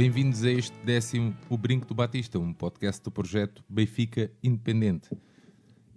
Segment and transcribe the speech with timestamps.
[0.00, 5.10] Bem-vindos a este décimo O Brinco do Batista, um podcast do projeto Benfica Independente.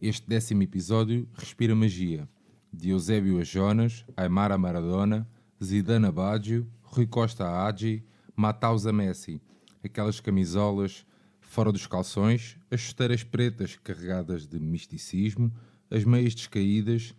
[0.01, 2.27] Este décimo episódio respira magia.
[2.69, 5.25] De Eusébio a Jonas, Aymar a Maradona,
[5.63, 8.03] Zidane a Baggio, Rui Costa a Agi,
[8.35, 9.41] Mataus a Messi.
[9.81, 11.05] Aquelas camisolas
[11.39, 15.49] fora dos calções, as chuteiras pretas carregadas de misticismo,
[15.89, 17.15] as meias descaídas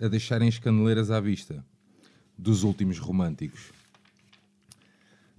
[0.00, 1.62] a deixarem as caneleiras à vista.
[2.38, 3.83] Dos últimos românticos.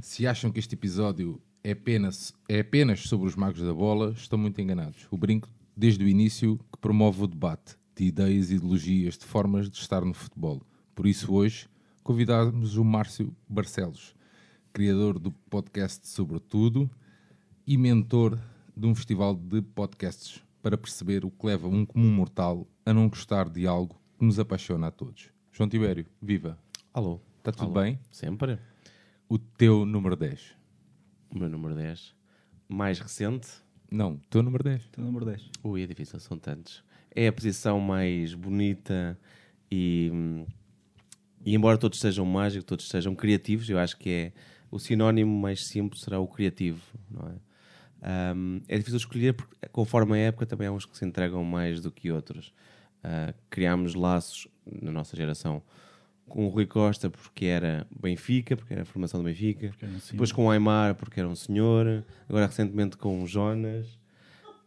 [0.06, 4.38] Se acham que este episódio é apenas, é apenas sobre os magos da bola, estão
[4.38, 5.08] muito enganados.
[5.10, 9.80] O Brinco, desde o início, que promove o debate de ideias, ideologias, de formas de
[9.80, 10.62] estar no futebol.
[10.94, 11.68] Por isso, hoje,
[12.04, 14.16] convidámos o Márcio Barcelos,
[14.72, 16.88] criador do podcast Sobre Tudo
[17.66, 18.40] e mentor
[18.78, 23.10] de um festival de podcasts, para perceber o que leva um comum mortal a não
[23.10, 25.32] gostar de algo que nos apaixona a todos.
[25.52, 26.60] João Tibério, viva!
[26.94, 27.20] Alô.
[27.40, 27.82] Está tudo Alô.
[27.82, 28.00] bem?
[28.12, 28.60] Sempre.
[29.28, 30.56] O teu número 10.
[31.32, 32.14] O meu número 10.
[32.68, 33.48] Mais recente.
[33.90, 34.88] Não, o teu número 10.
[34.90, 35.50] Teu número 10.
[35.64, 36.84] Ui, é difícil, são tantos.
[37.10, 39.18] É a posição mais bonita
[39.72, 40.12] e,
[41.44, 44.34] e embora todos sejam mágicos, todos sejam criativos, eu acho que é
[44.70, 48.34] o sinónimo mais simples será o criativo, não é?
[48.36, 51.82] Hum, é difícil escolher porque conforme a época também há uns que se entregam mais
[51.82, 52.54] do que outros.
[53.04, 55.64] Ah, criámos laços na nossa geração
[56.28, 59.72] com o Rui Costa porque era Benfica, porque era a formação do Benfica.
[59.84, 60.00] um.
[60.12, 62.04] Depois com o Aymar porque era um senhor.
[62.28, 63.98] Agora recentemente com o Jonas.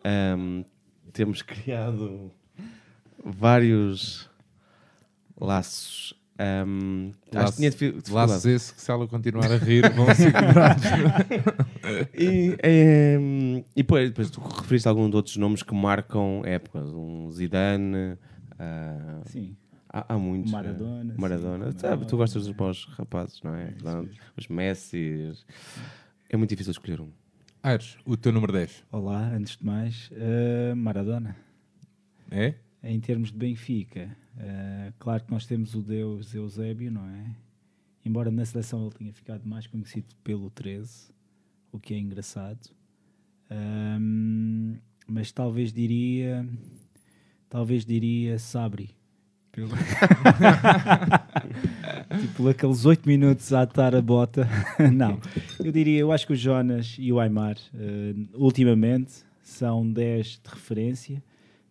[0.04, 0.64] Ahm,
[1.12, 2.30] temos criado
[3.24, 4.28] vários
[5.38, 6.14] laços.
[6.40, 10.84] Ahm, acho que tinha Laços esse que se ela continuar a rir vão ser quebrados.
[12.14, 16.88] E, ehm, e depois, depois tu referiste a alguns outros nomes que marcam épocas.
[16.92, 18.16] Um Zidane.
[18.58, 19.56] ah, Sim.
[19.88, 20.50] Há, há muitos.
[20.50, 21.58] Maradona, sim, Maradona.
[21.58, 21.78] Maradona.
[21.78, 23.72] Sabe, tu gostas dos bons rapazes, não é?
[23.72, 24.14] Pronto.
[24.36, 25.32] Os Messi.
[26.28, 27.10] É muito difícil escolher um.
[27.62, 28.84] Aires, o teu número 10.
[28.92, 31.36] Olá, antes de mais, eh, Maradona.
[32.30, 32.54] É?
[32.82, 37.34] Em termos de Benfica, eh, claro que nós temos o Deus Eusébio, não é?
[38.04, 41.10] Embora na seleção ele tenha ficado mais conhecido pelo 13,
[41.72, 42.70] o que é engraçado.
[43.50, 44.76] Ahm,
[45.06, 46.48] mas talvez diria.
[47.48, 48.97] Talvez diria Sabri.
[49.52, 49.68] Pelo-
[52.20, 54.48] tipo, aqueles 8 minutos a atar a bota.
[54.92, 55.20] Não.
[55.62, 60.50] Eu diria, eu acho que o Jonas e o Aymar, eh, ultimamente, são 10 de
[60.50, 61.22] referência.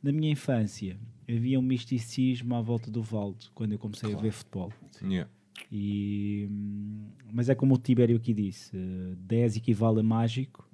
[0.02, 0.98] Na minha infância,
[1.30, 4.72] havia um misticismo à volta do Valdo, quando eu comecei a ver futebol.
[5.02, 5.30] Yeah.
[5.72, 10.68] E, hum, mas é como o Tibério aqui disse: eh, 10 equivale a mágico,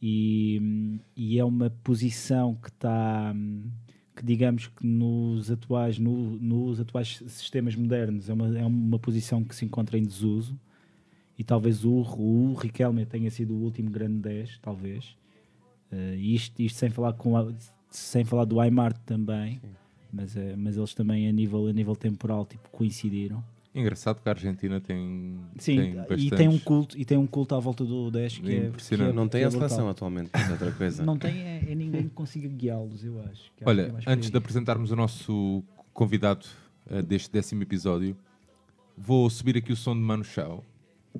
[0.00, 3.64] e, hum, e é uma posição que está, hum,
[4.18, 9.42] que digamos que nos atuais, no- nos atuais sistemas modernos, é uma, é uma posição
[9.44, 10.58] que se encontra em desuso.
[11.38, 15.16] E talvez o, o Riquelme tenha sido o último grande 10, talvez.
[15.92, 17.52] Eh, isto, isto sem falar com a-
[17.90, 19.60] sem falar do Aymar também,
[20.12, 23.42] mas, eh, mas eles também a nível, a nível temporal tipo, coincidiram.
[23.74, 26.30] Engraçado que a Argentina tem, Sim, tem e bastantes...
[26.30, 29.12] tem um culto e tem um culto à volta do 10 que é, que é-
[29.12, 29.90] Não tem é a seleção brutal.
[29.90, 31.04] atualmente, mas é outra coisa.
[31.04, 33.28] Não tem é, é ninguém que consiga guiá-los, eu acho.
[33.30, 35.62] que acho que é Olha, mais por antes de apresentarmos o nosso
[35.92, 36.46] convidado
[36.90, 38.16] eh, deste décimo episódio,
[38.96, 40.64] vou subir aqui o som de Mano Chao.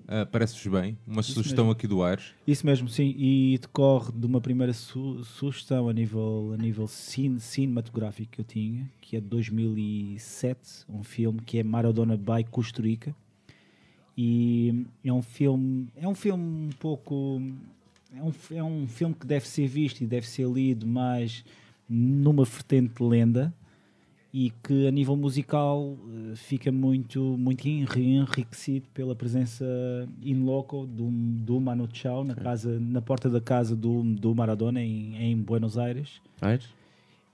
[0.07, 0.97] Uh, Parece-vos bem?
[1.07, 1.73] Uma sugestão mesmo.
[1.73, 2.35] aqui do Aires.
[2.47, 7.39] Isso mesmo, sim, e decorre de uma primeira su- sugestão a nível, a nível cin-
[7.39, 12.83] cinematográfico que eu tinha, que é de 2007, um filme que é Maradona by Costa
[12.83, 13.15] Rica.
[14.17, 17.41] E é um filme, é um filme um pouco,
[18.15, 21.45] é um, é um filme que deve ser visto e deve ser lido mais
[21.89, 23.55] numa vertente de lenda
[24.33, 25.97] e que a nível musical
[26.33, 29.65] eh, fica muito, muito enri- enriquecido pela presença
[30.23, 34.83] in loco do, do Manu Chao na, casa, na porta da casa do, do Maradona
[34.83, 36.67] em, em Buenos Aires, Aires?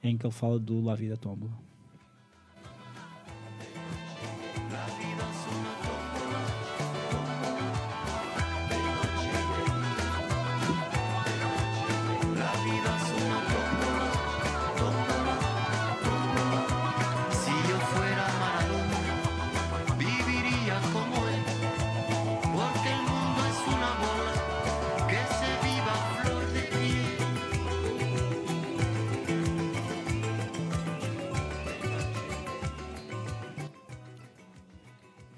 [0.02, 1.50] em que ele fala do La Vida Tombola.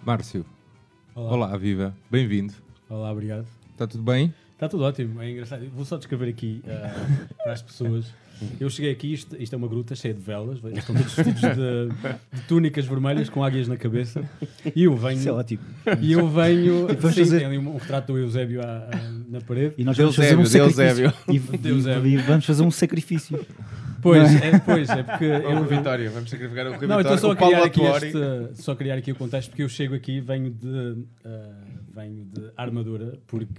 [0.06, 0.47] Márcio,
[1.17, 1.32] Olá.
[1.32, 2.55] olá, viva, bem-vindo.
[2.88, 3.44] Olá, obrigado.
[3.73, 4.32] Está tudo bem?
[4.55, 5.67] Está tudo ótimo, é engraçado.
[5.75, 6.94] Vou só descrever aqui ah,
[7.43, 8.06] para as pessoas.
[8.61, 12.37] Eu cheguei aqui, isto, isto é uma gruta cheia de velas, estão todos vestidos de,
[12.37, 14.23] de túnicas vermelhas com águias na cabeça.
[14.76, 15.19] E eu venho.
[15.19, 15.62] Isso é ótimo.
[16.00, 16.87] E eu venho.
[16.87, 19.75] vamos sim, fazer- tem ali um, um retrato do Eusébio à- à- na parede.
[19.76, 21.12] E nós vamos fazer um sacrifício.
[21.29, 23.44] E, e- e vamos fazer um sacrifício.
[24.02, 25.58] Pois, é, pois, é porque É eu.
[25.58, 27.16] o Vitória, vamos sacrificar o Rui Não, Vitória.
[27.16, 30.50] então só criar aqui este, só criar aqui o contexto porque eu chego aqui venho
[30.50, 31.48] de ah,
[31.96, 33.52] venho de armadura porque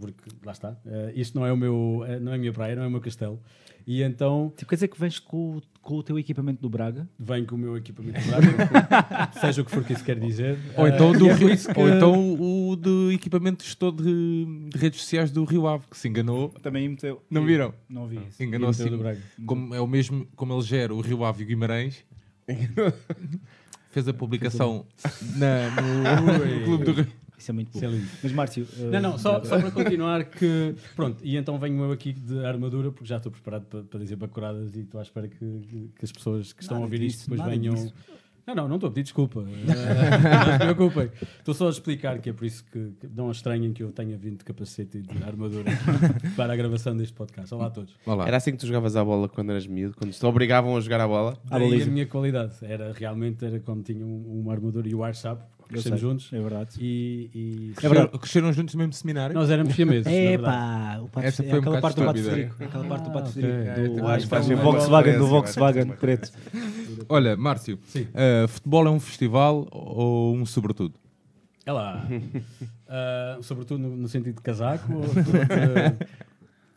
[0.00, 2.74] porque lá está ah, isto não é o meu eh, não é a minha praia
[2.76, 3.38] não é o meu castelo
[3.86, 7.06] e então Tipo, quer dizer que vens com, o- com o teu equipamento do Braga?
[7.18, 8.56] venho com o meu equipamento prático
[9.40, 11.88] seja o que for que isso quer dizer Ou Ah, então, do é Rio- ou
[11.88, 12.34] então
[12.70, 16.48] o do equipamento de gestor de, de redes sociais do Rio Ave, que se enganou.
[16.62, 17.22] Também meteu.
[17.30, 17.74] Não viram?
[17.88, 18.42] Não vi isso.
[18.42, 18.96] Enganou Meteu assim.
[18.96, 19.20] do Braga.
[19.46, 22.04] Como é o mesmo, como ele gera o Rio Ave e o Guimarães.
[23.90, 24.86] Fez a publicação
[25.36, 27.06] na, no, no Clube do Rio.
[27.44, 27.78] Isso é muito bom.
[27.78, 28.18] Isso é.
[28.22, 28.66] Mas Márcio.
[28.90, 30.74] Não, não, só, só para continuar que.
[30.96, 34.16] Pronto, e então venho eu aqui de armadura, porque já estou preparado para, para dizer
[34.16, 37.00] bacuradas e estou à espera que, que- que as pessoas que estão Nada a ouvir
[37.00, 37.74] disso, isto depois venham.
[37.74, 37.92] disso.
[38.46, 39.40] Não, não, não estou a pedir desculpa.
[39.40, 39.44] Eh,
[40.46, 41.10] não se preocupem.
[41.38, 44.18] Estou só a explicar que é por isso que, que não estranhem que eu tenha
[44.18, 45.64] vindo de capacete e de armadura
[46.36, 47.54] para a gravação deste podcast.
[47.54, 47.94] Olá a todos.
[48.04, 48.26] Olá.
[48.26, 51.00] Era assim que tu jogavas a bola quando eras miúdo, quando te obrigavam a jogar
[51.00, 51.38] a bola.
[51.48, 55.14] Daí a minha qualidade era realmente era como tinha um- uma armadura e o ar
[55.14, 55.40] sabe,
[55.74, 56.70] crescemos sei, juntos É verdade.
[56.80, 59.34] e, e Cresceram, cresceram juntos no mesmo seminário?
[59.34, 60.04] nós éramos siameses.
[60.04, 60.34] verdade.
[60.34, 62.18] Epá, o pato, Essa é foi um aquela bocado parte do pato.
[62.30, 62.64] Federico.
[62.64, 63.60] Aquela parte do pato Ah, Federico.
[63.60, 63.74] ok.
[63.74, 66.32] Do, É, do uma Volkswagen, do Volkswagen preto.
[67.08, 70.94] Olha, Márcio, uh, futebol é um festival ou um sobretudo?
[71.66, 72.06] É lá.
[72.88, 74.92] Ah, sobretudo no, no sentido de casaco?
[74.94, 75.04] Ou,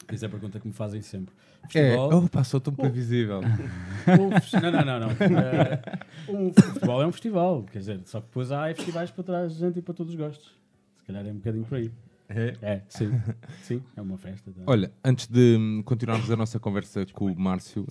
[0.08, 1.34] Essa é a pergunta que me fazem sempre.
[1.76, 2.24] É, Futebol.
[2.24, 3.42] oh, passou tão previsível.
[4.08, 5.00] um não, não, não.
[5.00, 5.10] não.
[5.38, 7.64] Ah, um futebol é um festival.
[7.72, 10.20] Quer dizer, só que depois há festivais para trás de gente e para todos os
[10.20, 10.58] gostos.
[11.00, 11.92] Se calhar é um bocadinho por aí.
[12.30, 12.54] É?
[12.62, 13.10] É, sim.
[13.64, 14.52] Sim, é uma festa.
[14.52, 14.62] tá?
[14.66, 17.86] Olha, antes de hum, continuarmos a nossa conversa com o Márcio,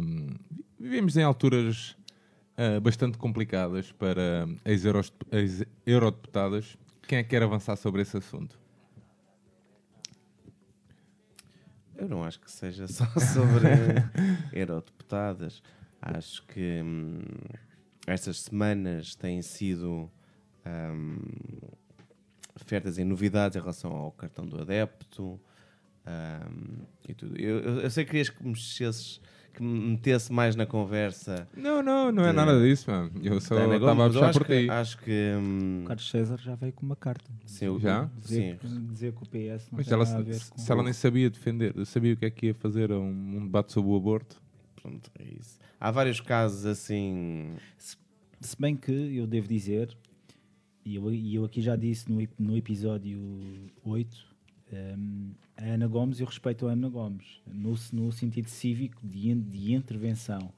[0.00, 0.28] hum,
[0.80, 1.94] vivemos em alturas
[2.56, 6.76] ah, bastante complicadas para as euros- as eurodeputadas.
[7.06, 8.58] Quem é que quer avançar sobre esse assunto?
[12.02, 13.68] Eu não acho que seja só sobre
[14.52, 15.62] eurodeputadas.
[16.00, 17.20] Acho que hum,
[18.06, 20.10] estas semanas têm sido
[20.66, 21.16] hum,
[22.66, 25.40] feitas em novidades em relação ao cartão do adepto
[26.06, 27.40] hum, e tudo.
[27.40, 29.20] Eu, eu- eu sei que querias que mexesses,
[29.52, 31.46] que me metesse mais na conversa.
[31.56, 33.10] Não, não, não é De- nada disso, mano.
[33.22, 34.70] Eu só estava a puxar acho por que, ti.
[34.70, 37.30] acho que hum, O Carlos César já veio com uma carta.
[37.46, 38.10] sim, eu- Já?
[38.18, 38.86] Dizer, Sim.
[38.90, 40.58] dizer que o PS não Mas tem ela, nada a ver se, com...
[40.58, 43.44] se ela nem sabia defender, sabia o que é que ia fazer a um, um
[43.44, 44.40] debate sobre o aborto.
[44.80, 45.58] Pronto, é isso.
[45.78, 47.52] Há vários casos assim.
[48.40, 49.96] Se bem que eu devo dizer,
[50.84, 53.20] e eu, eu aqui já disse no, no episódio
[53.84, 54.31] 8,
[54.72, 59.74] hum, a Ana Gomes, eu respeito a Ana Gomes, no, no sentido cívico de, de
[59.74, 60.52] intervenção.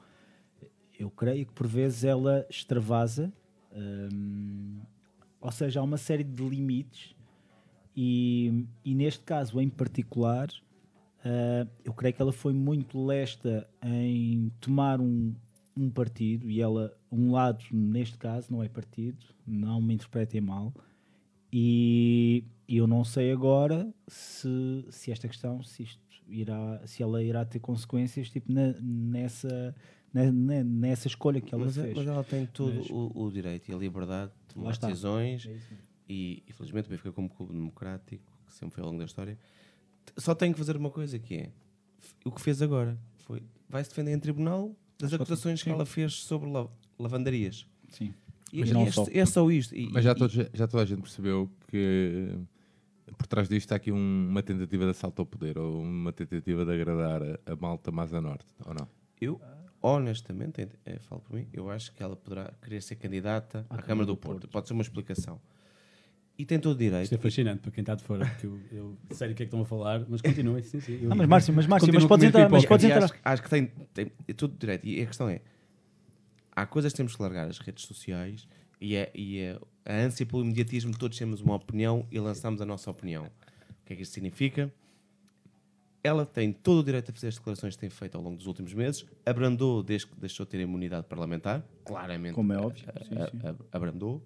[0.99, 3.32] Eu creio que por vezes ela extravasa,
[3.75, 4.81] hum,
[5.40, 7.14] ou seja, há uma série de limites,
[7.96, 10.49] e, e neste caso em particular,
[11.25, 15.34] ah, eu creio que ela foi muito lesta em tomar um,
[15.77, 20.72] um partido e ela, um lado, neste caso, não é partido, não me interpretem mal.
[21.53, 27.44] E eu não sei agora se, se esta questão, se, isto irá, se ela irá
[27.44, 29.74] ter consequências tipo, na- nessa,
[30.12, 31.96] na- na- nessa escolha que ela Mas, é- fez.
[31.96, 35.58] mas ela tem todo Mas- o, o direito e a liberdade de tomar decisões É
[36.08, 39.38] e, infelizmente, o Benfica como clube democrático, que sempre foi ao longo da história,
[40.18, 41.50] só tem que fazer uma coisa que é
[42.24, 42.98] o que fez agora.
[43.18, 45.74] Foi, vai-se defender em tribunal das Acho que acusações que sim.
[45.74, 46.68] ela fez sobre la-
[46.98, 47.66] lavandarias.
[47.88, 48.12] Sim.
[48.52, 49.06] E, Mas e não é, só.
[49.10, 49.74] é só isto.
[49.74, 52.28] E- Mas já, e- todos, já toda a gente percebeu que
[53.19, 56.65] por trás disto está aqui um- uma tentativa de assalto ao poder ou uma tentativa
[56.65, 58.89] de agradar a, a malta mais a norte, ou não?
[59.20, 59.41] Eu,
[59.82, 63.81] honestamente, eh, eh, falo por mim, eu acho que ela poderá querer ser candidata à,
[63.82, 64.49] Câmara do Porto.
[64.49, 65.41] Pode ser uma explicação.
[66.37, 67.05] E tem todo o direito.
[67.05, 69.46] Isto é fascinante para quem está de fora, porque eu, eu sei o que é
[69.46, 70.99] que estão a falar, mas continuem, sim, sim.
[71.03, 73.05] Eu- Ah, mas Márcio, mas Márcio, mas a podes entrar, mas podes entrar.
[73.05, 74.84] Acho, acho que tem, tem é tudo direito.
[74.84, 75.41] E a questão é:
[76.56, 78.49] há coisas que temos que largar as redes sociais
[78.81, 82.60] e, é, e é a ânsia pelo imediatismo de todos temos uma opinião e lançamos
[82.60, 83.24] a nossa opinião.
[83.24, 84.72] O que é que isto significa?
[86.02, 88.46] Ela tem todo o direito a fazer as declarações que tem feito ao longo dos
[88.46, 92.84] últimos meses, abrandou desde que deixou de ter imunidade parlamentar, claramente Como é óbvio.
[93.02, 93.56] Sim, sim.
[93.72, 94.22] abrandou,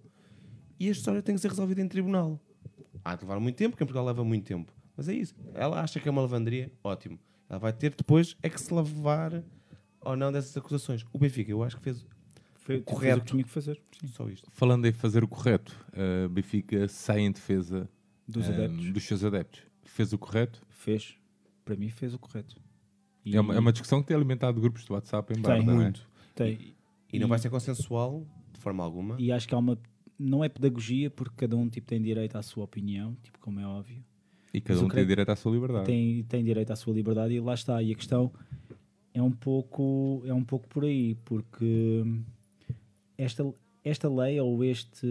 [0.79, 2.41] e a história tem que ser resolvida em tribunal.
[3.05, 4.73] Há de levar muito tempo, porque em Portugal leva muito tempo.
[4.97, 5.35] Mas é isso.
[5.55, 7.19] Ela acha que é uma lavanderia, ótimo.
[7.49, 9.43] Ela vai ter depois é que se lavar
[10.01, 11.05] ou não dessas acusações.
[11.13, 12.07] O Benfica, eu acho que fez,
[12.69, 13.01] Foi, Correto.
[13.01, 13.81] fez o que tinha que fazer.
[13.99, 14.09] Sim.
[14.09, 14.47] Só isto.
[14.53, 17.89] Falando em fazer o correto, a Benfica sai em defesa
[18.27, 18.93] Dos ehm, adeptos.
[18.93, 19.63] dos seus adeptos.
[19.85, 20.61] Fez o correto?
[20.69, 21.17] Fez.
[21.65, 22.61] Para mim, fez o correto.
[23.25, 25.61] E É uma, é uma discussão que tem alimentado grupos de WhatsApp em não é?
[25.63, 26.07] muito.
[26.35, 26.75] Tem.
[27.11, 29.17] E não vai ser consensual de forma alguma.
[29.19, 29.79] E acho que há uma.
[30.19, 33.67] Não é pedagogia, porque cada um tipo, tem direito à sua opinião, tipo, como é
[33.67, 34.05] óbvio.
[34.53, 35.87] E cada Mas um tem direito à sua liberdade.
[35.87, 37.83] Tem, tem direito à sua liberdade e lá está.
[37.83, 38.31] E a questão
[39.15, 42.05] é um pouco, é um pouco por aí, porque
[43.19, 43.45] esta,
[43.85, 45.07] esta lei ou este,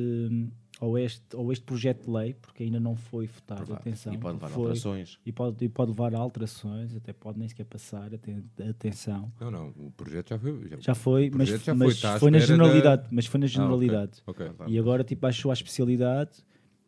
[0.80, 3.82] ou, este, ou este projeto de lei, porque ainda não foi votado, Aprovado.
[3.82, 5.20] atenção, e pode levar foi- alterações.
[5.26, 9.32] e pode, e pode levar a alterações, até pode nem sequer passar, aten- atenção.
[9.40, 10.70] Não, não, o projeto já foi.
[10.80, 13.46] Já foi, mas, já foi, mas à foi na espera da- generalidade, mas foi na
[13.46, 13.54] Ah, ok.
[13.56, 14.12] generalidade.
[14.26, 14.52] ok.
[14.68, 16.32] E agora tipo, baixou a especialidade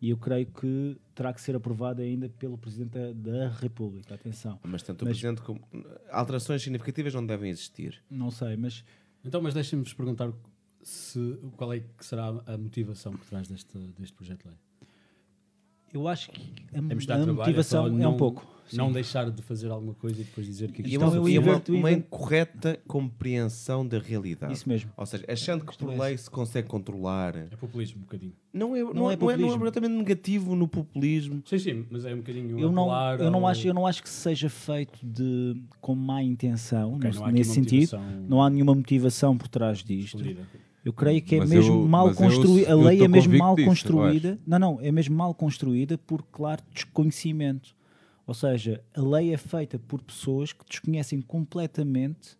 [0.01, 4.15] e eu creio que terá que ser aprovado ainda pelo Presidente da, da República.
[4.15, 4.57] Atenção.
[4.63, 5.59] Mas tanto o Mas- Presidente como.
[6.11, 8.01] Alterações significativas não devem existir.
[8.09, 8.85] Não sei, mas
[9.25, 10.31] Então, mas deixem-me-vos perguntar
[10.81, 14.57] se, qual é que será a motivação por trás deste, deste projeto de lei.
[15.93, 16.41] eu acho que
[16.73, 18.45] a, É a trabalho, motivação é, não- um pouco.
[18.71, 18.93] Não sim.
[18.93, 21.27] deixar de fazer alguma coisa e depois dizer que E isto é Então uma,
[21.67, 24.53] e uma- incorreta compreensão da realidade.
[24.53, 24.91] Isso mesmo.
[24.95, 27.35] Ou seja, achando que por é lei se consegue controlar.
[27.35, 28.33] é populismo um bocadinho.
[28.53, 31.41] Não é, não Não é, é não é, não é completamente negativo no populismo.
[31.47, 32.85] Sim, sim, mas é um bocadinho Eu não,
[33.19, 37.09] eu, não ao- acho, eu não acho que seja feito de, com má intenção, Ok,
[37.09, 37.97] nesse, nesse sentido.
[37.97, 40.19] motivação Não há nenhuma motivação por trás disto.
[40.83, 42.71] Eu creio que é Mas mesmo eu- mal construída.
[42.71, 44.39] A lei é mesmo mal disso, construída.
[44.47, 47.75] Não, não, é mesmo mal construída por claro desconhecimento.
[48.25, 52.37] Ou seja, a lei é feita por pessoas que desconhecem completamente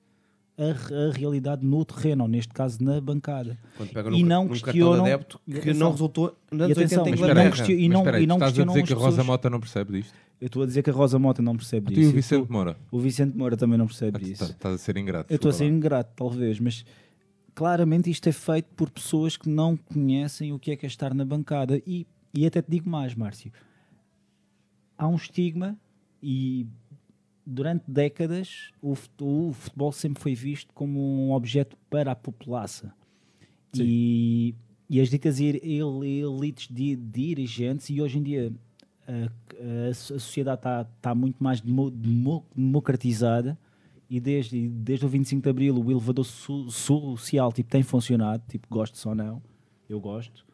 [0.58, 3.58] a, a realidade no terreno, ou neste caso na bancada.
[3.77, 5.79] Quando pega E num, não num questionam- de adepto e que atenção.
[5.79, 7.50] não resultou E atenção, 80 em mas Mas não espera Inglaterra.
[7.55, 9.25] question- e não- aí, e não estás a dizer que a Rosa pessoas.
[9.27, 10.13] Mota não percebe disto?
[10.41, 12.10] Eu estou a dizer que a Rosa Mota não percebe Tu e disso.
[12.12, 12.77] o Vicente Moura?
[12.91, 14.43] o Vicente Moura também não percebe Ah, tu disso.
[14.43, 15.31] Estás a ser ingrato.
[15.31, 16.86] Eu estou a ser ingrato, talvez, mas
[17.59, 21.13] claramente isto é feito por pessoas que não conhecem o que é que é estar
[21.13, 21.81] na bancada.
[21.85, 23.51] E, e até te digo mais, Márcio.
[24.97, 25.77] Há um estigma
[26.23, 26.65] e
[27.45, 32.91] durante décadas o fut- o futebol sempre foi visto como um objeto para a população.
[33.73, 33.83] Sim.
[33.85, 34.55] E,
[34.89, 38.53] e as ditas el- el- elites di- dirigentes, e hoje em dia
[39.05, 43.59] a, a a sociedade está está muito mais demo- demo- democratizada
[44.09, 48.67] e desde, desde o 25 de Abril o elevador so- social tipo, tem funcionado, tipo,
[48.69, 49.41] gosto ou não,
[49.87, 50.45] eu gosto.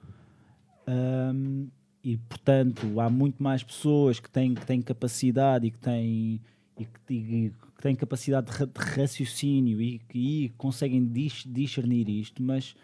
[0.88, 1.68] Ahm,
[2.04, 6.42] e portanto há muito mais pessoas que têm, que têm capacidade e que têm,
[6.78, 12.44] e que, e que têm capacidade de, de raciocínio e que conseguem dis- discernir isto,
[12.44, 12.76] mas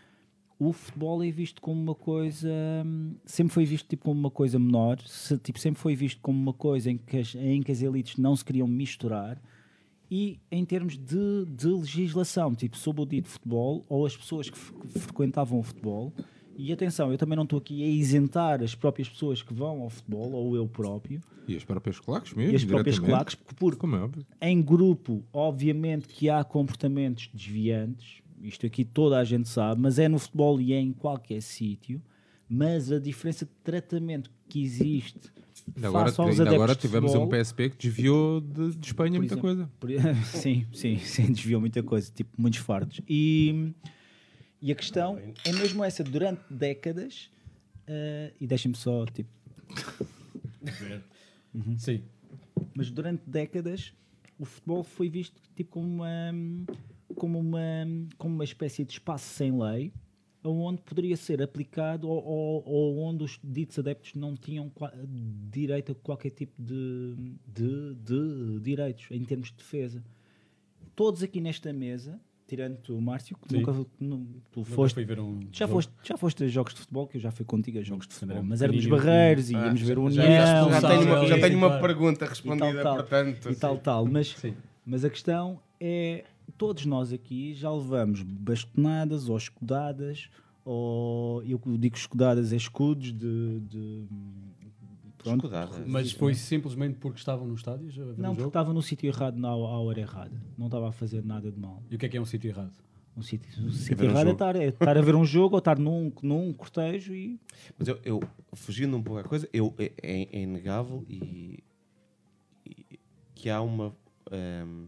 [0.57, 2.49] o futebol é visto como uma coisa
[2.85, 6.39] hum, sempre foi visto tipo como uma coisa menor se- tipo, sempre foi visto como
[6.39, 9.39] uma coisa em que as, em que as elites não se queriam misturar
[10.11, 14.57] e em termos de, de legislação, tipo sobre o dito futebol ou as pessoas que
[14.57, 16.13] fre- frequentavam o futebol
[16.57, 19.89] e atenção, eu também não estou aqui a isentar as próprias pessoas que vão ao
[19.89, 22.51] futebol ou eu próprio E as próprias claques mesmo?
[22.51, 24.25] e as próprias claques porque Como é óbvio.
[24.41, 30.09] em grupo, obviamente que há comportamentos desviantes, isto aqui toda a gente sabe, mas é
[30.09, 32.01] no futebol e é em qualquer sítio.
[32.53, 35.31] Mas a diferença de tratamento que existe
[35.75, 39.33] Ainda agora, ainda agora tivemos futebol, um PSP que desviou de, de Espanha por muita
[39.35, 39.71] exemplo, coisa.
[39.79, 39.89] por-
[40.25, 42.99] sim, sim, sim, desviou muita coisa, tipo muitos fardos.
[43.07, 43.73] E,
[44.61, 47.29] e a questão é mesmo essa, durante décadas,
[47.87, 49.29] eh, e deixem-me só, tipo,
[51.53, 51.77] Uhum.
[51.77, 52.01] Sim.
[52.73, 53.93] mas durante décadas
[54.39, 56.31] o futebol foi visto tipo como uma
[57.15, 57.61] como uma
[58.17, 59.91] como uma espécie de espaço sem lei
[60.43, 64.71] onde poderia ser aplicado ou, ou- ou onde os ditos adeptos não tinham
[65.51, 67.15] direito a qualquer tipo de,
[67.47, 70.03] de, de direitos em termos de defesa
[70.95, 73.59] todos aqui nesta mesa tirando tu, Márcio que Sim.
[73.61, 75.73] nunca nu- tu foste fui ver um já jogo.
[75.73, 78.13] foste, já foste a jogos de futebol, que eu já fui contigo a jogos de
[78.13, 81.25] futebol, era mas éramos barreiros e Ah, íamos ver o União já- Já tenho uma,
[81.27, 82.95] já tenho uma pergunta respondida, tal.
[82.97, 83.49] portanto.
[83.51, 84.05] e tal, tal.
[84.05, 84.53] Mas, Sim.
[84.85, 90.29] mas a questão é: todos nós aqui já levamos bastonadas ou escudadas,
[90.65, 93.59] ou eu digo escudadas, é escudos de.
[93.61, 94.05] de
[95.17, 95.45] pronto.
[95.47, 95.87] Escudadas.
[95.87, 97.85] Mas foi simplesmente porque estavam no estádio
[98.17, 98.47] Não, porque jogo?
[98.47, 100.41] estava no sítio errado na, à hora errada.
[100.57, 101.81] Não estava a fazer nada de mal.
[101.89, 102.71] E o que é que é um sítio errado?
[103.15, 105.55] Um sítio, um sítio ver um errado é estar, é estar a ver um jogo
[105.55, 107.39] ou estar num, num cortejo e.
[107.77, 108.19] Mas eu, eu,
[108.53, 111.61] fugindo um pouco à coisa, eu, é, é- é inegável e,
[112.65, 112.99] e
[113.35, 113.93] que há uma.
[114.31, 114.85] ehm,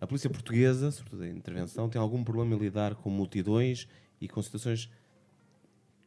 [0.00, 3.86] a polícia portuguesa, sobretudo a intervenção, tem algum problema em lidar com multidões
[4.20, 4.90] e com situações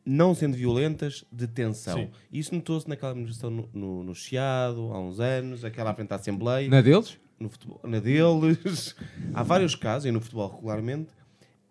[0.06, 1.98] não sendo violentas de tensão.
[1.98, 2.10] Sim.
[2.32, 6.16] Isso notou-se naquela manifestação no, no, no Chiado, há uns anos, aquela à frente da
[6.18, 7.18] Assembleia Na deles?
[7.40, 8.96] no futebol, na deles.
[9.34, 11.10] Há vários casos, e no futebol regularmente,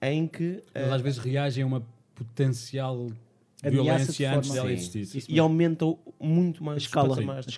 [0.00, 3.08] em que Eles eh, às vezes reagem a uma potencial
[3.62, 5.24] de violência forma- antes dela existir.
[5.28, 7.08] E aumentam muito A mais os escala.
[7.10, 7.52] patamares A de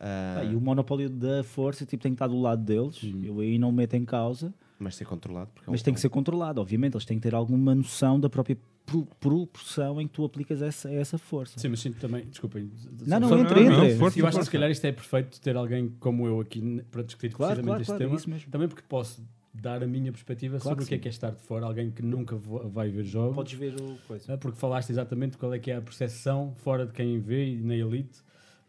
[0.00, 0.40] escala.
[0.40, 3.00] Ah, e o monopólio da força tipo, tem que estar do lado deles.
[3.22, 5.50] Eu aí não meto em causa, mas ser controlado.
[5.54, 6.60] Porque é um- mas tem que ser controlado.
[6.60, 10.62] Obviamente, eles têm que ter alguma noção da própria pro- proporção em que tu aplicas
[10.62, 11.58] essa, essa força.
[11.58, 12.70] Sim, mas sinto também, desculpem.
[13.06, 13.86] Não, não, entra, entra.
[14.16, 17.32] Eu acho que se calhar isto é perfeito ter alguém como eu aqui para discutir
[17.34, 18.16] Claro, precisamente claro, este claro, tema.
[18.16, 18.50] isso mesmo.
[18.50, 21.10] Também porque posso dar a minha perspectiva Claro sobre que o que é que é
[21.10, 23.34] estar de fora, alguém que nunca vai ver jogos.
[23.34, 24.32] Podes ver o coisa.
[24.34, 27.56] Ah, Porque falaste exatamente qual é que é a percepção fora de quem vê e
[27.60, 28.20] na elite.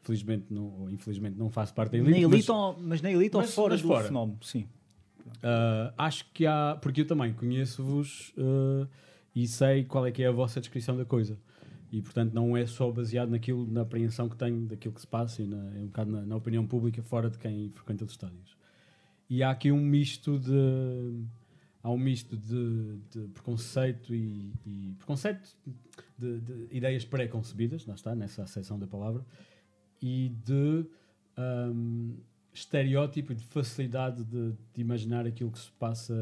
[0.10, 2.24] Felizmente, não, ou infelizmente, não faço parte da Na elite.
[2.25, 4.06] elite, mas, ou, mas na elite ou mas- fora mas do fora.
[4.08, 4.68] fenómeno, sim.
[5.44, 8.88] ah, acho que há, porque eu também conheço-vos ah,
[9.36, 11.38] e sei qual é que é a vossa descrição da coisa.
[11.92, 15.42] E portanto não é só baseado naquilo, na apreensão que tenho daquilo que se passa
[15.42, 18.58] e na, é um bocado na, na opinião pública fora de quem frequenta os estádios.
[19.30, 21.24] E há aqui um misto de
[21.84, 25.56] há um misto de, de preconceito e, e preconceito
[26.18, 29.24] de, de ideias pré-concebidas, lá está, nessa acessão da palavra,
[30.01, 30.86] e de
[31.38, 32.18] hum,
[32.53, 36.13] estereótipo e de facilidade de, de imaginar aquilo que se passa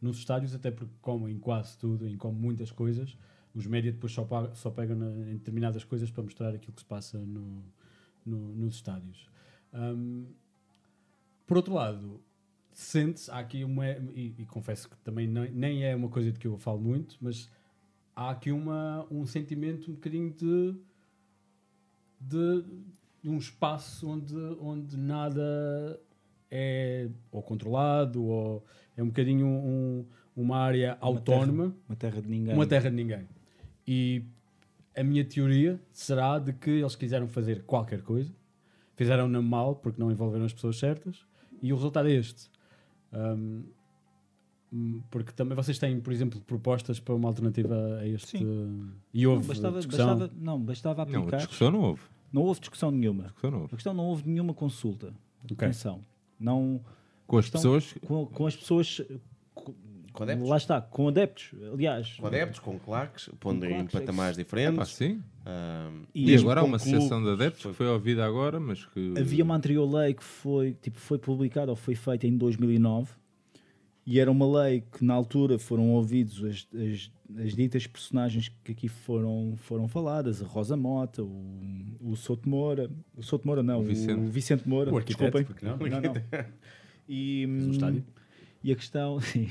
[0.00, 3.16] nos estádios, até porque, como em quase tudo, em como muitas coisas,
[3.54, 6.86] os médias depois só, só pegam na- em determinadas coisas para mostrar aquilo que se
[6.86, 7.62] passa no-
[8.26, 9.28] no- nos estádios.
[9.72, 10.26] Hum,
[11.46, 12.20] por outro lado,
[12.72, 16.38] sente-se, há aqui uma, e, e confesso que também não- nem é uma coisa de
[16.38, 17.50] que eu falo muito, mas
[18.16, 20.74] há aqui uma, um sentimento um bocadinho de,
[22.28, 22.64] de,
[23.22, 25.98] de um espaço onde, onde nada
[26.50, 28.64] é ou controlado ou
[28.96, 30.04] é um bocadinho um-
[30.36, 32.54] uma área autónoma Uma terra de ninguém.
[32.54, 33.28] uma terra de ninguém.
[33.86, 34.24] E
[34.96, 38.32] a minha teoria será de que eles quiseram fazer qualquer coisa,
[38.96, 41.24] fizeram-na mal porque não envolveram as pessoas certas,
[41.62, 42.50] e o resultado é este.
[43.12, 43.64] Hum,
[45.10, 48.38] porque também vocês têm, por exemplo, propostas para uma alternativa a este.
[49.12, 50.06] E Não, houve bastava, discussão.
[50.18, 51.36] bastava, não, bastava Não, aplicar.
[51.38, 52.02] discussão não houve.
[52.34, 53.22] Não houve discussão nenhuma.
[53.24, 53.74] Discussão não A houve.
[53.76, 55.14] questão não houve nenhuma consulta.
[55.44, 55.54] Ok.
[55.68, 56.00] Atenção.
[56.38, 56.80] Não,
[57.28, 57.94] Com as Questão- pessoas.
[58.06, 59.00] com, com as pessoas.
[59.54, 59.72] com-
[60.12, 60.48] Com adeptos?
[60.48, 61.50] Lá está, com adeptos.
[61.72, 64.88] Aliás, Com adeptos, com claques, pondo em é patamares Ah, diferentes.
[64.94, 65.22] sim.
[65.46, 68.84] ah, E E, agora há uma associação de adeptos foi- que foi ouvida agora, mas
[68.84, 69.14] que.
[69.18, 73.10] havia uma anterior lei que foi, tipo, foi publicada ou foi feita em 2009
[74.06, 77.10] e era uma lei que na altura foram ouvidos as, as,
[77.44, 82.90] as ditas personagens que aqui foram, foram faladas, a Rosa Mota, o, o Souto Moura,
[83.16, 84.20] o Souto Moura não, O o Vicente.
[84.30, 85.44] Vicente, Moura, O arquiteto, desculpem.
[85.44, 86.00] porque não?
[86.00, 86.44] não, não.
[87.08, 88.02] E, um estádio.
[88.62, 89.46] e a questão, sim.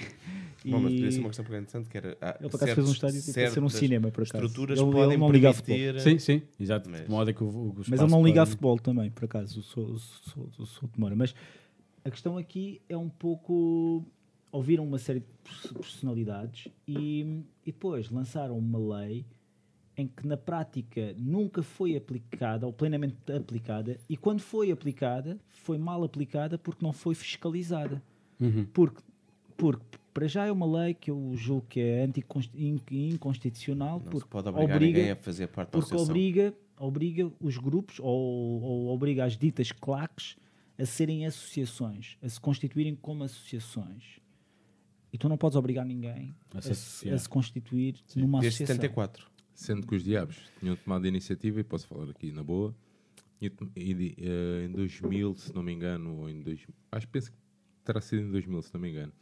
[0.66, 2.18] Bom, mas podia E- ser uma questão interessante que era.
[2.22, 4.44] ah, Ele por acaso fez um estádio tipo, para ser um cinema, por acaso.
[4.46, 6.00] Estruturas ele, podem ele não liga a futebol.
[6.00, 6.90] Sim, sim, exato.
[6.90, 9.12] Mas- De modo é que o, o Mas ele não liga a para- futebol também,
[9.12, 10.00] por acaso, o
[10.66, 11.16] Souto Moura.
[11.16, 11.36] Mas
[12.06, 14.04] a questão aqui é um pouco.
[14.54, 17.22] Ouviram uma série de pers- personalidades e,
[17.66, 19.26] e depois lançaram uma lei
[19.98, 25.78] em que na prática nunca foi aplicada ou plenamente aplicada e quando foi aplicada foi
[25.78, 28.02] mal aplicada porque não foi fiscalizada.
[28.40, 28.66] Uhum.
[28.74, 29.02] Porque,
[29.58, 32.08] porque para já é uma lei que eu julgo que é
[32.92, 37.32] inconstitucional Não se porque pode obrigar obriga, ninguém a fazer parte da porque obriga, obriga
[37.40, 40.36] os grupos ou, ou obriga as ditas claques
[40.78, 44.20] a serem associações, a se constituírem como associações.
[45.14, 48.76] E tu não podes obrigar ninguém A se a se constituir numa Desde associação.
[48.82, 49.32] 74.
[49.54, 52.76] Sendo que os diabos tinham tomado a iniciativa, e posso falar aqui na boa,
[53.40, 57.32] e, e, eh, em 2000, se não me engano, ou em 2000, acho que penso
[57.32, 57.38] que
[57.84, 59.14] terá sido em 2000, se não me engano,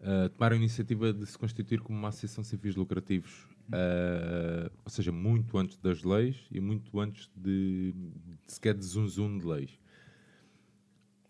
[0.00, 4.90] eh, tomaram a iniciativa de se constituir como uma associação sem fins lucrativos, eh, ou
[4.90, 9.46] seja, muito antes das leis e muito antes de, de sequer de zum zum de
[9.46, 9.78] leis.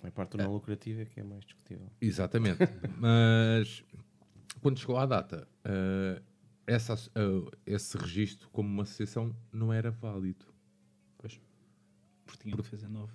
[0.07, 1.91] A parte não lucrativa é que é mais discutível.
[2.01, 2.59] Exatamente.
[3.01, 3.83] Mas
[4.61, 6.23] quando chegou à data, eh,
[6.67, 10.45] essa, eh, esse registro como uma associação não era válido.
[11.19, 11.41] Pois.
[12.27, 13.13] Porque tinham que fazer novo.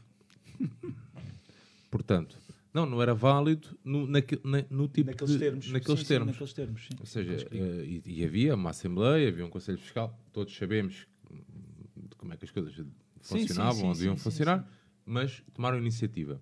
[1.92, 2.38] Portanto,
[2.74, 5.72] não, não era válido no, naque- na- no tipo Naqueles de, termos.
[5.72, 6.28] naqueles Sim, sim, termos.
[6.34, 6.94] naqueles termos, sim.
[7.00, 11.08] Ou seja, eh, e, e havia uma Assembleia, havia um Conselho Fiscal, todos sabemos
[12.18, 12.86] como é que as coisas sim,
[13.22, 14.68] funcionavam, sim, ou deviam sim, sim, funcionar,
[15.06, 16.42] mas tomaram iniciativa.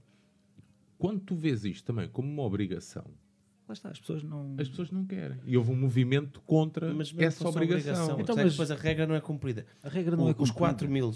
[0.98, 3.06] Quando tu vês isto também como uma obrigação,
[3.68, 4.56] Lá está, as pessoas não.
[4.58, 5.38] as pessoas não querem.
[5.46, 8.20] E houve um movimento contra Mas essa fosse obrigação.
[8.20, 9.66] Então, mas depois a regra não é cumprida.
[9.84, 10.54] A regra não O- é os cumprida.
[10.60, 11.12] 4 mil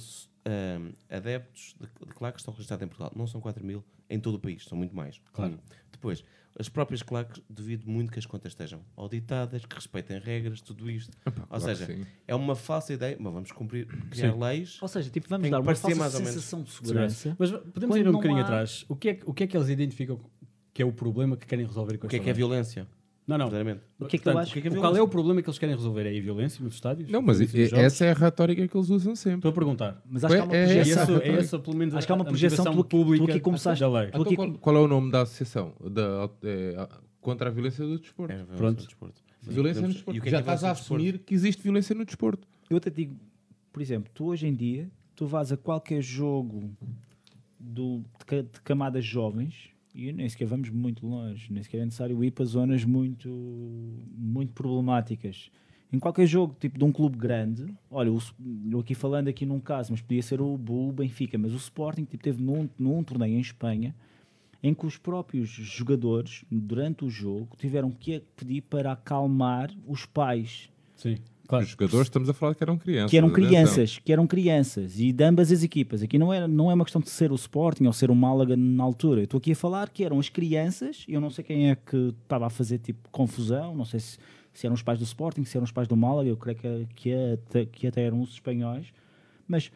[0.46, 3.12] ahm, adeptos de, de claques estão registrados em Portugal.
[3.16, 5.22] Não são 4 mil em todo o país, são muito mais.
[5.32, 5.54] Claro.
[5.54, 5.58] Um.
[5.92, 6.24] Depois,
[6.60, 11.16] as próprias claques, devido muito que as contas estejam auditadas, que respeitem regras, tudo isto.
[11.26, 14.40] Epá, Ou claro seja, é uma falsa ideia, mas vamos cumprir, criar Sim.
[14.40, 14.78] leis.
[14.82, 17.36] Ou seja, tipo, vamos dar uma falsa sensação de segurança.
[17.40, 18.84] Mas podemos Quando ir um bocadinho há- atrás.
[18.90, 20.20] O que, é, que- o que é que eles identificam
[20.82, 22.88] que é o problema que querem resolver com O que é que é violência?
[23.28, 23.46] Não, não.
[23.50, 23.86] verdadeiramente.
[24.00, 24.54] O que é que eu Portanto, acho?
[24.54, 26.06] que é que é qual é o problema que eles querem resolver?
[26.08, 27.10] É a violência nos estádios?
[27.10, 27.86] Não, mas Violência nos jogos?
[27.86, 29.38] essa é a retórica que eles usam sempre.
[29.38, 30.02] Estou a perguntar.
[30.10, 31.02] Mas acho que há uma É- é É projeção.
[31.04, 33.32] essa- é essa, pelo menos, Acho que há uma a projeção, motivação tu tu pública
[33.32, 34.08] aqui começaste- da lei.
[34.10, 36.90] Então, aqui- qual, qual é o nome da associação da, é, a-
[37.22, 38.34] contra a violência do desporto?
[38.34, 38.80] É, violência Pronto.
[38.82, 39.22] no desporto.
[39.44, 40.18] Violência no desporto.
[40.18, 41.04] e o que é Já que é estás a violência no desporto?
[41.04, 42.48] assumir que existe violência no desporto.
[42.70, 43.16] Eu até digo,
[43.72, 46.72] por exemplo, tu hoje em dia, tu vais a qualquer jogo
[47.60, 51.86] do, de, ca- de camadas jovens e nem sequer vamos muito longe, nem sequer é
[51.86, 53.30] necessário ir para zonas muito,
[54.18, 55.52] muito problemáticas.
[55.92, 58.10] Em qualquer jogo, tipo de um clube grande, olha,
[58.72, 62.06] eu aqui falando aqui num caso, mas podia ser o, Bu- Benfica, mas o Sporting
[62.06, 63.94] tipo, teve num, num torneio em Espanha
[64.64, 70.70] em que os próprios jogadores, durante o jogo, tiveram que pedir para acalmar os pais
[70.96, 71.18] Sim,
[71.52, 71.66] claro.
[71.66, 73.12] Os jogadores estamos a falar que eram crianças.
[73.12, 76.02] que eram crianças, que eram crianças e de ambas as equipas.
[76.02, 78.56] Aqui não é, não é uma questão de ser o Sporting ou ser o Málaga
[78.58, 79.22] na altura.
[79.22, 82.14] Eu estou aqui a falar que eram as crianças, eu não sei quem é que
[82.24, 84.18] estava a fazer tipo confusão, não sei se,
[84.54, 86.88] se eram os pais do Sporting, se eram os pais do Málaga, eu creio que,
[86.96, 88.88] que, até, que até eram os espanhóis,
[89.48, 89.72] mas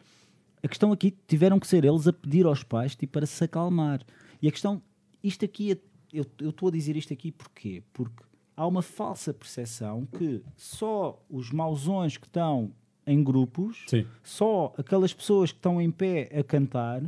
[0.62, 4.00] a questão aqui tiveram que ser eles a pedir aos pais tipo, para se acalmar.
[4.42, 4.82] E a questão,
[5.22, 5.78] isto aqui, é-
[6.12, 7.82] eu eu estou a dizer isto aqui porquê?
[7.92, 8.22] Porque
[8.56, 12.72] há uma falsa percepção que só os mausões que estão
[13.06, 14.04] em grupos, Sim.
[14.22, 17.02] só aquelas pessoas que estão em pé a cantar,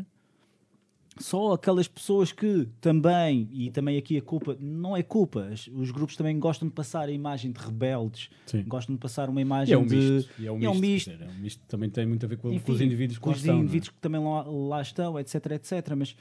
[1.18, 6.14] só aquelas pessoas que também, e também aqui a culpa, não é culpa, os grupos
[6.16, 8.62] também gostam de passar a imagem de rebeldes, Sim.
[8.68, 9.96] gostam de passar uma E imagem é um de.
[9.96, 10.30] misto.
[10.38, 11.10] E é um e é um misto.
[11.10, 11.24] misto.
[11.24, 13.30] é um misto também tem muito a ver com, com Enfim, os indivíduos que com
[13.30, 13.54] lá os estão.
[13.54, 13.64] não é?
[13.64, 15.94] indivíduos que também lá, lá estão, etc, etc.
[15.96, 16.14] Mas,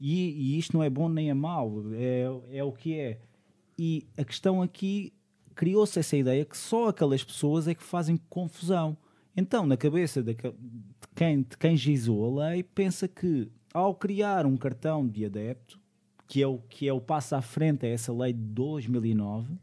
[0.00, 3.18] e, e isto não é bom nem é mau, é, é o que é.
[3.78, 5.12] E a questão aqui,
[5.54, 8.96] criou-se essa ideia que só aquelas pessoas é que fazem confusão.
[9.36, 10.36] Então, na cabeça de
[11.14, 15.78] quem, de quem gizou a lei, pensa que ao criar um cartão de adepto,
[16.26, 19.54] que é o, que é o passo à frente a essa lei de 2009,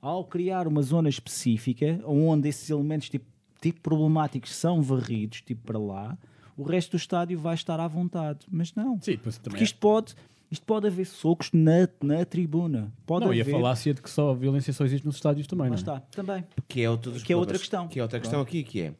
[0.00, 3.26] ao criar uma zona específica onde esses elementos tipo,
[3.60, 6.18] tipo problemáticos são varridos tipo para lá,
[6.56, 8.46] o resto do estádio vai estar à vontade.
[8.50, 10.14] Mas não, Sim, porque isto pode,
[10.50, 12.92] isto pode haver socos na, na tribuna.
[13.06, 13.52] Pode Não, e a haver.
[13.52, 15.78] falácia de que só a violência só existe nos estádios também, Lá não é?
[15.78, 16.44] está, também.
[16.66, 17.86] Que é, outro dos Que é outra questão.
[17.88, 18.94] Que é outra questão aqui, que é...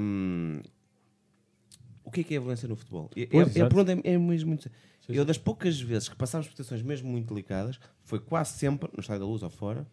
[0.00, 0.60] hum,
[2.04, 3.10] o que é que é a violência no futebol?
[3.16, 4.64] É, Pois, é, é, pronto, é, é mesmo muito...
[4.64, 8.88] Sim, Eu, das poucas vezes que passámos por situações mesmo muito delicadas, foi quase sempre,
[8.94, 9.86] no Estádio da Luz ou fora,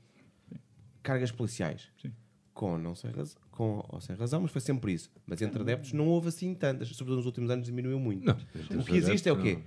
[1.01, 1.87] cargas policiais.
[2.01, 2.11] Sim.
[2.53, 5.09] Com, não sei, raz- com ou sem razão, mas foi sempre isso.
[5.25, 8.25] Mas entre adeptos não houve assim tantas, sobretudo nos últimos anos diminuiu muito.
[8.25, 8.35] Não,
[8.81, 9.59] O que existe é o quê?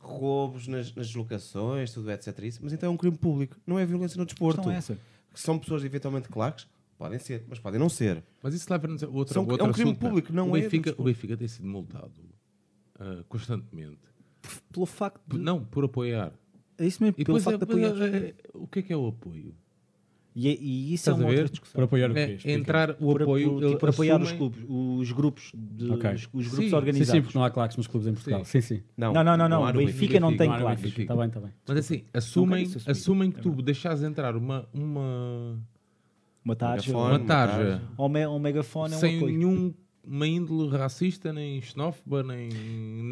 [0.00, 2.38] Roubos nas, nas deslocações, tudo etc.
[2.44, 4.56] Isso, mas então é um crime público, não é violência no desporto.
[4.58, 4.98] questão é essa.
[5.32, 8.22] Que são pessoas eventualmente claques, podem ser, mas podem não ser.
[8.42, 10.60] Mas isso leva-nos a outra, São- outro é um crime assunto, público, não o é
[10.62, 10.94] Benfica.
[10.96, 12.12] O Benfica tem sido multado
[12.98, 13.98] ah, constantemente.
[14.72, 15.38] Pelo facto de.
[15.38, 16.32] Não, por apoiar.
[16.78, 18.14] É isso mesmo, E pelo facto de é- apoiar.
[18.14, 19.54] é- é- o que é que é o apoio?
[20.40, 21.74] E, é- e isso é Estás a uma outra discussão.
[21.74, 22.20] Por apoiar o quê?
[22.20, 22.58] É Explica.
[22.60, 23.50] entrar o Por, apoio.
[23.54, 26.10] por, tipo, por apoiar os assumem- clubes, os grupos, de, Ok.
[26.12, 27.10] os, os grupos Sim, sim, Sim, organizados.
[27.10, 28.44] sim, porque não há claques nos clubes em Portugal.
[28.44, 28.82] Sim, sim.
[28.96, 30.84] Não, não, não, não, há o no Benfica não Benfica, tem não no claques.
[30.96, 31.50] Está bem, está bem.
[31.66, 35.58] Mas assim, assumem, assumem que É tu deixares entrar uma, uma,
[36.44, 39.74] Uma tarja, uma tarja ou, um megafone, é um sem apoio.
[40.06, 42.48] Nenhuma índole racista, nem xenófoba, nem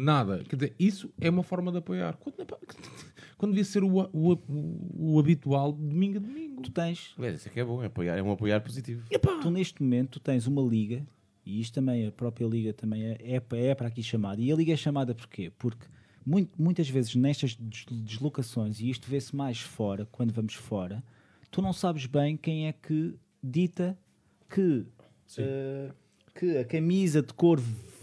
[0.03, 0.43] nada.
[0.43, 2.17] Quer dizer, isso é uma forma de apoiar.
[2.17, 2.35] Quando,
[3.37, 6.61] quando devia ser o, o, o, habitual de domingo a domingo.
[6.61, 9.03] Tu tens, isso é que é bom, é, apoiar, é um apoiar positivo.
[9.41, 11.05] tu neste momento tu tens uma liga,
[11.45, 14.41] e isto também, a própria liga também é, é, é para aqui chamada.
[14.41, 15.51] E a liga é chamada porquê?
[15.57, 15.85] Porque
[16.25, 21.03] muito- muitas vezes nestas des- deslocações, e isto vê-se mais fora, quando vamos fora,
[21.51, 23.97] tu não sabes bem quem é que dita
[24.49, 24.85] que,
[25.43, 25.91] eh,
[26.37, 27.59] que a camisa de cor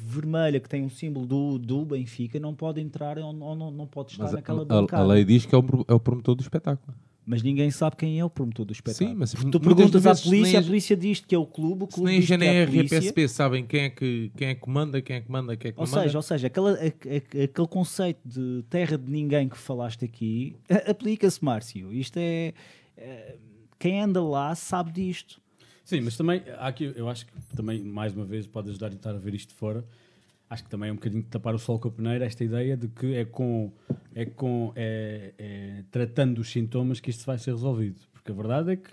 [0.06, 4.12] vermelha que tem um símbolo do, do Benfica não pode entrar ou, não, não pode
[4.12, 5.02] estar Mas naquela bancada.
[5.02, 6.94] a lei diz que é o, é o promotor do espetáculo.
[7.26, 9.10] Mas ninguém sabe quem é o promotor do espetáculo.
[9.12, 12.10] Sim, mas tu perguntas à polícia, a polícia diz que é o clube, o clube
[12.10, 13.00] nem a diz que é a e polícia.
[13.00, 15.72] PSP sabem quem é que, quem é que manda, quem é que manda, quem é
[15.72, 16.02] que Ou manda.
[16.02, 20.54] seja, ou seja aquela, a- a- aquele conceito de terra de ninguém que falaste aqui
[20.86, 21.90] aplica-se, Márcio.
[21.90, 22.52] Isto é,
[22.98, 23.36] é-
[23.78, 25.40] Quem anda lá sabe disto.
[25.84, 28.94] Sim, mas também, há aqui, eu acho que também, mais uma vez, pode ajudar a
[28.94, 29.84] estar a ver isto de fora.
[30.48, 32.76] Acho que também é um bocadinho de tapar o sol com a peneira, esta ideia
[32.76, 33.70] de que é com,
[34.14, 38.00] é com é, é tratando os sintomas que isto vai ser resolvido.
[38.12, 38.90] Porque a verdade é que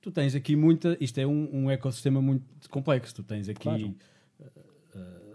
[0.00, 0.96] tu tens aqui muita.
[1.00, 3.14] Isto é um, um ecossistema muito complexo.
[3.14, 3.94] Tu tens aqui Claro.
[4.40, 4.44] uh,
[4.98, 5.27] uh,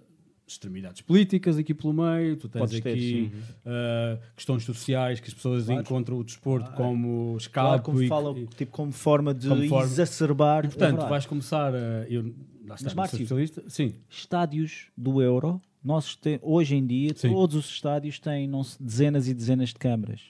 [0.53, 3.31] extremidades políticas aqui pelo meio, tu tens Podes ter, aqui
[3.65, 5.81] uh, questões sociais que as pessoas Claro.
[5.81, 7.67] encontram o desporto como escape.
[7.67, 10.65] Claro, como e- fala, e- tipo, como forma de Como forma- exacerbar.
[10.65, 11.09] e, portanto, verdade.
[11.09, 12.05] vais começar a.
[12.09, 12.23] Eu,
[12.65, 13.27] lá está, Mas, Márcio.
[13.67, 17.29] Sim, Estádios do Euro, nós te- hoje em dia, Sim.
[17.31, 20.21] todos os estádios têm não dezenas e dezenas de câmaras.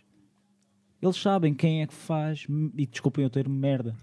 [1.02, 3.94] Eles sabem quem é que faz, e desculpem o termo, merda.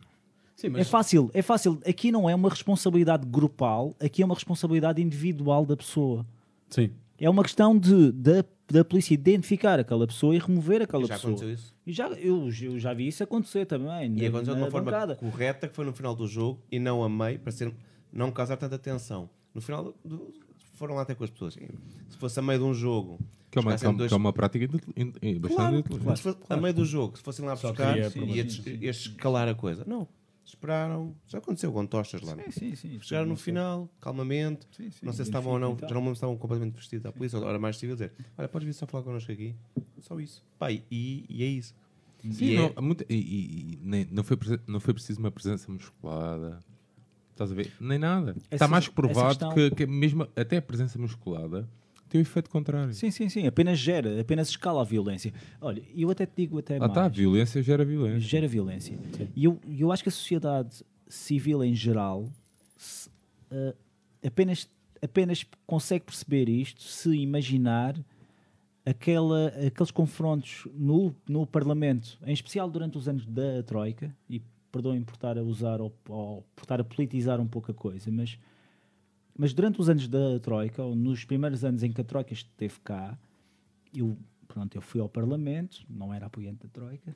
[0.61, 1.81] Sim, É mas fácil, é fácil.
[1.87, 6.27] Aqui não é uma responsabilidade grupal, aqui é uma responsabilidade individual da pessoa.
[6.69, 6.91] sim.
[7.23, 11.33] É uma questão de, da, da polícia identificar aquela pessoa e remover aquela Já pessoa.
[11.35, 11.75] aconteceu isso?
[11.87, 14.07] E já, eu, eu já vi isso acontecer também.
[14.17, 15.17] E na- aconteceu de uma forma bancada.
[15.17, 17.75] correta, que foi no final do jogo e não a meio, para ser,
[18.11, 19.29] não causar tanta tensão.
[19.55, 20.33] No final, do- do-
[20.77, 21.59] foram lá até com as pessoas.
[22.09, 23.19] Se fosse a meio de um jogo,
[23.51, 24.65] Que é uma, chegassem que é uma prática
[24.97, 26.17] in- in- bastante Claro, inteligente.
[26.17, 28.37] se fosse a meio do jogo, se fossem lá Só buscar e problemas.
[28.39, 29.85] estes, estes escalar a coisa.
[29.87, 30.09] Não,
[30.51, 31.15] esperaram.
[31.27, 32.35] Já aconteceu com tochas lá.
[32.37, 33.01] Sim, sim, sim.
[33.01, 34.67] Chegaram no final, calmamente.
[34.71, 37.37] Sim, sim, não sei se estavam ou não, já não estavam completamente vestidos à polícia,
[37.39, 39.55] era mais civil dizer: Olha, podes vir só falar connosco aqui.
[40.01, 40.45] Só isso.
[40.59, 41.75] Pai, e, e é isso.
[42.23, 44.37] Sim, E não, é- há muita- e, e- nem- não, foi,
[44.67, 46.61] não foi preciso uma presença musculada.
[47.33, 47.73] Estás a ver?
[47.81, 48.33] Nem nada.
[48.33, 51.67] Essa- Está mais que provado questão- que, que mesmo até a presença musculada
[52.11, 52.93] tem o efeito contrário.
[52.93, 53.47] Sim, sim, sim.
[53.47, 55.33] Apenas gera, apenas escala a violência.
[55.61, 56.91] Olha, eu até te digo até Lá mais.
[56.91, 58.21] está, a violência gera violência.
[58.21, 58.99] gera violência.
[59.35, 62.29] E eu, eu acho que a sociedade civil em geral
[62.77, 63.09] se,
[63.51, 63.75] eh,
[64.27, 64.69] apenas,
[65.01, 67.97] apenas consegue perceber isto se imaginar
[68.85, 74.41] aquela, aqueles confrontos no, no Parlamento, em especial durante os anos da Troika, e
[74.73, 78.11] perdoem por estar a usar ou, ou por estar a politizar um pouco a coisa,
[78.11, 78.39] mas,
[79.37, 82.79] mas durante os anos da Troika, ou nos primeiros anos em que a Troika esteve
[82.85, 83.19] cá,
[83.95, 84.17] eu,
[84.47, 87.15] pronto, eu fui ao Parlamento, não era apoiante da Troika,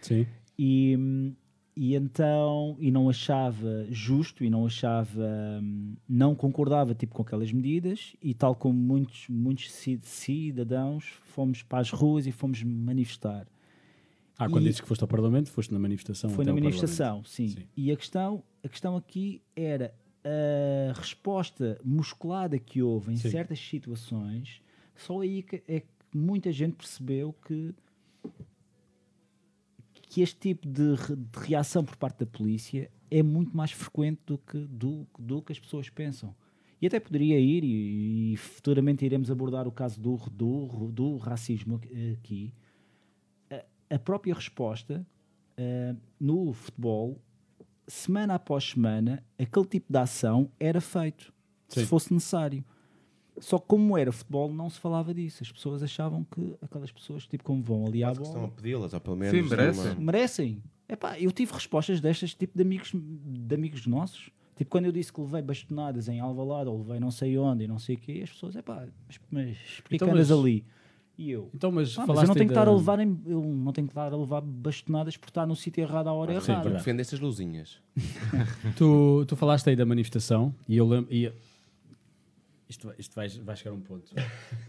[0.00, 0.26] Sim.
[0.58, 1.34] e,
[1.76, 5.62] e então e não achava justo e não achava
[6.08, 11.78] não concordava tipo com aquelas medidas e tal como muitos muitos ci- cidadãos fomos para
[11.78, 13.46] as ruas e fomos manifestar
[14.38, 16.28] Ah, quando E- dizes que foste ao Parlamento, foste na manifestação.
[16.30, 17.48] foi na manifestação sim.
[17.48, 17.62] Sim.
[17.76, 19.94] e a questão a questão aqui era
[20.24, 23.30] a resposta musculada que houve em Sim.
[23.30, 24.62] certas situações
[24.96, 27.74] só aí é que muita gente percebeu que
[30.10, 34.38] que este tipo de, de reação por parte da polícia é muito mais frequente do
[34.38, 36.34] que, do, do que as pessoas pensam.
[36.82, 41.80] E até poderia ir, e, e futuramente iremos abordar o caso do, do, do racismo
[42.12, 42.52] aqui.
[43.48, 45.06] A, a própria resposta
[45.56, 47.20] eh, no futebol,
[47.90, 51.32] semana após semana, aquele tipo de ação era feito,
[51.68, 51.80] Sim.
[51.80, 52.64] se fosse necessário.
[53.38, 55.42] Só que como era futebol, não se falava disso.
[55.42, 58.52] As pessoas achavam que aquelas pessoas, tipo, como vão ali à que estão a bola,
[58.54, 59.34] pedi-las, ou pelo menos.
[59.42, 59.84] Sim, merecem.
[59.92, 60.62] uma- merecem.
[60.88, 64.30] Epá, eu tive respostas destas, tipo, de amigos, de amigos nossos.
[64.56, 67.68] Tipo, quando eu disse que levei bastonadas em Alvalade, ou levei não sei onde, e
[67.68, 70.64] não sei o quê, as pessoas, epá, mas, mas porquê Então, que andas mas- ali?
[71.22, 72.98] E eu, Então, mas "Ah, mas falaste eu não tenho que estar da- a levar,
[72.98, 76.14] em- eu não tenho que estar a levar bastonadas por estar no sítio errado à
[76.14, 76.70] hora Sim, errada.
[76.70, 77.78] Defende estas luzinhas.
[78.78, 81.12] Tu, tu falaste aí da manifestação e eu lembro.
[81.12, 81.30] E
[82.70, 84.14] isto, vai- isto vai, vai chegar a um ponto.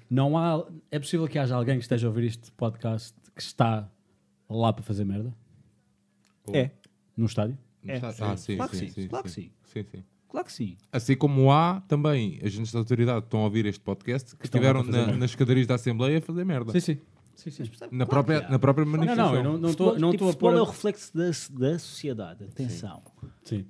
[0.10, 0.66] Não há.
[0.92, 3.90] É possível que haja alguém que esteja a ouvir este podcast que está
[4.50, 5.34] lá para fazer merda?
[6.54, 6.70] É,
[7.16, 7.58] No estádio?
[7.88, 7.98] É.
[8.20, 9.52] Ah, sim, Claro que sim, sim, sim, claro que sim.
[9.64, 10.04] Sim, sim.
[10.32, 10.76] Claro que sim.
[10.91, 14.84] Assim como há também agentes da autoridade que estão a ouvir este podcast que, estiveram
[14.84, 16.72] na- nas escadarias da Assembleia a fazer merda.
[16.72, 16.98] Sim, sim.
[17.36, 17.63] sim, sim.
[17.91, 19.32] Na, Claro própria, na própria Não, manifestação.
[19.32, 20.58] não, eu não não Futebol, estou não tipo, estou a pôr.
[20.58, 21.26] é o reflexo da,
[21.70, 23.04] da sociedade, atenção.
[23.44, 23.65] Sim.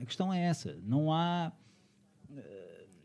[0.00, 1.50] A questão é essa, não há...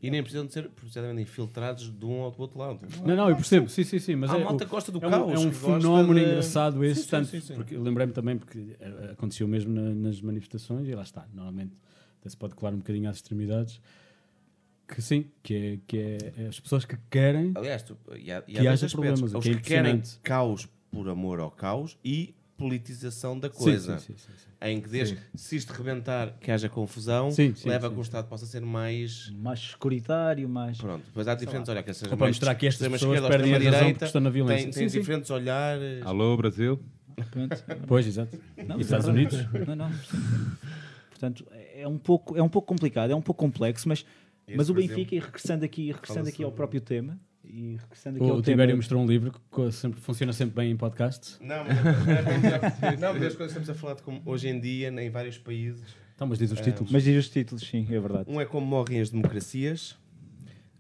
[0.01, 2.77] E nem precisam de ser precisamente infiltrados de um ou do outro lado.
[3.05, 4.15] Não, não, eu percebo, sim, sim, sim.
[4.17, 6.25] Mas Há é, malta gosta do é um, caos, é um que gosta fenómeno de-
[6.25, 7.53] engraçado esse, Sim, sim, tanto, sim, sim.
[7.55, 8.75] porque eu lembrei-me também porque
[9.13, 11.71] aconteceu mesmo na- nas manifestações e lá está, normalmente
[12.23, 13.81] até se pode colar um bocadinho às extremidades,
[14.87, 15.97] que sim, que é, que
[16.37, 18.93] é as pessoas que querem Aliás, tu, e há, e há Que haja aspectos.
[18.93, 23.97] problemas, Os que é que querem caos por amor ao caos e politização da coisa.
[23.97, 24.49] sim, sim, sim, sim.
[24.61, 28.01] Em que desde, se isto rebentar, que haja confusão, Sim, sim, leva a que o
[28.01, 29.29] Estado possa ser mais.
[29.31, 30.77] mais securitário, mais...
[30.77, 33.53] Pronto, depois há diferentes olhas, que seja Ou para mais mostrar que estas pessoas perdem
[33.53, 34.63] a razão direita, porque estão na violência.
[34.65, 34.99] Tem, Sim, tem sim.
[34.99, 36.05] diferentes olhares.
[36.05, 36.79] Alô, Brasil?
[37.31, 37.63] Pronto.
[37.87, 38.39] Pois, exato.
[38.65, 39.39] Não, E Estados é Unidos?
[39.67, 39.91] Não, não.
[41.23, 44.05] Portanto, é um pouco, é um pouco complicado, é um pouco complexo, mas,
[44.45, 48.17] Esse, mas o Benfica, e regressando aqui, regressando aqui ao sobre- próprio tema, e regressando
[48.17, 48.55] aqui O ao tema...
[48.55, 51.37] Tibério mostrou um livro que sempre, funciona sempre bem em podcast.
[51.41, 54.59] Não, mas, é não, mas as coisas que estamos a falar de como hoje em
[54.59, 55.81] dia, em vários países.
[56.13, 56.91] Então, mas diz os títulos.
[56.91, 58.29] Mas diz os títulos, sim, é verdade.
[58.29, 59.97] Um é como morrem as democracias.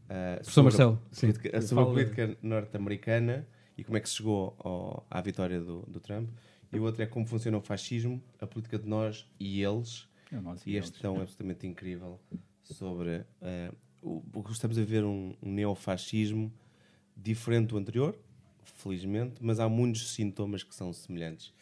[0.09, 1.27] ah, Professor sobre a Marcelo, sim.
[1.31, 5.83] política- sobre a política norte-americana e como é que se chegou ao- à vitória do,
[5.87, 6.29] do Trump.
[6.73, 10.11] E o outro é como funciona o fascismo, a política de nós e eles.
[10.33, 12.19] É E este tão absolutamente incrível
[12.63, 16.51] sobre ah, o, que estamos a ver um, um neofascismo
[17.15, 18.17] diferente do anterior,
[18.63, 21.53] felizmente, mas há muitos sintomas que são semelhantes.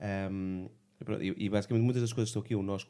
[0.00, 0.68] Ahm,
[1.20, 2.86] e e, basicamente muitas das coisas que estão aqui, o nós,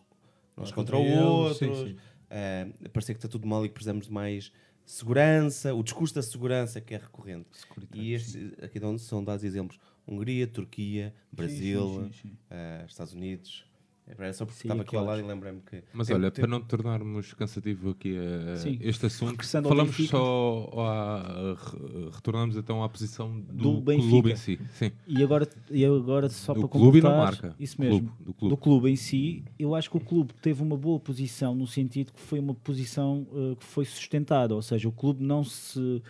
[0.56, 1.96] nós contra o outro, sim.
[2.30, 4.52] ah, parecer que está tudo mal e que precisamos de mais
[4.84, 7.48] segurança, o discurso da segurança que é recorrente.
[7.94, 12.36] E estes, aqui são dados exemplos: Hungria, Turquia, Brasil, sim, sim, sim.
[12.50, 13.69] eh, Estados Unidos.
[14.18, 15.82] Era só porque Sim, estava aqui ao lado e lembrei-me que.
[15.92, 18.78] Mas tem- olha, tem- para não tornarmos cansativo aqui a- Sim.
[18.80, 20.16] este assunto, falamos Benfica.
[20.16, 24.08] só re- retornamos então à posição do, Do Benfica.
[24.10, 24.60] clube em si.
[24.74, 24.92] Sim.
[25.06, 27.54] E agora, e agora só Do para clube e completar, marca.
[27.58, 28.12] Isso Clube, mesmo.
[28.20, 28.54] do clube.
[28.54, 32.12] do clube em si, eu acho que o clube teve uma boa posição no sentido
[32.12, 36.02] que foi uma posição eh, que foi sustentada, ou seja, o clube não se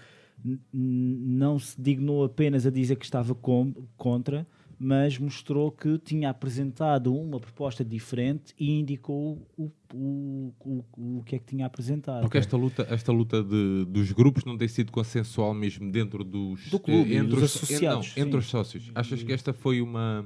[0.73, 4.47] não se dignou apenas a dizer que estava com- contra,
[4.83, 11.37] mas mostrou que tinha apresentado uma proposta diferente e indicou o, o, o, o que
[11.37, 12.23] é que tinha apresentado.
[12.23, 16.71] Porque esta luta, esta luta de- dos grupos não tem sido consensual mesmo dentro dos
[16.71, 18.91] Do clube, eh, entre dos os associados, não, entre os sócios.
[18.95, 20.25] Achas que esta foi uma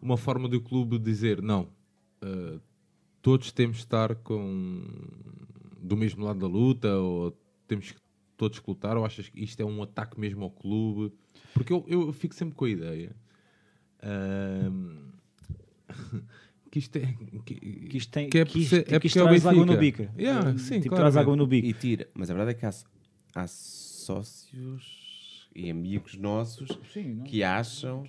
[0.00, 1.68] uma forma do clube dizer não,
[2.22, 2.60] eh,
[3.20, 4.84] todos temos de estar com
[5.80, 8.00] do mesmo lado da luta ou temos que
[8.36, 11.12] todos que lutar ou achas que isto é um ataque mesmo ao clube?
[11.52, 13.16] Porque eu, eu fico sempre com a ideia
[14.02, 15.12] ahm,
[16.70, 19.28] que isto é que, Que isto tem, que é que isto, é porque é o
[19.28, 20.08] água no bico.
[20.18, 21.18] Yeah, sim, tipo, traz claramente.
[21.18, 21.66] água no bico.
[21.68, 22.08] E tira.
[22.14, 22.72] Mas a verdade é que há,
[23.34, 27.24] há sócios e amigos nossos Sim, não?
[27.24, 28.04] que acham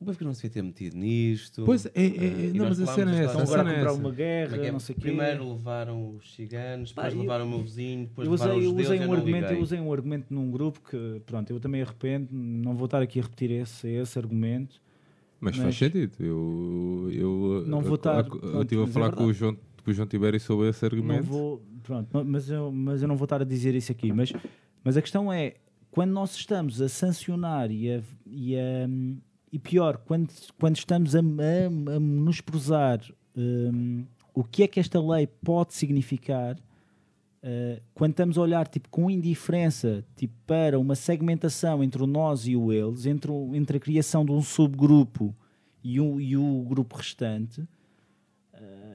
[0.00, 1.62] o Benfica não se devia ter metido nisto.
[1.64, 3.40] Pois é, é, Ah, é, não, mas a cena é essa.
[3.40, 4.00] Estão agora cena a é comprar essa.
[4.00, 4.72] uma é guerra, que é?
[4.72, 5.02] não sei o quê.
[5.02, 8.66] Primeiro levaram os ciganos, Pá, depois eu- levaram o meu vizinho, depois eu levaram usei,
[8.68, 9.56] os eu usei eu um argumento, liguei.
[9.56, 13.20] eu usei um argumento num grupo que, pronto, eu também arrependo, não vou estar aqui
[13.20, 14.80] a repetir esse, esse argumento.
[15.44, 16.12] Mas faz Mas- sentido.
[16.20, 19.32] Eu, eu, Não vou estar- eu estive a é falar com, o.
[19.32, 21.24] João, com o João Tibério sobre esse Não argumento.
[21.24, 24.12] vou, pronto, não- mas eu, mas eu não vou estar a dizer isso aqui.
[24.12, 24.32] Mas,
[24.84, 25.54] mas a questão é,
[25.90, 28.88] quando nós estamos a sancionar e, a, e, a-
[29.52, 33.00] e pior, quando, quando estamos a, a, a menosprezar
[33.36, 36.56] hum, o que é que esta lei pode significar,
[37.42, 42.46] uh, quando estamos a olhar tipo, com indiferença tipo, para uma segmentação entre o nós
[42.46, 45.34] e o eles, entre, o- entre a criação de um subgrupo
[45.84, 47.68] e o, e o grupo restante, uh,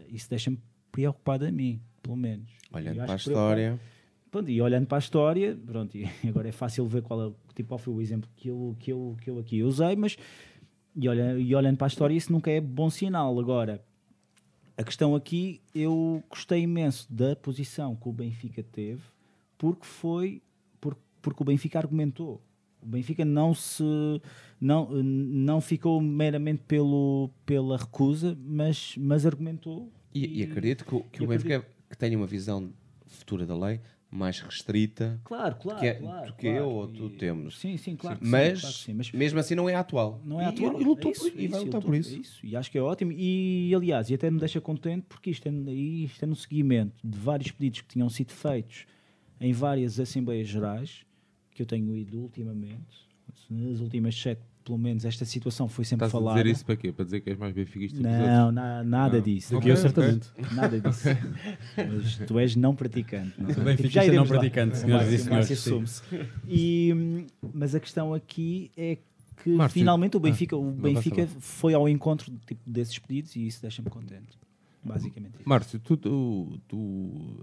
[0.10, 0.60] isso deixa-me
[0.92, 2.50] preocupado a mim, pelo menos.
[2.72, 3.80] Olhando para a história,
[4.30, 7.70] Pronto, e olhando para a história, pronto, e agora é fácil ver qual, é, tipo,
[7.70, 10.18] qual foi o exemplo que eu, que, eu, que eu aqui usei, mas
[10.96, 13.40] e, olha, e olhando para a história, isso nunca é bom sinal.
[13.40, 13.82] Agora,
[14.78, 19.02] a questão aqui, eu gostei imenso da posição que o Benfica teve,
[19.58, 20.42] porque foi
[20.80, 22.42] porque, porque o Benfica argumentou.
[22.82, 23.84] O Benfica não se
[24.62, 29.92] não, não ficou meramente pelo, pela recusa, mas, mas argumentou.
[30.14, 32.72] e, e acredito que, o- que e o Benfica que tenha uma visão
[33.08, 36.58] futura da lei mais restrita Claro, claro, que é- claro, do que claro.
[36.58, 37.60] eu ou tu E- temos.
[37.60, 38.18] Sim, sim, claro.
[38.20, 40.22] que sim, mas, que sim, mas mesmo assim não é atual.
[40.26, 40.82] não é E- atual.
[40.82, 42.16] E, lutou É por isso, e é vai isso, lutar por isso.
[42.16, 42.46] é isso.
[42.46, 43.12] E acho que é ótimo.
[43.12, 47.18] E, aliás, e até me deixa contente porque isto é, isto é no seguimento de
[47.18, 48.86] vários pedidos que tinham sido feitos
[49.42, 51.06] em várias Assembleias Gerais
[51.52, 53.08] que eu tenho ido ultimamente.
[53.50, 56.44] Nas últimas sete, pelo menos, esta situação foi sempre Estás a falada.
[56.44, 56.92] dizer isso para quê?
[56.92, 58.02] Para dizer que és mais benfiquista?
[58.02, 59.24] Não, na- nada Não.
[59.24, 59.54] disso.
[59.56, 59.82] Do que eu, ok.
[59.82, 60.28] certamente.
[60.54, 61.08] Nada disso.
[61.78, 63.34] Mas tu és não praticante.
[63.42, 63.50] Não?
[63.50, 63.54] é?
[63.54, 64.42] Benfiquista Já iremos não lá.
[64.42, 66.02] praticante, O senhoras e o senhores, assume-se.
[66.50, 68.98] E, mas a questão aqui é
[69.42, 73.00] que Márcio, finalmente o ah, Benfica, o não vai Benfica foi ao encontro tipo, desses
[73.00, 74.38] pedidos e isso deixa-me contente.
[74.84, 75.48] Basicamente isso.
[75.48, 77.40] Márcio, tu, tu, tu,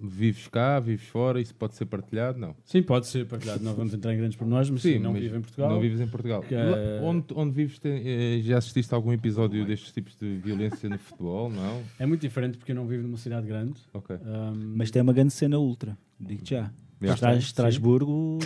[0.00, 2.38] vives cá, vives fora, isso pode ser partilhado?
[2.38, 2.54] Não.
[2.64, 3.64] Sim, pode ser partilhado.
[3.64, 5.70] Não vamos entrar em grandes pormenores, mas sim, não mas vivo em Portugal.
[5.70, 6.40] Não vives em Portugal.
[6.42, 10.36] Que- Lá- Onde, onde vives, tem- eh, já assististe a algum episódio destes tipos de
[10.38, 11.50] violência no futebol?
[11.50, 11.82] Não?
[11.98, 13.74] É muito diferente porque eu não vivo numa cidade grande.
[13.92, 14.14] Ok.
[14.24, 16.70] Ahm, Mas tem uma grande cena ultra, digo já.
[17.00, 17.14] Yeah.
[17.14, 17.38] Estra- Sim.
[17.38, 18.38] Estrasburgo.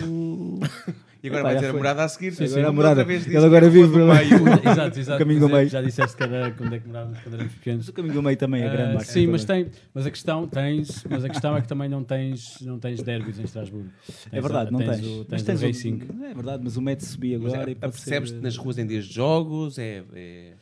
[1.23, 1.79] E agora Epá, vai já dizer a foi.
[1.79, 2.31] morada a seguir.
[2.33, 2.89] Sim, Sim, agora a morada.
[3.01, 4.69] Outra vez disse Ele que agora era vive pelo- meio.
[4.71, 5.19] exato, exato.
[5.19, 5.69] caminho do Mas é- meio.
[5.69, 7.77] Já disseste que era quando é que morávamos quando éramos pequenos.
[7.79, 8.81] Mas o caminho do meio também é grande.
[8.83, 11.87] Ah, Marcos, sim, mas tem, mas a questão tens, mas a questão é que também
[11.89, 13.89] não tens, não tens derbys em Estrasburgo.
[14.09, 15.07] É Tens verdade, a- não tens tens.
[15.07, 16.01] O, mas tens tens o Racing.
[16.19, 18.85] O, é verdade, mas o método subir Mas agora é, e Percebes-te nas ruas em
[18.85, 19.79] dias de jogos?
[19.79, 20.53] É, é-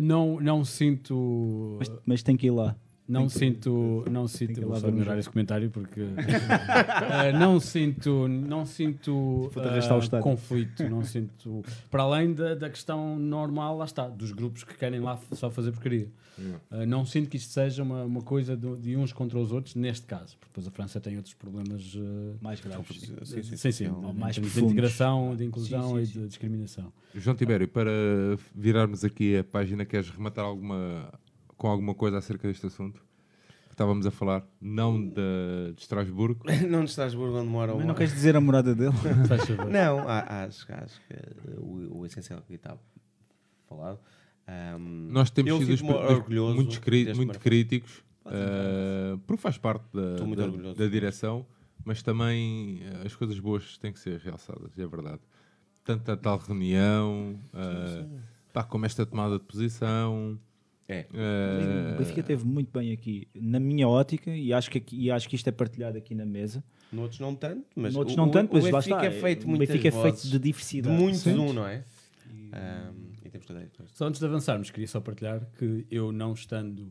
[0.00, 2.76] Não, não sinto, Mas, mas tem que ir lá.
[3.08, 6.02] Não tem que- sinto, não sinto, vou ignorar esse comentário porque
[7.10, 9.50] Ah, não sinto, não sinto
[10.00, 10.22] estádio.
[10.22, 15.00] conflito, não sinto para além da, da questão normal, lá está, dos grupos que querem
[15.00, 16.08] lá só fazer porcaria.
[16.70, 19.74] Ah, não sinto que isto seja uma, uma coisa do- de uns contra os outros
[19.74, 21.96] neste caso, porque depois a França tem outros problemas
[22.40, 23.00] Mais graves.
[23.24, 26.92] Sim, sim, sim, sim, em mais de integração, de inclusão Sim, e sim, de discriminação.
[27.14, 27.90] João Tibério, para
[28.54, 31.12] virarmos aqui a página, queres rematar alguma,
[31.56, 33.02] com alguma coisa acerca deste assunto?
[33.78, 36.44] Estávamos a falar, não de, de Estrasburgo.
[36.68, 38.90] Não de Estrasburgo onde mora Mas o não queres dizer a morada dele?
[39.70, 41.14] Não, acho, acho que
[41.60, 42.80] o, o essencial que estava
[43.68, 44.00] falado.
[44.48, 49.56] ahm, Nós temos sido fico os- orgulhoso muitos cri- deste muito críticos, eh, porque faz
[49.56, 51.46] parte da, da- da direção,
[51.84, 55.20] mas também eh, as coisas boas têm que ser realçadas, é verdade.
[55.84, 58.06] Tanto a tal reunião, eh,
[58.52, 60.36] pá, como esta tomada de posição.
[60.88, 61.06] É.
[61.12, 65.10] eh, O Benfica teve muito bem aqui, na minha ótica, e acho que, aqui- e
[65.10, 66.64] acho que isto é partilhado aqui na mesa.
[66.90, 69.04] Noutros não tanto, mas Noutros o, não tanto, o, mas o Benfica está.
[69.04, 70.96] é feito o Benfica é feito de de diversidade.
[70.96, 71.36] muitos Sim.
[71.38, 71.84] um, não é?
[73.24, 73.84] E temos que dar isto.
[73.92, 76.90] Só antes de avançarmos, queria só partilhar que eu não estando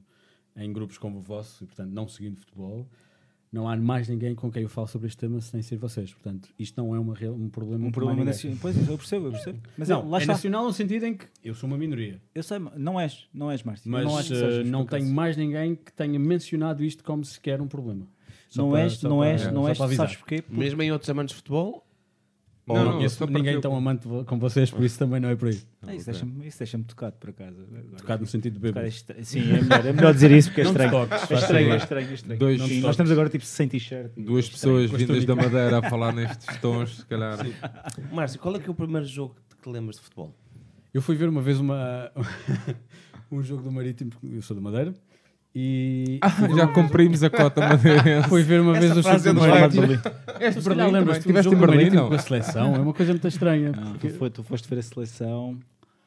[0.55, 2.87] em grupos como o vosso, e portanto não seguindo futebol,
[3.51, 6.11] não há mais ninguém com quem eu falo sobre este tema sem ser vocês.
[6.13, 8.57] Portanto, isto não é uma real- um problema Um problema nacional.
[8.61, 9.59] Pois, eu percebo, eu percebo.
[9.77, 10.33] Mas não, lá é está.
[10.33, 12.21] nacional no sentido em que eu sou uma minoria.
[12.35, 13.89] Eu sei, não és, não és, Márcio.
[13.89, 17.67] Mas não que sejas, não tenho mais ninguém que tenha mencionado isto como sequer um
[17.67, 18.05] problema.
[18.49, 20.07] Só Não para- és, não para- és, só não és, para avisar.
[20.07, 20.41] sabes porquê?
[20.41, 21.86] Porque Mesmo em outros amantes de futebol,
[22.69, 25.21] Ou Não, não, não, conheço ninguém eu- tão amante vo- como vocês, por isso também
[25.21, 25.57] não é por aí.
[25.83, 27.55] Ah, isso deixa-me isso deixa tocado, por acaso.
[27.61, 27.83] Agora.
[27.97, 30.61] Tocado no sentido de Tocar é estra- Sim, é melhor, é melhor dizer isso porque
[30.61, 30.91] é Não te estranho.
[31.07, 32.39] toques, É faz estranho, é estranho, é estranho.
[32.39, 32.89] Dois- Sim, nós toques.
[32.91, 34.11] estamos agora tipo sem t-shirt.
[34.17, 37.37] Duas pessoas vindas da Madeira a falar nestes tons, se calhar.
[38.11, 40.35] Márcio, qual é que é o primeiro jogo que te lembras de futebol?
[40.93, 42.11] Eu fui ver uma vez uma,
[43.31, 44.93] um jogo do Marítimo, porque eu sou da Madeira,
[45.55, 48.29] e Ah, já cumprimos a cota madeirense.
[48.29, 49.83] fui ver uma vez o frase é Marítimo.
[50.39, 52.07] Este Se calhar lembras-te do Estiveste jogo em Berlim, não?
[52.09, 53.71] com a seleção, é uma coisa muito estranha.
[53.71, 55.57] Não, porque- tu, foi- tu foste ver a seleção,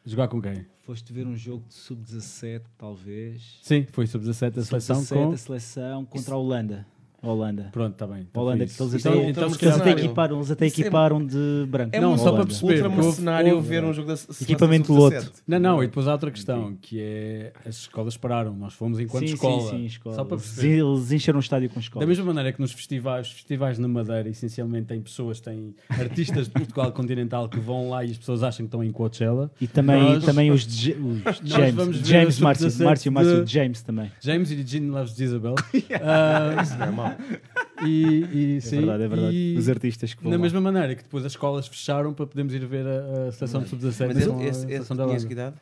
[0.07, 0.65] Jogar com quem?
[0.87, 3.59] foste ver um jogo de sub-17, talvez.
[3.63, 5.33] Sim, foi sub-17 a seleção Sub-17 com...
[5.33, 6.87] a seleção contra a Holanda.
[7.23, 7.69] Holanda.
[7.73, 8.27] Pronto, está bem.
[8.31, 10.05] Então Holanda, que eles até, Então, então, eles até cenário.
[10.05, 11.91] equiparam, eles até é- equiparam de branco.
[11.95, 12.73] É Não, só para perceber.
[12.75, 15.25] ultra que houve- mercenário houve- ver um jogo da seleção Equipamento sub-17.
[15.27, 15.33] loto.
[15.47, 18.55] Não, não, e depois há outra questão, que é as escolas pararam.
[18.55, 19.63] Nós fomos enquanto sim, escola.
[19.63, 20.15] Sim, sim, escola.
[20.17, 20.79] Só para Eles- perceber.
[20.81, 22.03] Eles encheram o estádio com escola.
[22.05, 26.53] Da mesma maneira que nos festivais, festivais na Madeira, essencialmente têm pessoas, têm artistas de
[26.53, 29.51] Portugal continental que vão lá e as pessoas acham que estão em Coachella.
[29.61, 33.53] E também, Nós- também os, de- os James, James o Márcio, sub-17 Márcio, Márcio, de-
[33.53, 34.11] James também.
[34.21, 35.55] James e Gene Loves Isabel.
[36.03, 37.10] Ah, Isso não é mau.
[37.87, 39.37] e, e, É sim, verdade, é verdade.
[39.37, 40.43] e Os artistas que vão na lá.
[40.43, 43.69] mesma maneira que depois as escolas fecharam para podermos ir ver a, a seleção de
[43.69, 45.57] sub-17 Mas a esse, esse, esse da tinhas que idade?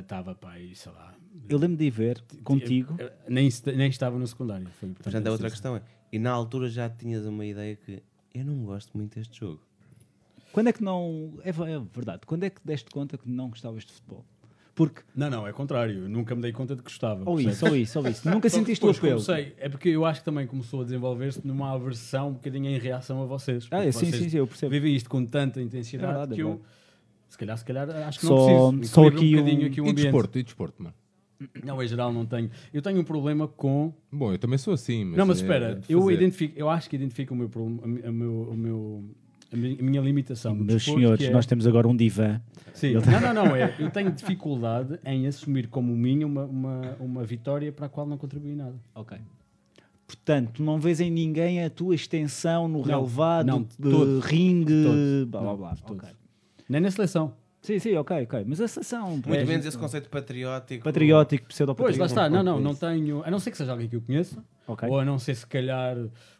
[0.00, 1.14] Estava, pá, e sei lá.
[1.48, 2.94] Eu lembro de ir ver contigo.
[2.98, 4.66] Eu- Nem, nem estava no secundário.
[4.78, 5.82] Foi, portanto, Portanto, a outra assim, questão é,
[6.12, 8.02] e na altura já tinhas uma ideia que
[8.34, 9.60] eu não gosto muito deste jogo.
[10.52, 11.32] Quando é que não.
[11.42, 12.22] É, é verdade.
[12.26, 14.24] Quando é que deste conta que não gostavas de futebol?
[14.74, 15.02] Porque.
[15.14, 16.04] Não, não, é contrário.
[16.04, 17.22] Eu nunca me dei conta de que gostava.
[17.28, 18.28] Ou isso, ou isso, ou isso.
[18.28, 19.22] Nunca Só que sentiste o apelo.
[19.24, 22.78] comecei- é porque eu acho que também começou a desenvolver-se numa aversão um bocadinho em
[22.78, 23.66] reação a vocês.
[23.70, 24.70] Ah, é, sim, vocês sim, sim, eu percebo.
[24.70, 26.68] Vivem isto com tanta intensidade É verdade, é que eu, verdade.
[27.28, 28.94] se calhar, se calhar, acho que Só- não preciso.
[28.94, 30.02] só aqui um bocadinho um- aqui o E ambiente.
[30.06, 30.94] desporto, e desporto, mano.
[31.64, 32.50] Não, em geral não tenho.
[32.72, 33.92] Eu tenho um problema com.
[34.12, 35.16] Bom, eu também sou assim, mas.
[35.16, 38.12] não, mas é espera, de eu identifico, eu acho que identifico o meu problema, a
[38.12, 39.04] meu, o meu,
[39.52, 40.54] a mi- a minha limitação.
[40.54, 42.40] Meus desporto, senhores, é- nós temos agora um divã.
[42.72, 42.94] Sim.
[42.94, 43.56] Não, não, não.
[43.56, 48.06] É, eu tenho dificuldade em assumir como minha uma, uma, uma vitória para a qual
[48.06, 48.74] não contribuí nada.
[48.94, 49.18] Ok.
[50.06, 55.40] Portanto, não vês em ninguém a tua extensão no Não, relevado, não, de ringue, blá
[55.40, 55.72] blá Não, blá.
[55.74, 56.04] de todos.
[56.04, 56.16] Ok.
[56.68, 57.32] Nem na seleção.
[57.60, 58.44] Sim, sim, ok, ok.
[58.46, 59.10] Mas a seleção.
[59.10, 60.82] Muito é, menos esse conceito patriótico.
[60.82, 62.00] Patriótico, Pois, pseudo-patriótico.
[62.00, 62.30] lá está.
[62.30, 63.22] Não, não, não tenho.
[63.22, 64.88] A não ser que seja alguém que eu conheça, Ok.
[64.88, 65.96] ou a não ser se calhar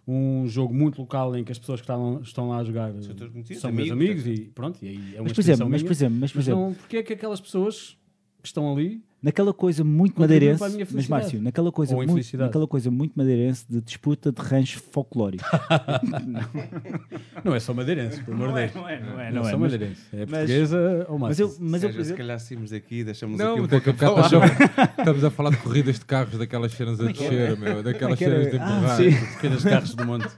[0.09, 3.15] um jogo muito local em que as pessoas que estão, estão lá a jogar São
[3.61, 4.79] são meus amigos, amigos e pronto.
[4.83, 6.75] E aí é uma Mas por exemplo, mas por exemplo, mas por Mas exemplo, não,
[6.75, 7.97] porque é que aquelas pessoas
[8.43, 9.03] que estão ali.
[9.23, 10.63] Naquela coisa muito madeirense,
[10.93, 11.09] mas.
[11.09, 15.45] Márcio, naquela coisa, muito, naquela coisa muito madeirense de disputa de rancho folclórico.
[17.45, 18.75] Não é só madeirense, pelo amor de Deus.
[18.75, 19.51] não é, não é, Não, não é.
[19.51, 20.01] só mas, madeirense.
[20.13, 23.39] É mas- portuguesa ou mas eu, mas eu, Sérgio, por se calhar saímos daqui, deixamos
[23.39, 24.27] Não, aqui um pouco a falar.
[24.99, 28.25] estamos, a falar de corridas de carros, daquelas cenas a é descer, meu, daquelas é
[28.25, 28.59] cenas de?
[28.59, 29.35] Ah, empurrar.
[29.37, 30.29] Pequenas carros do monte.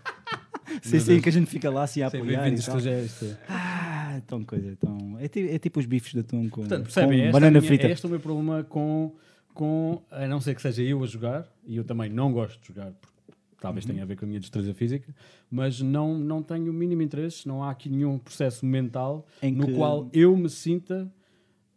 [0.82, 2.46] Sim, sim, que a gente fica lá assim a Sim, apoiar.
[2.46, 3.36] e bem-vindos, é.
[3.48, 5.18] Ah, tão coisa, tão...
[5.18, 7.20] É, ti- é tipo os bifes de atum com, Portanto, com percebem?
[7.20, 7.86] Esta é, a banana minha- frita.
[7.86, 9.14] é este o meu problema com,
[9.54, 12.68] com, a não ser que seja eu a jogar, e eu também não gosto de
[12.68, 13.12] jogar, porque
[13.60, 13.92] talvez Uhum.
[13.92, 15.14] tenha a ver com a minha destreza física,
[15.50, 19.66] mas não, não tenho o mínimo interesse, não há aqui nenhum processo mental Em no
[19.66, 21.10] que- qual eu me sinta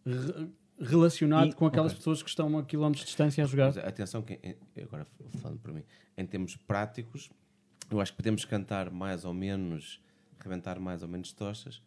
[0.05, 0.47] re-
[0.79, 1.99] relacionado E- com aquelas ok.
[1.99, 3.67] pessoas que estão a quilómetros de distância a jogar.
[3.67, 5.07] Mas atenção, que, em- agora
[5.41, 5.83] falando para mim,
[6.17, 7.29] em termos práticos,
[7.89, 10.01] eu acho que podemos cantar mais ou menos,
[10.39, 11.81] rebentar mais ou menos tochas.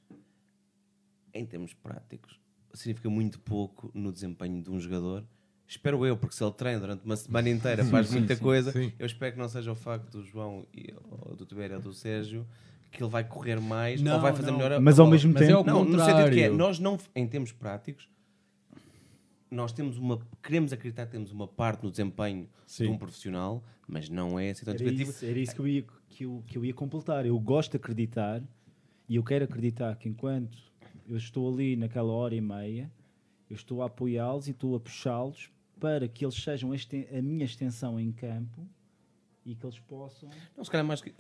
[1.35, 2.41] Em termos práticos,
[2.73, 5.25] significa muito pouco no desempenho de um jogador.
[5.67, 8.73] Espero eu, porque se ele treina durante uma semana inteira, faz muita coisa.
[8.73, 8.93] sim.
[8.99, 11.93] Eu espero que não seja o facto do João, e, ou do Tibério ou do
[11.93, 12.47] Sérgio
[12.91, 14.57] que ele vai correr mais Não, ou vai fazer não.
[14.57, 15.59] melhor a Mas ao mesmo Mas é tempo...
[15.59, 16.57] ao Não, no sentido que é, contrário.
[16.57, 18.09] nós não, em termos práticos,
[19.51, 22.85] nós temos uma, queremos acreditar que temos uma parte no desempenho Sim.
[22.85, 25.85] de um profissional, mas não é assim tão Era isso, era isso que, eu ia,
[26.09, 27.25] que, eu, que eu ia completar.
[27.25, 28.43] Eu gosto de acreditar
[29.09, 30.59] e eu quero acreditar que enquanto
[31.07, 32.93] eu estou ali naquela hora e meia,
[33.49, 37.99] eu estou a apoiá-los e estou a puxá-los para que eles sejam a minha extensão
[37.99, 38.69] em campo
[39.45, 40.29] e que eles possam.
[40.55, 41.15] Não, se calhar mais que,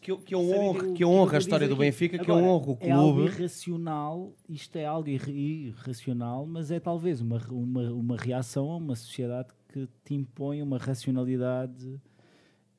[0.00, 1.76] que, que eu, honro, que eu honro a história do?
[1.76, 3.34] Benfica, que eu honro o É algo clube.
[3.36, 8.96] irracional, isto é algo irra- irracional, mas é talvez uma, uma, uma reação a uma
[8.96, 12.00] sociedade que te impõe uma racionalidade.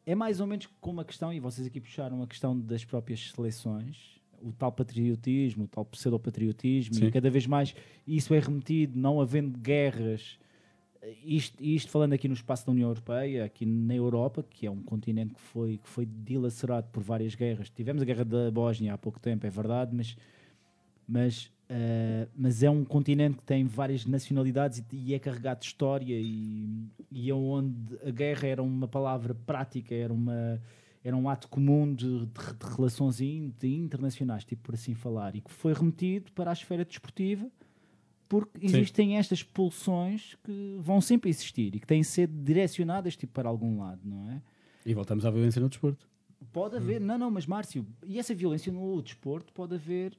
[0.06, 3.32] É mais ou menos como a questão, e vocês aqui puxaram a questão das próprias
[3.32, 7.06] seleções, o tal patriotismo, o tal pseudopatriotismo, Sim.
[7.06, 7.76] e cada vez mais
[8.08, 10.40] isso é remetido, não havendo guerras.
[11.24, 14.84] Isto, isto falando aqui no espaço da União Europeia, aqui na Europa, que é um
[14.84, 17.72] continente que foi, que foi dilacerado por várias guerras.
[17.72, 20.16] Tivemos a guerra da Bósnia há pouco tempo, é verdade, mas,
[21.08, 25.66] mas, eh, mas é um continente que tem várias nacionalidades e, e é carregado de
[25.66, 26.70] história e,
[27.10, 30.62] e é onde a guerra era uma palavra prática, era, uma,
[31.04, 35.52] era um ato comum de, de, de relações internacionais, tipo por assim falar, e que
[35.52, 37.50] foi remetido para a esfera desportiva
[38.32, 43.34] porque existem estas pulsões que vão sempre existir e que têm de ser direcionadas tipo,
[43.34, 44.42] para algum lado, não é?
[44.86, 46.08] E voltamos à violência no desporto.
[46.54, 50.14] Pode haver, não, não, mas Márcio, e essa violência no desporto pode haver,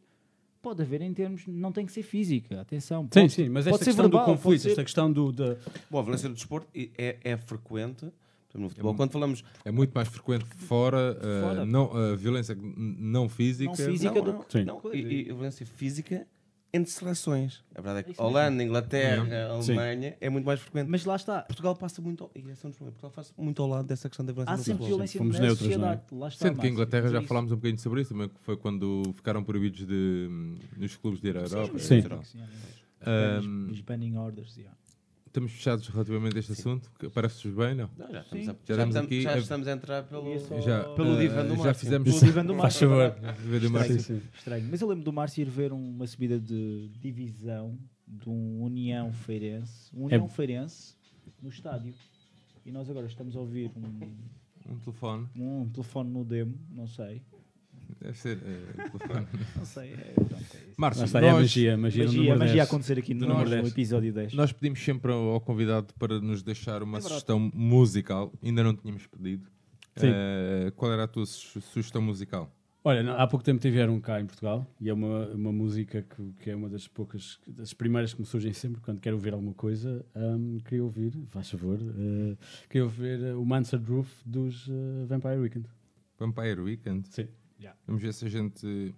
[0.61, 3.05] pode haver em termos, não tem que ser física, atenção.
[3.05, 5.33] Sim, pode- sim, mas pode esta ser questão verbal, do conflito, ser- esta questão do.
[5.33, 5.57] Da...
[5.91, 8.13] Bom, a violência do desporto é, é frequente
[8.55, 8.95] no futebol.
[8.95, 11.65] Quando falamos É muito mais frequente fora, uh, Fora.
[11.65, 13.71] não, a violência não física.
[13.71, 14.65] Não física não, do não, Sim.
[14.65, 16.27] não, e, e a violência física
[16.73, 17.63] entre seleções.
[17.75, 18.37] A verdade é que isso mesmo.
[18.37, 19.73] Holanda, Inglaterra, Sim.
[19.73, 20.89] Alemanha é muito mais frequente.
[20.89, 23.01] Mas lá está, Portugal passa muito ao, e esse é um dos problemas.
[23.01, 25.77] Portugal passa muito ao lado dessa questão da violência há sempre violência Fomos na neutros,
[25.77, 26.01] não é?
[26.13, 28.57] Lá está, Sendo que a Inglaterra já falámos um bocadinho sobre isso, também que foi
[28.57, 30.29] quando ficaram proibidos de,
[30.77, 31.79] nos clubes de ir à Europa.
[31.79, 31.99] Sim.
[31.99, 32.25] etc.
[32.25, 32.41] Sim,
[33.05, 34.77] Ahm, Os banning orders, yeah.
[35.33, 36.91] Estamos fechados relativamente a este assunto.
[36.99, 37.89] que Parece-vos bem, não?
[37.97, 38.51] Não, já estamos, Sim.
[38.51, 40.31] a, Já já, estamos, aqui já a- estamos a entrar pelo.
[40.31, 41.75] É só- Já, Pelo ah, divã do já Márcio.
[41.87, 42.89] fizemos O divã do Faz Márcio.
[42.91, 43.35] favor.
[43.39, 43.95] Vê do Márcio.
[43.95, 44.23] Sim, sim.
[44.37, 44.69] Estranho.
[44.71, 49.11] Mas eu lembro do Márcio ir ver um- uma subida de divisão de um União
[49.11, 50.97] Feirense, um União É- Feirense
[51.41, 51.95] no estádio.
[52.67, 55.29] E nós agora estamos a ouvir um, um telefone.
[55.35, 57.23] um telefone no demo, não sei.
[58.03, 59.27] Deve ser telefone.
[59.57, 60.75] Não sei, é, pronto, é isso.
[60.77, 62.69] Márcio, é a nós, magia, a magia, no Magia, número magia a 10.
[62.69, 63.69] acontecer aqui no, número no 10.
[63.69, 64.35] episódio 10.
[64.35, 67.09] nós pedimos sempre ao ao convidado para nos deixar uma É verdade.
[67.09, 68.33] sugestão musical.
[68.43, 69.47] Ainda não tínhamos pedido.
[69.97, 70.09] Sim.
[70.13, 72.51] Eh, qual era a tua su- sugestão musical?
[72.85, 76.51] Olha, há pouco tempo tiveram cá em Portugal e é uma, uma música que, que
[76.51, 80.05] é uma das poucas, das primeiras que me surgem sempre quando quero ouvir alguma coisa.
[80.17, 82.37] Ahm, queria ouvir, faz favor, eh,
[82.69, 84.69] queria ouvir o Mansard Roof dos
[85.07, 85.69] Vampire Weekend.
[86.19, 87.07] Vampire Weekend?
[87.09, 87.29] Sim.
[87.87, 88.95] Vamos ver se a gente,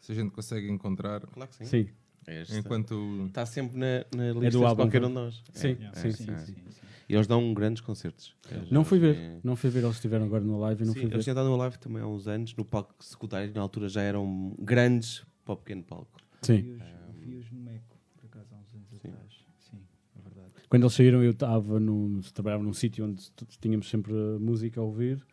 [0.00, 1.20] se a gente consegue encontrar.
[1.26, 1.64] Claro que sim.
[1.64, 1.88] Sim,
[2.26, 2.56] É este.
[2.56, 3.24] Enquanto.
[3.26, 5.42] Está sempre na, na lista do de álbum, qualquer um de nós.
[5.52, 6.36] sim, Yeah, sim, sim, sim.
[6.36, 6.80] sim, sim.
[7.08, 8.36] E eles dão grandes concertos.
[8.70, 9.40] Não fui ver, É.
[9.42, 11.22] não fui ver, eles estiveram agora no live e não Sim, fui eles ver.
[11.24, 13.52] tinham dado uma live também há uns anos no palco secundário.
[13.54, 16.20] Na altura já eram grandes para o pequeno palco.
[16.42, 16.62] Sim.
[16.62, 16.82] Vi-os
[17.18, 19.44] vi-os no Meco, por acaso, há uns anos atrás.
[19.58, 19.78] Sim,
[20.16, 20.50] é verdade.
[20.68, 23.28] Quando eles saíram, eu estava num, trabalhava num sítio onde
[23.60, 25.26] tínhamos sempre música a ouvir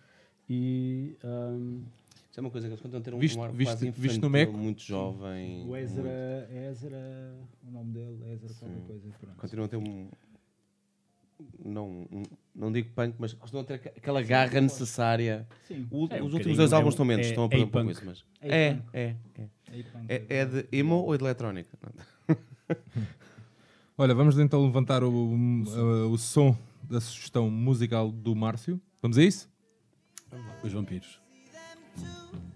[0.50, 1.82] e ahm,
[2.38, 4.22] Isso é uma coisa que eles continuam a ter um Viste- ar viste- quase infantil,
[4.22, 4.54] no Meco?
[4.56, 5.64] muito jovem.
[5.64, 7.36] O muito- Ezra, Ezra,
[7.68, 9.10] o nome dele, Ezra qualquer coisa.
[9.20, 9.38] Pronto.
[9.38, 10.08] Continuam a ter um.
[11.66, 12.24] Não, um-
[12.54, 15.48] não digo punk, mas continuam a ter aquela garra necessária.
[15.68, 17.44] Sim, O- É um os últimos bocadinho, dois é álbuns um- estão menos, é estão
[17.46, 18.24] a perder um pouco isso, mas.
[18.40, 19.84] É É, é, é.
[19.92, 21.76] Punk, É, é de emo ou de eletrónica?
[23.98, 28.80] Olha, vamos então levantar o, o, o som da sugestão musical do Márcio.
[29.02, 29.50] Vamos a isso?
[30.64, 31.20] os vampiros.
[31.98, 32.47] to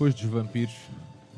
[0.00, 0.74] Depois dos vampiros,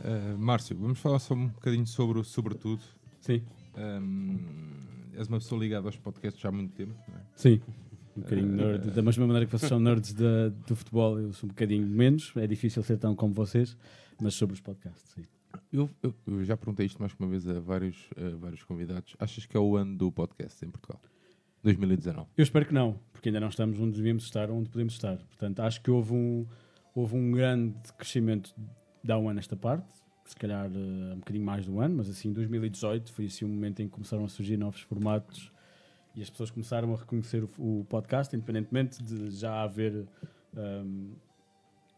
[0.05, 2.81] eh, Márcio, vamos falar só um bocadinho sobre o Sobretudo.
[3.21, 3.43] Sim,
[3.75, 4.39] Ahm,
[5.17, 6.95] és uma pessoa ligada aos podcasts já há muito tempo.
[7.09, 7.21] não é?
[7.35, 7.61] sim.
[8.17, 8.91] Um bocadinho nerd.
[8.93, 12.33] Da mesma maneira que vocês são nerds da- do futebol, eu sou um bocadinho menos.
[12.37, 13.77] É difícil ser tão como vocês,
[14.21, 15.23] mas sobre os podcasts, sim.
[15.73, 19.17] Eu, eu- eu já perguntei isto mais que uma vez a vários, a vários convidados.
[19.19, 21.01] Achas que é o ano do podcast em Portugal?
[21.65, 22.29] 2019.
[22.37, 25.17] Eu espero que não, porque ainda não estamos onde devíamos estar, onde podemos estar.
[25.17, 26.47] Portanto, acho que houve um,
[26.95, 28.55] houve um grande crescimento
[29.03, 29.87] de há um ano esta parte.
[30.25, 33.81] se calhar eh, um bocadinho mais do ano, mas assim 2018 foi assim um momento
[33.81, 35.53] em que começaram a surgir novos formatos
[36.15, 40.07] e as pessoas começaram a reconhecer o, o podcast, independentemente de já haver
[40.57, 41.13] ehm,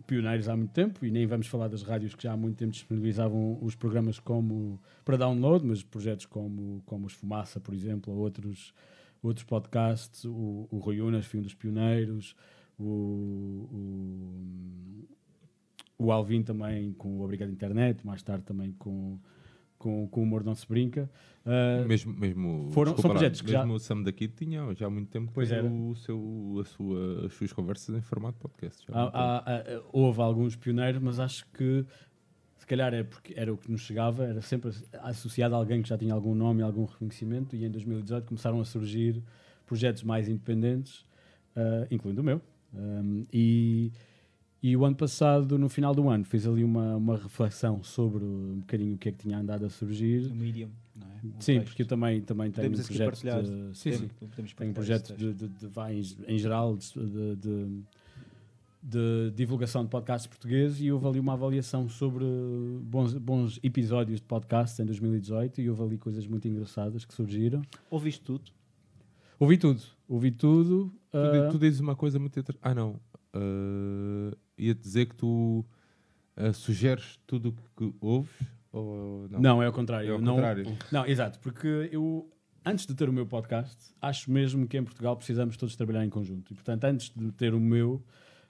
[0.07, 2.73] pioneiros há muito tempo, e nem vamos falar das rádios que já há muito tempo
[2.73, 8.21] disponibilizavam os programas como para download, mas projetos como, como os Fumaça, por exemplo, ou
[8.21, 8.75] outros,
[9.23, 12.37] outros podcasts, o, o Rui Unas foi um dos pioneiros,
[12.79, 12.85] o,
[15.99, 19.19] o, o Alvin também com o Obrigado Internet, mais tarde também com,
[19.79, 21.11] com, com o Humor Não Se Brinca.
[21.47, 24.87] Ah, Mesmo, mesmo, Foram- são lá, projetos que já- mesmo o Sam daqui tinha já
[24.87, 25.65] há muito tempo que Pois era.
[25.67, 28.85] o seu, a sua, as suas conversas em formato podcast.
[28.89, 29.17] já há Há- tempo.
[29.17, 31.85] há- há- houve alguns pioneiros, mas acho que
[32.57, 34.71] se calhar é porque era o que nos chegava, era sempre
[35.03, 38.65] associado a alguém que já tinha algum nome algum reconhecimento, e em 2018 começaram a
[38.65, 39.23] surgir
[39.67, 41.05] projetos mais independentes,
[41.55, 42.41] ah, incluindo o meu.
[42.77, 43.93] Um, e,
[44.63, 48.61] e o ano passado, no final do ano, fiz ali uma, uma reflexão sobre um
[48.61, 50.29] bocadinho o que é que tinha andado a surgir.
[50.29, 51.15] No Medium, não é?
[51.37, 51.65] Um Sim, texto.
[51.67, 54.11] porque eu também, também tenho Podemos um projeto de, sim, sim.
[54.57, 57.83] Tenho um projeto de, de, de, vá, em, geral de, de- de-
[58.87, 62.25] de divulgação de podcasts portugueses e houve ali uma avaliação sobre
[62.83, 67.63] bons, bons episódios de podcasts em 2018 e houve ali coisas muito engraçadas que surgiram.
[67.91, 68.51] Ouviste tudo?
[69.39, 70.93] Ouvi tudo, ouvi tudo.
[71.11, 72.39] Tu, ah, tu dizes uma coisa muito.
[72.39, 73.01] inter- Ah, não.
[73.33, 75.65] Ah, ia dizer que tu
[76.37, 77.53] ah, sugeres tudo o
[77.91, 78.33] que ouves?
[78.73, 79.41] Ou não?
[79.41, 79.63] não.
[79.63, 80.09] é ao contrário.
[80.09, 80.65] É ao não, contrário.
[80.91, 82.29] Não, exato, porque eu,
[82.65, 86.11] antes de ter o meu podcast, acho mesmo que em Portugal precisamos todos trabalhar em
[86.11, 86.53] conjunto.
[86.53, 88.03] E, portanto, antes de ter o meu,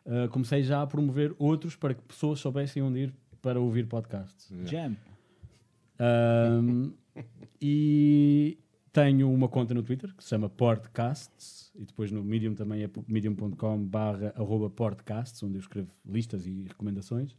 [0.07, 4.51] ah, comecei já a promover outros para que pessoas soubessem onde ir para ouvir podcasts.
[4.51, 4.71] Yeah.
[4.71, 4.97] Jam.
[6.01, 6.93] Um,
[7.61, 8.59] e
[8.95, 12.91] tenho uma conta no Twitter que se chama Podcasts e depois no Medium também é
[13.09, 14.33] medium.com barra
[14.75, 17.37] podcasts, onde eu escrevo listas e recomendações.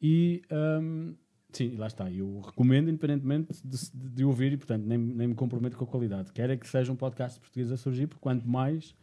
[0.00, 1.14] E um,
[1.52, 2.10] sim, lá está.
[2.10, 6.32] Eu recomendo independentemente de, de ouvir e, portanto, nem, nem me comprometo com a qualidade.
[6.32, 8.96] Quero é que seja um podcast português a surgir, porque quanto mais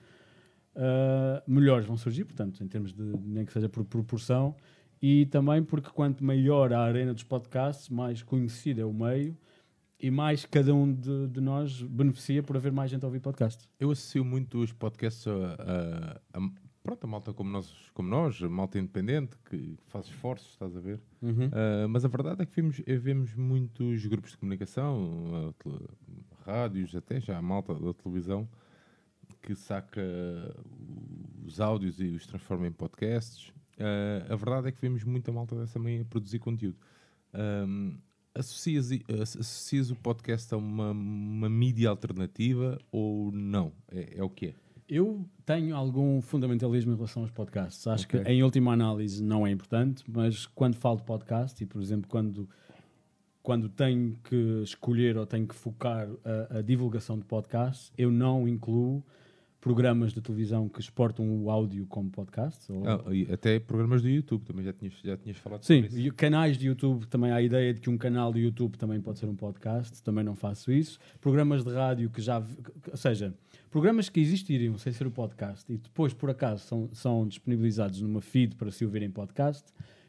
[0.76, 4.56] uh, melhores vão surgir, portanto, em termos de nem que seja por proporção,
[5.00, 9.38] e também porque quanto maior a arena dos podcasts, mais conhecido é o meio
[10.00, 13.68] e mais cada um de, de nós beneficia por haver mais gente a ouvir podcasts.
[13.80, 15.32] Eu associo muito os podcasts a,
[16.34, 16.52] a- a-
[16.84, 20.80] pronto, a malta como nós, como nós, a malta independente, que faz esforços, estás a
[20.80, 21.02] ver?
[21.52, 25.10] Ah, mas a verdade é que vemos, eh, vemos muitos grupos de comunicação,
[25.50, 25.88] ah, tele-
[26.46, 28.48] rádios, até já a malta da televisão,
[29.42, 30.02] que saca
[31.46, 33.52] os áudios e os transforma em podcasts.
[33.80, 36.78] Ah, a verdade é que vemos muita malta dessa a produzir conteúdo.
[37.34, 37.98] Ahm,
[38.38, 43.72] associas, associas o podcast a uma, uma mídia alternativa ou não?
[43.92, 44.54] É, é o que é?
[44.90, 47.86] Eu tenho algum fundamentalismo em relação aos podcasts.
[47.88, 48.24] Acho Ok.
[48.24, 52.08] que, em última análise, não é importante, mas quando falo de podcast, e por exemplo,
[52.10, 52.48] quando,
[53.44, 56.08] quando tenho que escolher ou tenho que focar
[56.52, 59.04] a, a divulgação de podcasts, eu não incluo
[59.68, 62.72] programas de televisão que exportam o áudio como podcast.
[62.72, 63.02] ou- Ah,
[63.34, 66.08] até programas do YouTube, também já tinhas, já tinhas falado Sim, sobre isso.
[66.08, 69.02] e canais de YouTube também há a ideia de que um canal de YouTube também
[69.02, 70.98] pode ser um podcast, também não faço isso.
[71.20, 72.40] Programas de rádio que já.
[72.90, 73.34] Ou seja,
[73.70, 78.22] programas que existiriam sem ser o podcast e depois, por acaso, são, são disponibilizados numa
[78.22, 79.66] feed para se ouvirem podcast,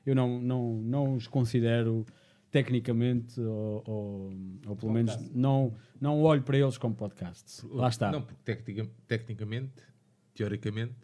[0.06, 2.06] eu não, não, não os considero
[2.50, 4.32] tecnicamente ou, ou,
[4.66, 7.62] ou pelo menos não, não olho para eles como podcasts.
[7.70, 8.10] Lá está.
[8.10, 9.72] Não, porque tecnica- tecnicamente,
[10.34, 10.94] teoricamente,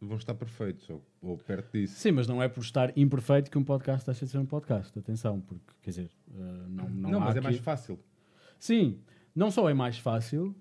[0.00, 1.94] vão estar perfeitos, ou, ou perto disso.
[2.00, 4.98] Sim, mas não é por estar imperfeito que um podcast deixa de ser um podcast.
[4.98, 7.98] Atenção, porque, quer dizer, eh, não, não, Não, mas é aqui- mais fácil.
[8.58, 8.98] Sim,
[9.34, 10.54] não só é mais fácil,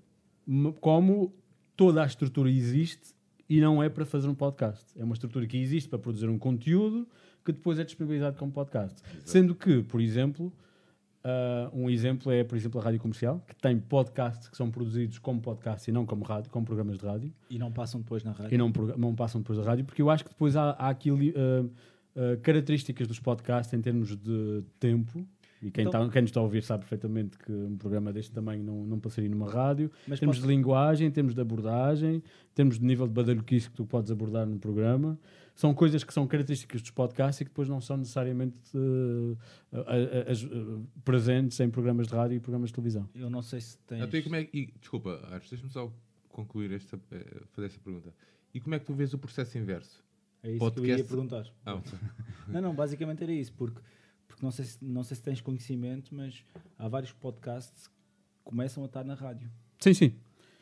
[0.79, 1.33] como
[1.75, 3.15] toda a estrutura existe
[3.49, 4.85] e não é para fazer um podcast.
[4.99, 7.07] É uma estrutura que existe para produzir um conteúdo
[7.43, 9.01] que depois é disponibilizado como podcast.
[9.25, 10.53] Sendo que, por exemplo,
[11.23, 15.19] ah, um exemplo é, por exemplo, a rádio comercial, que tem podcasts que são produzidos
[15.19, 18.31] como podcast e não como rádio, como programas de rádio E não passam depois na
[18.31, 18.53] rádio.
[18.53, 20.93] e não, não passam depois da rádio, porque eu acho que depois há, há ah,
[22.15, 25.25] ah, características dos podcasts em termos de tempo.
[25.61, 28.31] E quem, Então- tá- quem nos está a ouvir sabe perfeitamente que um programa deste
[28.31, 29.91] tamanho não, não passaria numa rádio.
[30.07, 32.23] Mas em termos posso- de linguagem, em termos de abordagem, em
[32.55, 35.19] termos de nível de badalhoquice que tu podes abordar no programa,
[35.61, 38.57] são coisas que são características dos podcasts e que depois não são necessariamente
[40.27, 40.47] as, eh,
[41.03, 43.07] presentes em programas de rádio e programas de televisão.
[43.13, 44.01] Eu não sei se tens.
[44.03, 45.93] Então, e como é, que- e, desculpa, Ares, deixa-me só
[46.29, 48.13] concluir esta, eh, fazer esta pergunta.
[48.53, 50.03] E como é que tu vês o processo inverso?
[50.43, 51.45] É isso que eu podcast- ia perguntar.
[51.65, 51.79] Ah.
[52.47, 53.79] Não, não, basicamente era isso, porque,
[54.27, 56.43] porque não, sei se, não sei se tens conhecimento, mas
[56.77, 57.93] há vários podcasts que
[58.43, 59.49] começam a estar na rádio.
[59.79, 60.15] Sim, sim.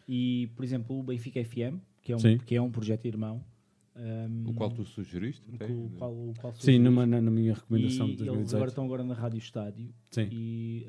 [0.07, 2.37] E, por exemplo, o Benfica FM, que é um, Sim.
[2.37, 3.43] que é um projeto irmão,
[4.01, 5.43] Um, O qual tu sugeriste?
[5.51, 5.67] o até?
[5.67, 8.55] qual- qual- o qual Sim, numa, na, na minha recomendação e de eles 2018.
[8.55, 10.29] agora estão agora na Rádio Estádio Sim.
[10.31, 10.87] e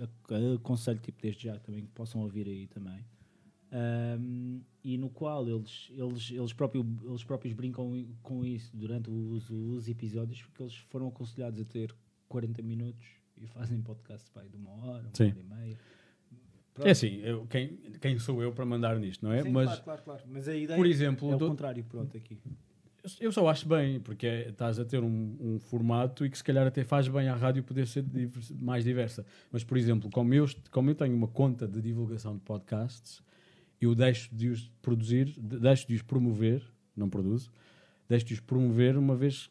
[0.57, 3.05] aconselho tipo, desde já também que possam ouvir aí também.
[3.73, 9.49] Um, e no qual eles, eles, eles, próprio, eles próprios brincam com isso durante os,
[9.51, 11.95] os episódios, porque eles foram aconselhados a ter
[12.29, 13.07] 40 minutos
[13.37, 15.31] e fazem podcast pai, de uma hora, uma Sim.
[15.31, 15.79] hora e meia.
[16.75, 16.87] Pronto.
[16.87, 19.43] É assim, eu, quem, quem sou eu para mandar nisto, não é?
[19.43, 20.23] Sim, Mas, claro, claro, claro.
[20.29, 22.39] Mas a ideia por exemplo, é o do- contrário, pronto, aqui.
[23.21, 26.45] Eu só acho bem, porque é- estás a ter um, um formato e que se
[26.45, 29.25] calhar até faz bem à rádio poder ser divers- mais diversa.
[29.51, 33.23] Mas, por exemplo, como eu, como eu tenho uma conta de divulgação de podcasts,
[33.81, 36.63] eu deixo de os produzir, de- deixo de os promover,
[36.97, 37.51] não produzo,
[38.09, 39.51] deixo de os promover uma vez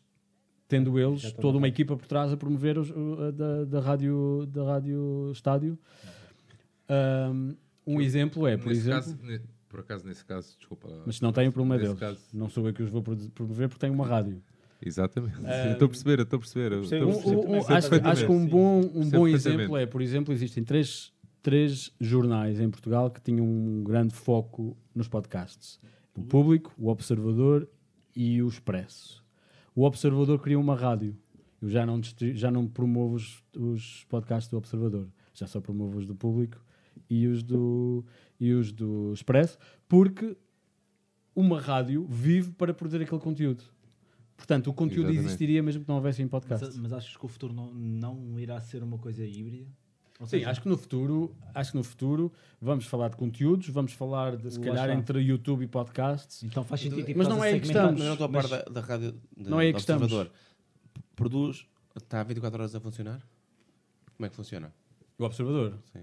[0.67, 1.73] tendo eles Já toda uma rádio.
[1.75, 5.79] equipa por trás a promover os, a da, da rádio da rádio estádio.
[6.87, 7.55] Um,
[7.87, 9.17] um exemplo é, por exemplo, caso,
[9.69, 10.89] por acaso, nesse caso, desculpa.
[11.05, 13.69] mas se não tem o problema deles, caso- não sou eu que os vou promover
[13.69, 14.41] porque tenho uma rádio.
[14.81, 15.35] Exatamente.
[15.45, 16.71] Ah, Estou a perceber, eu estou a perceber.
[16.81, 17.35] estou a Um- perceber.
[17.35, 21.11] um- um- acho, acho que um bom, um bom exemplo é, por exemplo, existem três,
[21.41, 25.79] três jornais em Portugal que tinham um grande foco nos podcasts:
[26.15, 27.67] o Público, o Observador
[28.15, 29.23] e o Expresso.
[29.75, 31.15] O Observador criou uma rádio.
[31.61, 31.99] Eu já não,
[32.33, 36.57] já não promovo os, os podcasts do Observador, já só promovo os do Público
[37.09, 38.05] e os do,
[38.39, 39.57] e os do Expresso,
[39.87, 40.37] porque
[41.35, 43.63] uma rádio vive para produzir aquele conteúdo.
[44.37, 45.25] Portanto, o conteúdo Exatamente.
[45.25, 46.69] existiria mesmo que não houvessem podcasts.
[46.69, 49.67] Mas, mas achas que o futuro não, não irá ser uma coisa híbrida?
[50.19, 52.31] Ou Sim, seja, acho que no futuro, acho que no futuro
[52.61, 54.99] vamos falar de conteúdos, vamos falar de, se Lá calhar está.
[54.99, 56.43] entre YouTube e podcasts.
[56.43, 57.05] Então faz sentido.
[57.05, 57.99] tipo, Mas não é aí que estamos.
[57.99, 59.79] Mas não estou a par Mas- da, da rádio de, Não é aí do que
[59.81, 60.03] estamos.
[60.03, 60.31] Observador.
[61.15, 63.21] Produz, está 24 horas a funcionar?
[64.17, 64.73] Como é que funciona?
[65.17, 65.77] O observador.
[65.93, 66.01] Sim.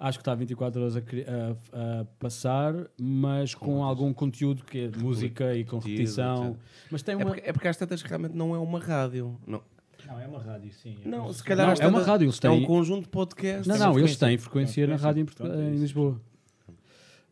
[0.00, 4.88] Acho que está 24 horas a, a- a passar, mas com, algum conteúdo que é
[4.88, 6.50] de música e com repetição.
[6.50, 6.60] etc.
[6.90, 7.26] Mas tem É uma.
[7.26, 9.36] porque, é porque às tantas realmente não é uma rádio.
[9.44, 9.60] Não,
[10.06, 10.96] Não, é uma rádio, sim.
[11.04, 13.66] É não se calhar Não, é uma rádio, eles É um têm- conjunto de podcasts.
[13.66, 15.76] Não, não, eles têm frequência na rádio em, Portu- Pronto, é em.
[15.76, 16.20] Lisboa.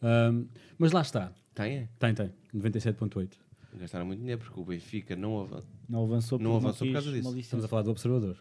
[0.03, 0.47] Ahm,
[0.77, 1.33] mas lá está.
[1.55, 1.89] Tem, é.
[1.99, 2.33] Tem, tem.
[2.55, 3.31] 97.8.
[3.79, 5.67] Gastaram muito dinheiro porque o Benfica não avança.
[5.89, 7.39] Não avançou, Não avançou por causa disso.
[7.39, 8.37] Estamos a falar do observador.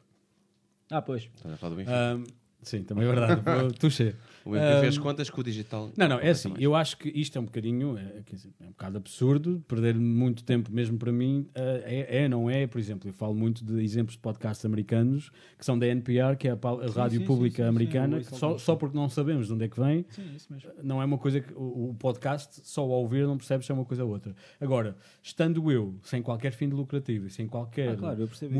[0.90, 1.30] Ah, pois.
[1.36, 1.96] Estás a falar do Benfica.
[1.96, 2.24] Ahm,
[2.70, 3.42] sim, também é verdade.
[3.80, 4.16] Touché.
[4.44, 5.92] o Benfica ahm, fez contas que o digital.
[5.98, 6.50] Não, não, é assim.
[6.50, 6.62] mais.
[6.62, 9.96] Eu acho que isto é um bocadinho, é, quer dizer, é um bocado absurdo, perder
[9.96, 11.48] muito tempo mesmo para mim.
[11.56, 12.68] eh, é, é, não é?
[12.68, 16.48] Por exemplo, eu falo muito de exemplos de podcasts americanos que são da NPR, que
[16.48, 18.76] é a, a rádio sim, pública sim, sim, sim, americana, eu ouço que só, só
[18.76, 20.72] porque não sabemos de onde é que vem, Sim, isso mesmo.
[20.84, 23.76] não é uma coisa que o, o podcast, só ao ouvir, não percebes se é
[23.76, 24.36] uma coisa ou outra.
[24.60, 28.60] Agora, estando eu sem qualquer fim de lucrativo e sem qualquer Ah, claro, percebo isso.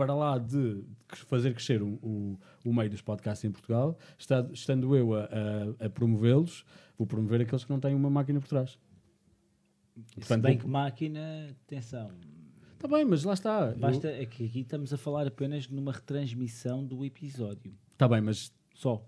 [0.00, 0.82] Para lá de
[1.26, 5.86] fazer crescer o, o, o meio dos podcasts em Portugal, está- estando eu a, a-
[5.86, 6.64] a promovê-los,
[6.96, 8.70] vou promover aqueles que não têm uma máquina por trás.
[8.70, 12.10] Se Portanto, bem vou- que máquina, atenção.
[12.74, 13.74] Está bem, mas lá está.
[13.74, 17.74] Basta, é que aqui estamos a falar apenas numa retransmissão do episódio.
[17.92, 19.04] Está bem, mas Só.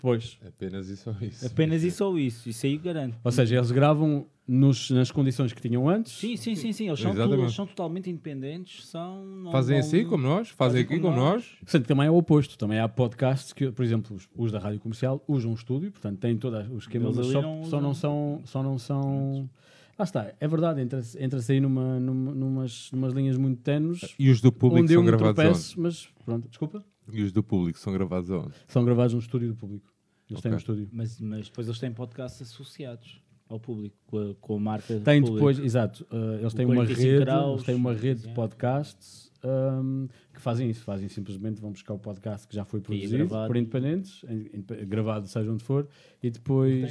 [0.00, 0.38] Pois.
[0.46, 1.46] Apenas isso ou isso.
[1.46, 2.48] Apenas isso ou isso.
[2.48, 3.16] Isso aí garanto.
[3.24, 6.12] Ou seja, eles gravam nos- nas condições que tinham antes.
[6.12, 6.86] Sim, sim, sim, sim.
[6.88, 8.86] Eles são, tudo- eles são totalmente independentes.
[8.86, 11.44] São, não- Fazem não- assim como nós, fazem aqui como nós.
[11.66, 12.56] Sendo que também é o oposto.
[12.56, 16.18] Também há podcasts que, por exemplo, os, os da rádio comercial usam um estúdio, portanto
[16.18, 18.40] têm todo o esquema, Eles mas ali só, não só não são.
[18.44, 19.50] Só não são
[19.98, 24.14] Lá está, é verdade, entra-se entra aí numa, numa, numas, numas linhas muito tenues.
[24.16, 26.84] E os do público onde eu são me gravados tropeço, mas pronto, desculpa.
[27.12, 28.54] E os do público são gravados onde?
[28.66, 29.92] São gravados no estúdio do público.
[30.30, 30.88] Eles têm um estúdio.
[30.92, 35.00] Mas, mas depois eles têm podcasts associados ao público, com a, com a marca.
[35.00, 38.34] Tem depois, exato, uh, eles têm uma 45 rede, graus, eles têm uma rede de
[38.34, 43.24] podcasts um, que fazem isso, fazem simplesmente vão buscar o podcast que já foi produzido
[43.46, 45.88] por independentes, em- em- gravado seja onde for,
[46.22, 46.82] e depois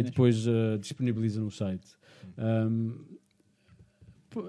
[0.00, 1.86] e depois uh, disponibiliza no site.
[2.36, 3.23] Um, pô,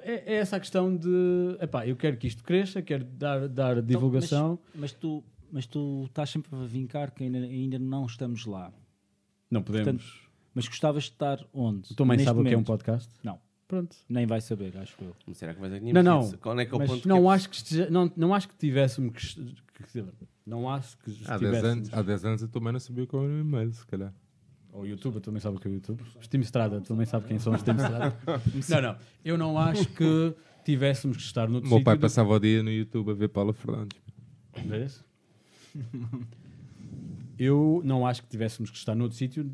[0.04, 3.74] é, é essa a questão de epá, eu quero que isto cresça, quero dar, dar
[3.78, 4.60] Então, divulgação.
[4.74, 8.72] Mas tu, mas tu estás sempre a vincar que ainda, ainda não estamos lá.
[9.50, 10.22] não podemos.
[10.54, 11.90] Mas gostavas de estar onde?
[11.90, 13.10] tu também sabe o que é um podcast?
[13.24, 13.40] Não.
[13.68, 13.96] Pronto.
[14.08, 15.16] Nem vai saber, acho eu.
[15.26, 16.32] Mas será que vai ter Não, não.
[16.38, 18.34] Qual é que é o Mas ponto não, que é- acho que esteja- não, não
[18.34, 19.44] acho que tivéssemos que,
[19.92, 20.06] que-
[20.46, 23.24] não acho que Há 10, anos, estivéssemos há 10 anos eu também não sabia qual
[23.24, 24.14] era o e-mail, se calhar.
[24.76, 26.04] Ou YouTube, eu também sabe o que é o YouTube.
[26.20, 28.16] Os Team Estrada, tu também sabe quem são os Team Estrada
[28.70, 32.40] não, não, eu não acho que tivéssemos que estar no O meu pai passava o
[32.40, 33.98] dia no YouTube a ver Paula Fernandes.
[34.54, 34.68] de...
[34.68, 35.04] Vês?
[37.40, 39.50] eu não acho que tivéssemos que estar noutro sítio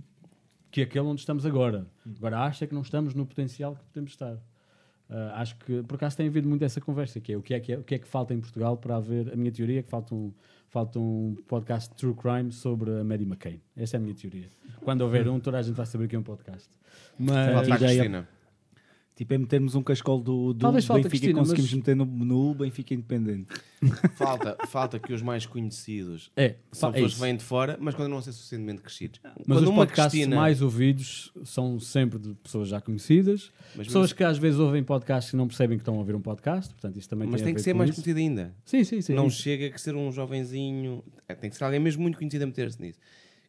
[0.72, 1.86] que aquele onde estamos agora.
[2.17, 4.38] Agora acho é que não estamos no potencial que podemos estar?
[5.09, 7.59] Ah, acho que, por acaso, tem havido muito essa conversa, que é o que é
[7.59, 9.34] que, é, o que, é que falta em Portugal para haver...
[9.34, 10.34] A minha teoria é que falta um,
[10.72, 13.61] falta um podcast true crime sobre a Maddie McCain.
[13.76, 14.49] Essa é a minha teoria.
[14.82, 16.69] Quando houver um, toda a gente vai saber que é um podcast.
[17.19, 18.28] Mas, Falta a Cristina.
[19.22, 20.97] Tipo, é metermos um cascol do, do Benfica
[21.28, 23.53] e conseguimos mas- meter no, no Benfica Independente.
[24.15, 27.93] Falta, falta que os mais conhecidos É, são é pessoas que vêm de fora, mas
[27.93, 29.19] continuam a ser suficientemente crescidos.
[29.24, 33.51] Mas Quando os uma podcasts Cristina- mais ouvidos são sempre de pessoas já conhecidas.
[33.76, 36.15] Mas pessoas mesmo- que às vezes ouvem podcasts e não percebem que estão a ouvir
[36.15, 36.74] um podcast.
[36.74, 38.01] Portanto, isso também Mas tem, tem a que ser mais isso.
[38.01, 38.55] conhecido ainda.
[38.65, 39.13] Sim, sim, sim.
[39.13, 39.38] não isso.
[39.39, 41.03] chega a ser um jovenzinho.
[41.28, 42.97] É, tem que ser alguém mesmo muito conhecido a meter-se nisso.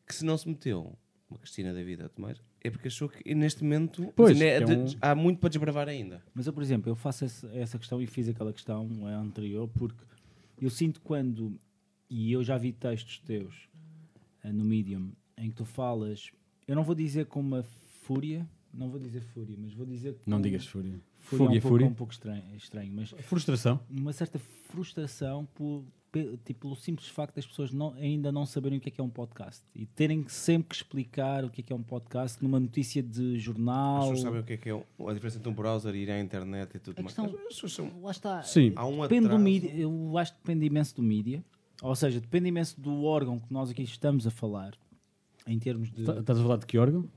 [0.06, 0.94] Que se não se meteu
[1.30, 4.86] uma Cristina da vida, Tomás, é porque achou que neste momento Pois, né, é um-
[5.00, 6.22] há muito para desbravar ainda.
[6.34, 10.02] Mas eu, por exemplo, eu faço essa, essa questão e fiz aquela questão anterior porque
[10.60, 11.58] eu sinto quando,
[12.08, 13.68] e eu já vi textos teus
[14.44, 16.30] eh, no Medium, em que tu falas,
[16.68, 17.62] eu não vou dizer com uma
[18.02, 21.00] fúria, não vou dizer fúria, mas vou dizer com Não digas fúria.
[21.18, 21.84] fúria, Fúria, é um pouco, fúria.
[21.84, 23.80] é um pouco estranho, estranho, mas Frustração.
[23.90, 25.84] uma certa frustração por,
[26.44, 29.04] tipo, pelo simples facto das pessoas não- ainda não saberem o que é que é
[29.04, 32.60] um podcast e terem sempre que explicar o que é que é um podcast numa
[32.60, 34.00] notícia de As jornal.
[34.02, 36.10] pessoas sabem o que é que é o- a diferença entre um browser e ir
[36.10, 37.14] à internet e tudo A mais.
[37.16, 38.42] questão- As pessoas são- Lá está.
[38.42, 38.72] Sim.
[38.76, 41.42] Há um Depende do mídia, eu acho que depende imenso do mídia,
[41.82, 44.74] ou seja, depende imenso do órgão que nós aqui estamos a falar,
[45.46, 46.04] em termos de.
[46.04, 47.08] Tá- Estás a falar de que órgão?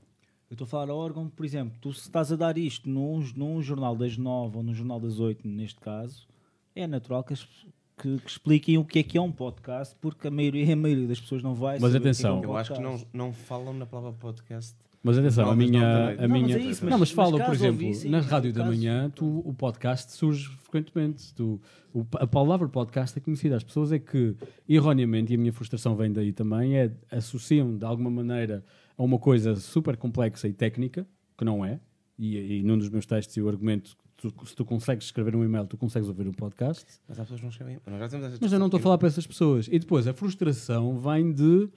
[0.48, 3.18] Eu estou a falar ao órgão, por exemplo, tu se estás a dar isto num,
[3.36, 6.26] num jornal das nove ou num jornal das oito, neste caso,
[6.74, 7.66] é natural que, as-
[7.98, 11.06] que- que expliquem o que é que é um podcast, porque a maioria, a maioria
[11.08, 12.40] das pessoas não vai Mas saber o que é que é atenção.
[12.40, 13.10] um Eu acho que não, podcast.
[13.16, 14.76] não falam na palavra podcast.
[15.02, 15.86] Mas atenção, Não, a mas não minha.
[16.08, 16.56] a Não, mas minha...
[16.56, 19.38] é isso, não, mas- mas falam, mas por exemplo, ouvissem, na rádio da manhã, tu,
[19.44, 21.32] o podcast surge frequentemente.
[21.32, 21.60] Tu,
[21.94, 23.54] o- a palavra podcast é conhecida.
[23.56, 24.34] As pessoas é que,
[24.68, 28.64] erroneamente, e a minha frustração vem daí também, é associam de alguma maneira
[28.98, 31.06] a uma coisa super complexa e técnica,
[31.38, 31.78] que não é.
[32.18, 33.96] E, e num dos meus textos eu argumento
[34.30, 36.84] tu- se tu consegues escrever um e-mail, tu consegues ouvir um podcast.
[37.08, 37.78] Mas há pessoas que não escrevem.
[37.86, 39.68] Nós já temos essa Mas eu não estou a falar para essas pessoas.
[39.70, 41.68] E depois a frustração vem de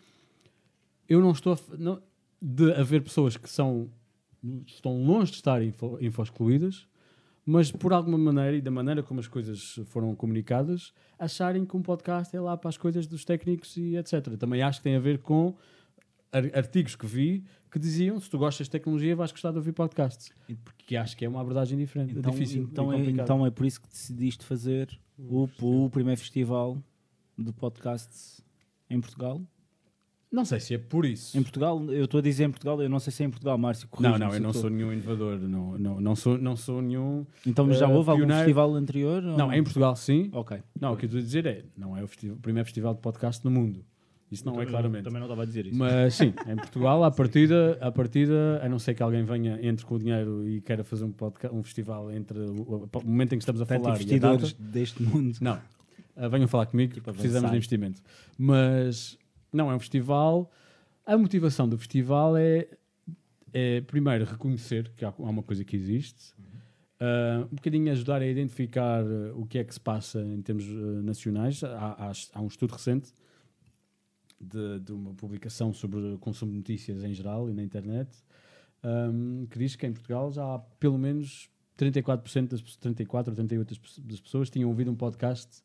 [1.07, 2.01] eu não estou a, não-
[2.41, 3.89] de haver pessoas que são
[4.65, 6.87] estão longe de estar info, info-excluídas,
[7.45, 11.81] mas por alguma maneira e da maneira como as coisas foram comunicadas, acharem que um
[11.81, 14.37] podcast é lá para as coisas dos técnicos e etc.
[14.37, 15.55] Também acho que tem a ver com
[16.31, 19.71] ar- artigos que vi que diziam se tu gostas de tecnologia vais gostar de ouvir
[19.73, 20.31] podcasts.
[20.63, 23.81] Porque acho que é uma abordagem diferente, Então, difícil então, é, então é por isso
[23.81, 26.77] que decidiste fazer o, o primeiro festival
[27.37, 28.41] de podcasts
[28.89, 29.41] em Portugal.
[30.31, 31.35] Não sei se é por isso.
[31.35, 33.57] Em Portugal, eu estou a dizer em Portugal, eu não sei se é em Portugal,
[33.57, 33.89] Márcio.
[33.99, 35.39] Não, não, eu não sou nenhum inovador.
[35.39, 37.25] Não, não, não, sou, não sou nenhum.
[37.47, 39.23] Então já eh, houve algum festival anterior?
[39.25, 40.29] ou Não, em Portugal sim.
[40.31, 40.61] Ok.
[40.79, 42.93] Não, o que eu estou a dizer é: não é o, festi- o primeiro festival
[42.93, 43.83] de podcast no mundo.
[44.31, 45.03] Isso não é claramente.
[45.03, 45.77] Também não estava a dizer isso.
[45.77, 49.85] Mas sim, em Portugal, à partida, à partida, a não ser que alguém venha, entre
[49.85, 53.37] com o dinheiro e queira fazer um, podcast, um festival entre o, o momento em
[53.37, 55.37] que estamos a Portanto, falar e a investidores data, deste mundo.
[55.41, 55.59] não.
[56.15, 57.51] Ah, venham falar comigo, Tipo, precisamos avançar.
[57.51, 58.01] de investimento.
[58.37, 59.17] Mas
[59.53, 60.51] não é um festival.
[61.05, 62.67] A motivação do festival é,
[63.53, 66.33] é primeiro, reconhecer que há, há uma coisa que existe,
[66.99, 69.03] ah, um bocadinho ajudar a identificar
[69.33, 71.63] o que é que se passa em termos ah, nacionais.
[71.63, 73.11] Há, há- há um estudo recente
[74.39, 78.09] de, de uma publicação sobre o consumo de notícias em geral e na internet
[78.83, 83.37] ahm, que diz que em Portugal já há pelo menos 34% das pe- 34 ou
[83.45, 85.61] 38% das pe- das pessoas tinham ouvido um podcast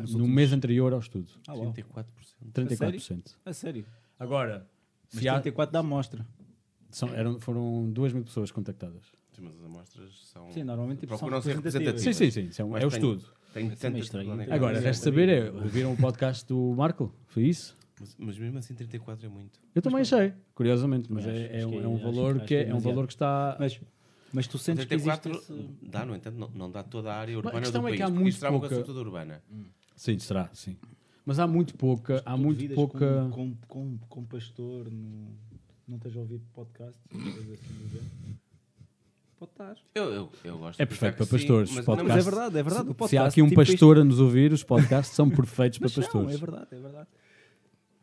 [0.00, 1.30] Nos no últimos- mês anterior ao estudo.
[1.46, 1.72] Ah, uau.
[1.72, 2.04] 34%.
[2.54, 3.36] 34%.
[3.44, 3.84] A sério?
[4.18, 4.66] Agora,
[5.12, 6.26] Mas se há- 34 dá amostra.
[6.90, 9.02] são, eram, foram 2 mil pessoas contactadas.
[9.32, 10.50] Sim, mas as amostras são.
[10.52, 12.16] Sim, normalmente tipo, são Procuram ser representativas.
[12.16, 12.62] Sim, sim, sim.
[12.62, 13.24] é, um- o estudo.
[13.64, 14.26] Isso é tantas estranho.
[14.26, 14.54] planetas.
[14.54, 17.12] Agora, Sim, resta saber é, ouviram o podcast do Marco?
[17.26, 17.76] Foi isso?
[18.00, 19.58] Mas, mas mesmo assim, 34 é muito.
[19.74, 22.64] Eu também achei, curiosamente, mas Também é, é um, é é- um valor que é,
[22.64, 23.56] que é é um valor que está.
[23.58, 23.80] Mas,
[24.32, 25.70] mas tu sentes que existe 34 esse...
[25.82, 27.90] dá, no entanto, não, não dá toda a área Mas a urbana questão do é
[27.90, 27.96] país.
[27.98, 29.42] que há muito isto será uma pouca- coisa toda urbana.
[29.96, 30.76] Sim, será, sim.
[31.24, 33.28] Mas há muito pouca, há muito pouca.
[33.32, 35.28] Com, com, com, com pastor, no,
[35.88, 37.00] não estás a ouvir podcast?
[37.10, 38.36] assim?
[39.38, 39.76] Pode estar.
[39.94, 42.08] Eu, eu, eu gosto É perfeito para sim, pastores, mas- podcast.
[42.08, 42.96] não, Mas é verdade, é verdade.
[42.98, 45.88] O Se há aqui um tipo, pastor a nos ouvir, os podcasts são perfeitos para
[45.88, 46.34] não, pastores.
[46.34, 47.08] é verdade, é verdade.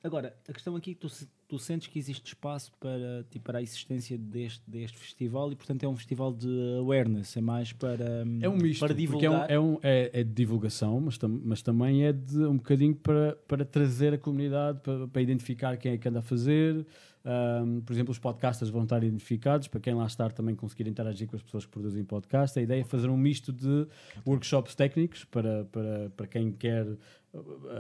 [0.04, 3.46] Agora, a questão aqui é que tu, se- tu sentes que existe espaço para, tipo,
[3.46, 7.72] para a existência deste, deste festival e, portanto, é um festival de awareness, é mais
[7.72, 9.50] para, É um misto, para porque é, um- divulgar.
[9.52, 13.38] é, um- é- é de divulgação, mas, tam- mas também é de um bocadinho para,
[13.48, 16.86] para trazer a comunidade, para, para identificar quem é que anda a fazer.
[17.26, 21.28] Ahm, por exemplo, os podcasters vão estar identificados, para quem lá estar também conseguir interagir
[21.28, 22.60] com as pessoas que produzem podcast.
[22.60, 23.88] A ideia é fazer um misto de
[24.28, 26.86] workshops técnicos para, para, para quem quer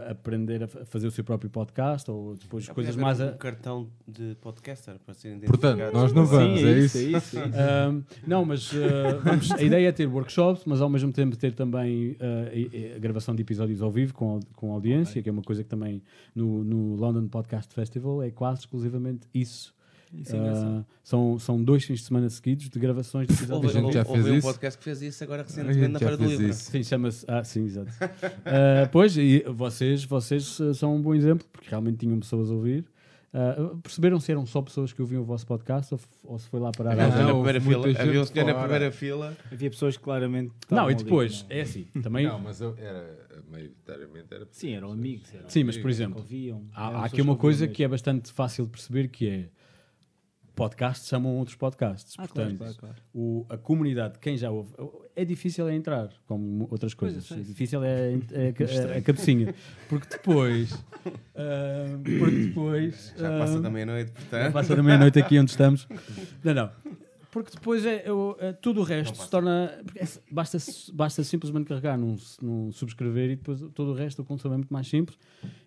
[0.10, 3.22] aprender a fa- fazer o seu próprio podcast ou depois Já coisas mais...
[3.22, 5.93] haver a- um cartão de podcaster para serem Portanto, identificados.
[6.01, 6.97] nós não vamos, Sim, é isso?
[6.97, 7.39] é isso.
[7.39, 7.58] é isso.
[7.60, 8.76] Ahm, não, mas uh,
[9.24, 12.16] vamos- a ideia é ter workshops, mas ao mesmo tempo ter também uh,
[12.54, 15.64] e- e a gravação de episódios ao vivo com, com audiência, que é uma coisa
[15.64, 16.01] que também
[16.34, 19.74] no, no London Podcast Festival é quase exclusivamente isso.
[20.14, 20.38] É.
[20.38, 23.76] Ah, são, são dois fins de semana seguidos de gravações de episódios.
[23.76, 24.47] A gente já fez um isso?
[24.47, 26.47] podcast que fez isso agora A recentemente na Feira do Livro.
[26.47, 26.72] isso.
[26.72, 27.26] Sim, chama-se.
[27.28, 27.91] Ah, sim, exato.
[28.45, 32.86] Ah, pois, e vocês, vocês são um bom exemplo, porque realmente tinham pessoas a ouvir.
[33.36, 36.59] Ah, perceberam se eram só pessoas que ouviam o vosso podcast ou, ou se foi
[36.59, 37.88] lá para Havia um senhor na primeira fila.
[37.99, 39.38] Havia um senhor na primeira fila.
[39.51, 40.53] Havia pessoas que claramente.
[40.70, 41.57] Não, e ali, depois, não.
[41.57, 42.28] é assim, também.
[42.28, 45.34] Não, mas eu era, maioritariamente era Sim, eram amigos.
[45.34, 46.64] Eram Sim, mas por exemplo, ouviam.
[46.76, 47.76] Há, há aqui uma coisa mesmo.
[47.76, 49.49] que é bastante fácil de perceber que é
[50.56, 52.14] podcasts chamam outros podcasts.
[52.18, 52.95] Ah, Portanto, claro, claro.
[53.14, 54.72] o- a comunidade de quem já ouve
[55.16, 57.32] é difícil é entrar, como outras coisas.
[57.32, 58.54] É difícil é, é,
[58.93, 59.54] é a cabecinha.
[59.89, 60.74] Porque depois.
[61.36, 63.14] ah, porque depois.
[63.18, 64.54] Já passa da meia-noite, já portanto.
[64.54, 65.88] passa da meia-noite aqui onde estamos.
[66.43, 66.70] Não, não.
[67.32, 69.82] Porque depois é, eu- é- tudo o resto se torna.
[69.95, 70.58] é- basta,
[70.93, 74.72] basta simplesmente carregar num, num subscrever e depois todo o resto o consumo é muito
[74.72, 75.18] mais simples.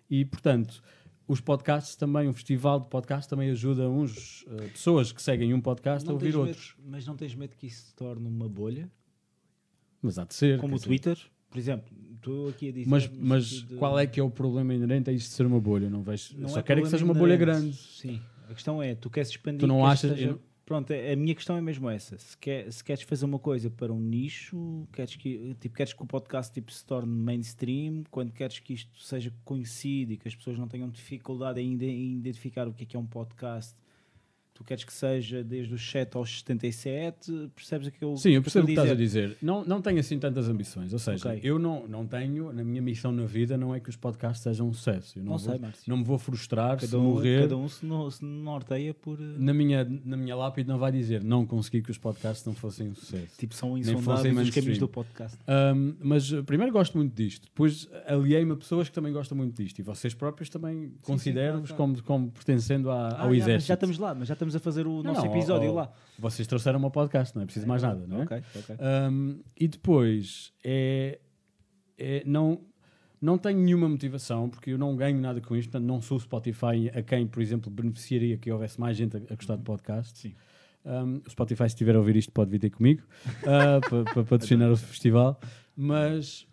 [0.09, 0.81] E portanto,
[1.27, 5.59] os podcasts também, um festival de podcasts também ajuda uns eh, pessoas que seguem um
[5.61, 6.75] podcast a Não ouvir tens medo- outros.
[6.85, 8.89] mas não tens medo que isso se torne uma bolha?
[10.01, 10.59] Mas há de ser.
[10.59, 10.87] Como o dizer.
[10.87, 11.17] Twitter,
[11.49, 11.95] por exemplo.
[12.15, 12.89] Estou aqui a dizer.
[12.89, 15.59] Mas, mas de- qual é que é o problema inerente a isto de ser uma
[15.59, 15.89] bolha?
[15.89, 16.37] Não vejo.
[16.37, 17.75] Não só é quero é que seja uma bolha grande.
[17.75, 18.21] Sim.
[18.49, 19.59] A questão é, tu queres expandir.
[19.59, 22.17] Tu não achas- seja- eu- Pronto, a minha questão é mesmo essa.
[22.17, 26.03] Se, quer, se queres fazer uma coisa para um nicho, queres que, tipo, queres que
[26.03, 30.35] o podcast tipo, se torne mainstream, quando queres que isto seja conhecido e que as
[30.35, 33.77] pessoas não tenham dificuldade ainda em identificar o que é que é um podcast,
[34.57, 38.65] tu queres que seja desde os 7 aos 77, percebes aquilo Sim, eu percebo o
[38.65, 39.37] que estás a dizer.
[39.39, 40.91] Não, não tenho assim tantas ambições.
[40.93, 41.41] Ou seja, Ok.
[41.43, 44.67] eu não, não tenho, na minha missão na vida, não é que os podcasts sejam
[44.67, 45.19] um sucesso.
[45.19, 45.83] Eu não, Não vou, sei, Márcio.
[45.87, 47.41] não me vou frustrar se Cada um, morrer.
[47.43, 49.19] cada um se, no- se norteia por.
[49.19, 52.53] eh, Na, minha, na minha lápide não vai dizer não consegui que os podcasts não
[52.53, 53.37] fossem um sucesso.
[53.37, 55.37] Tipo, são insondáveis os caminhos do podcast.
[55.47, 59.61] Ahm, mas uh, primeiro gosto muito disto, depois aliei-me a pessoas que também gostam muito
[59.61, 63.67] disto e vocês próprios também considero-vos claro, como, como pertencendo à- Ah, ao já, exército.
[63.67, 65.91] já estamos lá, mas já estamos a fazer o Não, nosso não, episódio ó, lá.
[66.19, 68.23] Vocês trouxeram uma podcast, não é preciso mais nada, não é?
[68.23, 68.75] Ok, ok.
[69.11, 71.19] Um, e depois é,
[71.97, 72.61] é- não,
[73.21, 76.19] não tenho nenhuma motivação porque eu não ganho nada com isto, portanto não sou o
[76.21, 80.17] Spotify a quem, por exemplo, beneficiaria que houvesse mais gente a, a gostar de podcast.
[80.19, 80.33] Sim.
[80.85, 83.03] Um, o Spotify, se estiver a ouvir isto, pode vir ter comigo
[83.43, 85.37] uh, para pa patrocinar o festival,
[85.75, 86.47] mas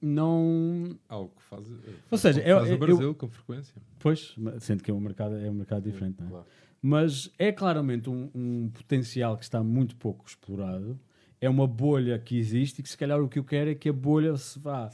[0.00, 0.96] não.
[1.08, 1.66] Algo que faz,
[2.10, 3.80] Ou seja, eu- faz eu- o Brasil com frequência.
[3.98, 6.30] Pois, sendo que é um mercado, é um mercado diferente, não é?
[6.30, 6.46] Claro.
[6.80, 10.98] Mas é claramente um, um potencial que está muito pouco explorado.
[11.40, 13.88] É uma bolha que existe e que se calhar o que eu quero é que
[13.88, 14.90] a bolha se vá,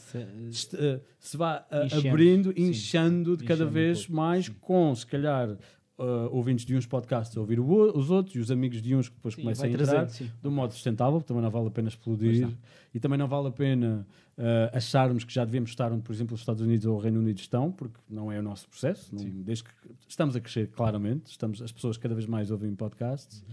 [0.49, 2.69] est- eh, se vá eh, Enchendo, abrindo, sim.
[2.69, 5.57] inchando de cada um vez pouco, mais com, se calhar,
[5.99, 7.65] eh, ouvintes de uns podcasts a ouvir o
[7.97, 10.49] os outros e os amigos de uns que depois Sim, começam a entrar trazendo, de
[10.49, 12.49] um modo sustentável, também não vale a pena explodir.
[12.93, 16.35] E também não vale a pena eh, acharmos que já devemos estar onde, por exemplo,
[16.35, 19.15] os Estados Unidos ou o Reino Unido estão, porque não é o nosso processo.
[19.15, 19.71] não- desde que
[20.09, 23.45] estamos a crescer claramente, estamos, as pessoas cada vez mais ouvem podcasts,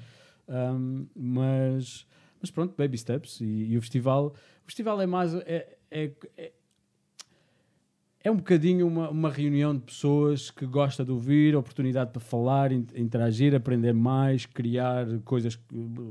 [0.48, 2.06] Um, mas,
[2.42, 4.28] mas pronto, baby steps e, e o festival,
[4.64, 6.52] o festival é mais é, é, é,
[8.24, 12.72] é um bocadinho uma, uma reunião de pessoas que gosta de ouvir, oportunidade para falar,
[12.72, 15.58] in- interagir, aprender mais, criar coisas,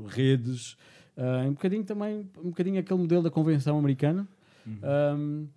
[0.07, 0.75] redes.
[1.15, 4.27] Ah, um bocadinho também, um bocadinho aquele modelo da convenção americana,
[4.65, 5.47] Um,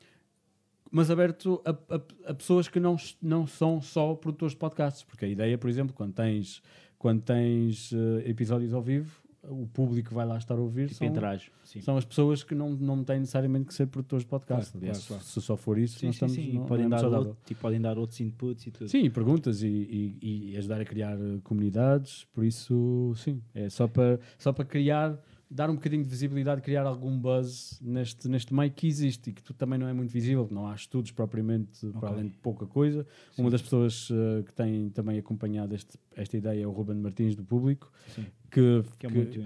[0.90, 5.02] mas aberto a, a- a pessoas que não, não são só produtores de podcasts.
[5.02, 6.62] Porque a ideia, por exemplo, quando tens,
[6.98, 10.86] quando tens eh, episódios ao vivo, o público vai lá estar a ouvir.
[10.88, 11.50] Tipo, são- interage.
[11.82, 14.70] São as pessoas que não, não têm necessariamente que ser produtores de podcast.
[14.72, 15.24] Claro, Aliás, claro, claro.
[15.24, 16.58] Se só for isso, Sim, nós sim, estamos, sim.
[16.58, 18.88] não- podem, não é dar outro, tipo, podem dar outros inputs e tudo.
[18.88, 22.24] Sim, perguntas e, e- e ajudar a criar comunidades.
[22.32, 25.18] Por isso, sim, é só para, só para criar,
[25.50, 29.42] dar um bocadinho de visibilidade, criar algum buzz neste, neste meio que existe e que
[29.42, 33.06] tu também não é muito visível, não há estudos propriamente para além de pouca coisa.
[33.38, 37.34] Uma das pessoas eh, que tem também acompanhado este- esta ideia é o Ruben Martins,
[37.36, 38.26] do público, Sim.
[38.50, 39.40] que, Que é que- muito.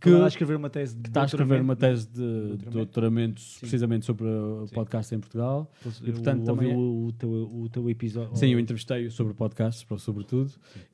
[0.00, 2.20] Que- está a escrever uma tese de que está a escrever uma doutoramento, tese de
[2.48, 2.70] doutoramento.
[2.70, 4.74] doutoramento, precisamente sobre o Sim.
[4.74, 5.70] podcast em Portugal.
[6.02, 8.36] E, portanto, também é- o, o, teu, o teu episódio.
[8.36, 10.50] Sim, eu entrevistei-o sobre podcasts, sobretudo,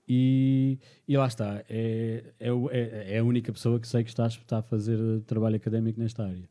[0.09, 1.65] e, e lá está.
[1.69, 4.99] É, é, é, é a única pessoa que sei que está, a- está a fazer
[5.27, 6.49] trabalho académico nesta área.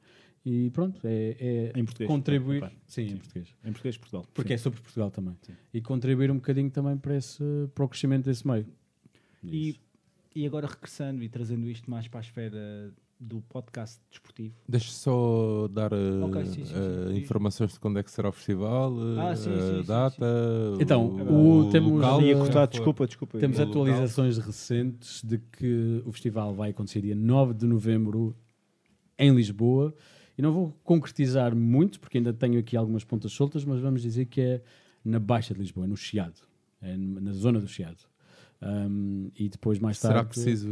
[0.47, 2.59] E pronto, é, é Em português, contribuir.
[2.59, 2.75] claro.
[2.85, 3.15] Sim, em Sim.
[3.17, 3.47] português.
[3.63, 4.25] Em português Portugal.
[4.31, 5.35] Porque é sobre Portugal também.
[5.41, 5.53] Sim.
[5.73, 7.43] E contribuir um bocadinho também para, esse,
[7.73, 8.67] para o crescimento desse meio.
[9.43, 9.75] E,
[10.35, 14.53] e agora regressando e trazendo isto mais para a esfera do podcast desportivo.
[14.67, 16.73] Deixa só dar eh, Ok, sim, sim, sim.
[16.75, 19.81] eh, informações de quando é que será o festival, eh, Ah, sim, sim, a sim,
[19.81, 19.87] sim.
[19.87, 20.25] data.
[20.81, 23.39] Então, o, o- temos- local, Ia cortar, desculpa, desculpa.
[23.39, 23.83] Temos o local.
[23.83, 28.35] atualizações recentes de que o festival vai acontecer dia 9 de novembro
[29.17, 29.95] em Lisboa.
[30.37, 34.25] E não vou concretizar muito, porque ainda tenho aqui algumas pontas soltas, mas vamos dizer
[34.25, 34.61] que é
[35.05, 36.41] na Baixa de Lisboa, é no Chiado,
[36.81, 37.99] é na zona do Chiado.
[38.65, 40.29] Um, e depois mais Será tarde.
[40.29, 40.69] preciso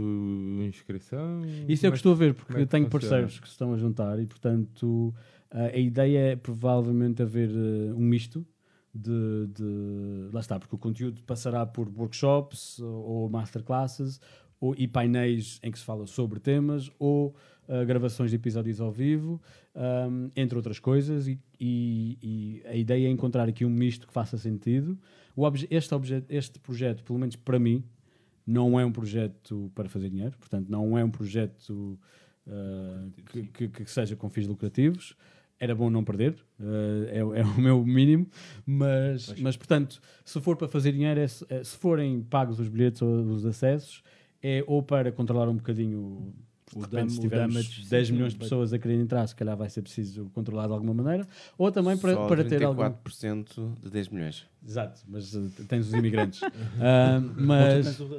[0.65, 1.41] inscrição?
[1.67, 2.89] Isso é o que estou a ver, porque é tenho funciona?
[2.89, 5.13] parceiros que se estão a juntar e, portanto,
[5.51, 8.45] a a ideia é provavelmente haver eh, um misto
[8.93, 14.19] de, de- Lá está, porque o conteúdo passará por workshops ou, masterclasses
[14.59, 17.35] ou, e painéis em que se fala sobre temas ou
[17.67, 19.39] eh, gravações de episódios ao vivo,
[19.75, 21.27] ahm, entre outras coisas.
[21.27, 24.97] E, e- e a ideia é encontrar aqui um misto que faça sentido.
[25.35, 27.83] Obje- este, obje- este projeto, pelo menos para mim,
[28.45, 31.97] não é um projeto para fazer dinheiro, portanto, não é um projeto
[32.47, 35.15] uh, que, que- que seja com fins lucrativos.
[35.59, 37.05] Era bom não perder, uh,
[37.35, 38.27] é, é o meu mínimo,
[38.65, 43.01] mas, mas portanto, se for para fazer dinheiro, é é- se forem pagos os bilhetes
[43.01, 44.03] ou os acessos,
[44.41, 46.33] é ou para controlar um bocadinho.
[46.75, 49.35] O dam- se o tivermos damage, 10 sim, milhões de pessoas a querer entrar, se
[49.35, 52.81] calhar vai ser preciso controlar de alguma maneira, ou também para, Só para ter algum.
[52.83, 54.45] 34% de 10 milhões.
[54.65, 56.39] Exato, mas uh, tens os imigrantes.
[56.79, 58.09] Ah, mas, o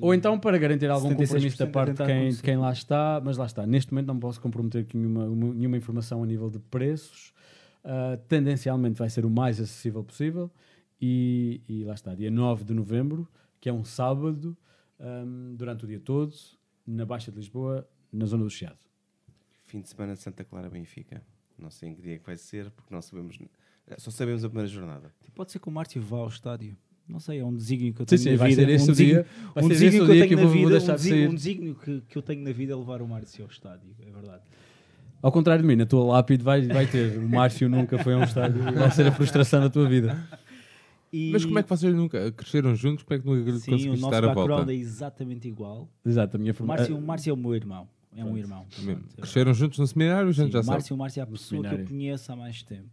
[0.00, 2.72] ou então para garantir algum 76% compromisso da a parte de quem, de quem lá
[2.72, 3.66] está, mas lá está.
[3.66, 7.32] Neste momento não posso comprometer nenhuma, uma- nenhuma informação a nível de preços.
[7.84, 10.50] Ah, tendencialmente vai ser o mais acessível possível.
[11.00, 13.26] E, e lá está, dia 9 de novembro,
[13.60, 14.56] que é um sábado,
[14.98, 16.34] ahm, durante o dia todo,
[16.88, 18.78] na Baixa de Lisboa, na zona do Chiado.
[19.66, 21.22] Fim de semana de Santa Clara Benfica.
[21.58, 23.38] Não sei em que dia é que vai ser, porque não sabemos.
[23.98, 25.12] Só sabemos a primeira jornada.
[25.22, 26.76] Tipo, Pode ser que o Márcio vá ao estádio.
[27.06, 28.62] Não sei, é um desígnio que eu Sim, tenho sim, na vai vida.
[28.62, 29.26] ser esse um dia.
[29.54, 31.22] Vai um desígnio que eu dia que na vou, vou vida, deixar um de desígnio,
[31.24, 31.32] sair.
[31.32, 34.10] um desígnio que, que eu tenho na vida é levar o Márcio ao estádio, é
[34.10, 34.42] verdade.
[35.20, 37.18] Ao contrário de mim, na tua lápide vai, vai ter.
[37.18, 38.62] O Márcio nunca foi a um estádio.
[38.62, 40.16] Vai ser a frustração da tua vida.
[41.12, 43.02] E- Mas como é que vocês nunca cresceram juntos?
[43.04, 44.72] Como é que nunca Sim, o conseguiste nosso dar a background volta?
[44.72, 45.88] é exatamente igual.
[46.04, 46.78] Exato, a minha O formação.
[46.82, 47.88] Márcio, o Márcio é o meu irmão.
[48.16, 48.66] É um irmão.
[48.74, 50.74] Portanto, Cresceram juntos no seminário, a gente Sim, já o sabe.
[50.76, 52.88] Márcio, o Márcio é a pessoa que eu conheço há mais tempo,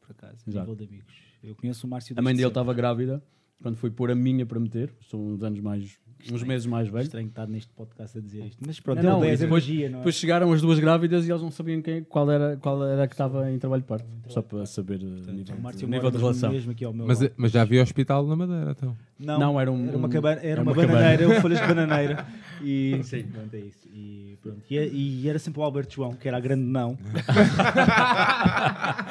[0.00, 0.70] por acaso, a Exato.
[0.70, 1.14] nível de amigos.
[1.42, 3.22] Eu conheço o Márcio A mãe dele estava grávida
[3.62, 4.92] quando fui pôr a minha para meter.
[5.08, 5.98] São uns anos mais.
[6.32, 7.04] Uns meses mais velho.
[7.04, 8.58] Estranho estar neste podcast a dizer isto.
[8.66, 10.00] Mas pronto, Não, não, é e depois- energia, não é?
[10.00, 13.08] Depois chegaram as duas grávidas e eles não sabiam quem, qual, era, qual era a
[13.08, 14.04] que estava em trabalho de parte.
[14.28, 16.52] Só para saber Portanto, nível, o Márcio nível mora de relação.
[16.52, 17.32] mesmo aqui ao meu Mas, lado.
[17.36, 18.96] mas já havia hospital na Madeira, então.
[19.18, 21.66] Não, Não, era um- era uma, um- cabana, era era uma, uma bananeira, folhas de
[21.66, 22.26] bananeira.
[22.62, 23.22] E Sim.
[23.22, 23.88] pronto, é isso.
[23.90, 24.60] E, pronto.
[24.70, 26.98] E, e era sempre o Alberto João, que era a grande não.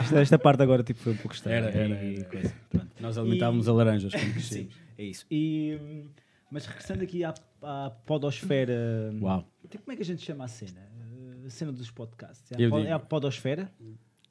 [0.01, 1.57] esta, esta parte agora tipo, foi um pouco estranha.
[1.57, 2.51] Era, era, e era.
[2.99, 4.74] Nós alimentávamos a laranjas quando Sim, crescíamos.
[4.97, 5.26] é isso.
[5.32, 6.03] E, hum,
[6.51, 9.11] mas regressando aqui à, à podosfera.
[9.13, 9.45] hum, Uau.
[9.69, 10.81] tipo, Como é que a gente chama a cena?
[10.99, 12.51] Uh, A cena dos podcasts.
[12.51, 12.89] É a, Eu po- digo.
[12.89, 13.71] é a podosfera?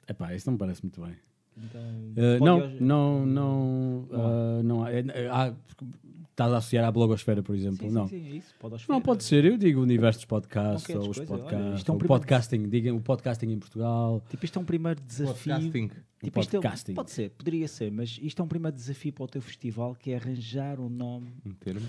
[0.08, 1.14] Epá, isso não me parece muito bem.
[1.56, 4.92] Então, Uh, não, podios- não, não, uh, não há.
[4.92, 5.54] é- é- há-
[6.30, 7.88] Estás a associar à blogosfera, por exemplo?
[7.88, 8.06] Sim, não.
[8.06, 8.54] sim, sim, é isso.
[8.60, 8.94] Podosfera.
[8.94, 9.44] Não, pode ser.
[9.44, 11.94] Eu digo o universo dos podcasts, Qualquer ou os coisa, olha, podcasts, isto é um
[11.94, 14.22] ou o primeiro- podcasting, digam o podcasting em Portugal.
[14.30, 15.34] Tipo, isto é um primeiro desafio.
[15.54, 15.90] Podcasting.
[16.22, 16.94] Tipo, isto é- podcasting.
[16.94, 20.12] pode ser, poderia ser, mas isto é um primeiro desafio para o teu festival que
[20.12, 21.26] é arranjar um nome.
[21.44, 21.84] Um termo.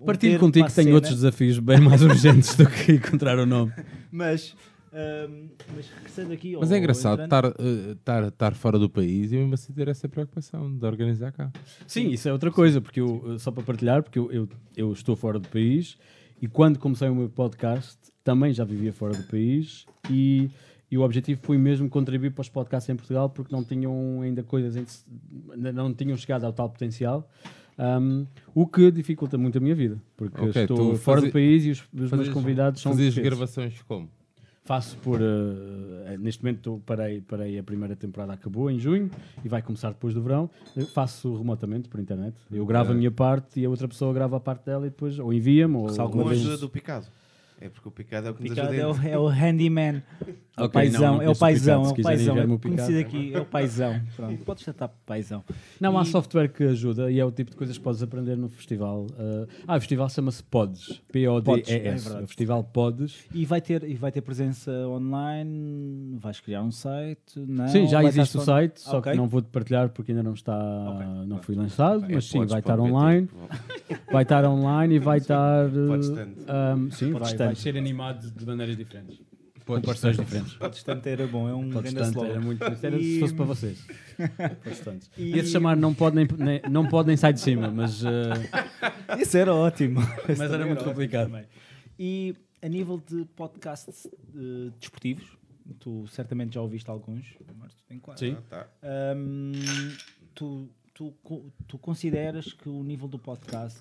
[0.00, 3.72] Um Partilho contigo que tenho outros desafios bem mais urgentes do que encontrar o nome.
[4.10, 4.54] Mas,
[4.92, 6.56] ahm, mas regressando aqui.
[6.58, 10.08] Mas é engraçado estar, eh, estar, estar fora do país e mesmo assim ter essa
[10.08, 11.50] preocupação de organizar cá.
[11.86, 15.14] Sim, isso é outra coisa, porque eu, só para partilhar, porque eu, eu, eu estou
[15.16, 15.96] fora do país
[16.40, 20.50] e quando comecei o meu podcast também já vivia fora do país e,
[20.90, 24.42] e o objetivo foi mesmo contribuir para os podcasts em Portugal porque não tinham ainda
[24.42, 27.28] coisas, em- não tinham chegado ao tal potencial.
[27.78, 31.70] Um, o que dificulta muito a minha vida, porque Ok, estou fora do país e
[31.70, 34.08] os, os meus convidados são Fazias gravações como?
[34.64, 35.20] Faço por.
[35.20, 39.10] eh, neste momento parei, parei, a primeira temporada acabou em junho
[39.44, 40.48] e vai começar depois do verão.
[40.76, 42.36] Eu faço remotamente por internet.
[42.48, 45.18] Eu gravo a minha parte e a outra pessoa grava a parte dela e depois
[45.18, 45.88] ou envia-me ou.
[46.28, 47.06] Vez- ajuda do Picado.
[47.60, 49.08] É porque o Picado é o que nos Picado ajuda.
[49.08, 50.00] é o, é o handyman.
[50.54, 52.36] É o paizão, não é o paizão, é o paizão.
[52.38, 54.00] É conhecido aqui, é o paizão.
[54.14, 55.42] Pronto, podes por paizão.
[55.80, 58.36] Não, há E- software que ajuda e é o tipo de coisas que podes aprender
[58.36, 59.06] no festival.
[59.12, 61.00] Uh, ah, o festival chama-se Pods.
[61.08, 62.04] É P-O-D-E-S.
[62.04, 62.24] verdade.
[62.24, 63.24] o festival Pods.
[63.32, 67.68] E vai ter, e vai ter presença online, vais criar um site, não?
[67.68, 69.12] sim, já existe o só- site, só Ok.
[69.12, 70.54] que não vou partilhar porque ainda não está,
[70.90, 73.28] Ok, não foi lançado, É mas sim, vai estar online.
[74.10, 75.66] Vai estar online e vai estar.
[75.68, 76.40] uh, Podes tanto.
[76.76, 79.18] um, sim, vai, vai ser animado de maneiras diferentes.
[79.64, 80.26] Com Podes parceiros tanto.
[80.26, 80.54] diferentes.
[80.54, 82.28] Protestante era bom, é um grande slogan.
[82.28, 82.62] era muito.
[82.64, 83.86] Era E- se fosse para vocês.
[84.64, 85.06] Podes tanto.
[85.16, 88.02] E- Ia-se chamar Não Pode nem, nem- não pode nem Sai de Cima, mas.
[88.02, 88.08] uh,
[89.20, 90.00] Isso era ótimo.
[90.26, 91.26] Mas era muito complicado.
[91.30, 91.44] Também.
[91.98, 95.24] E a nível de podcasts eh, desportivos,
[95.78, 97.24] tu certamente já ouviste alguns.
[97.58, 98.26] Marcos, tem quatro.
[98.26, 98.36] sim.
[98.38, 98.68] Ah, tá.
[98.82, 99.52] Ahm,
[100.34, 101.12] tu, tu,
[101.68, 103.80] tu consideras que o nível do podcast,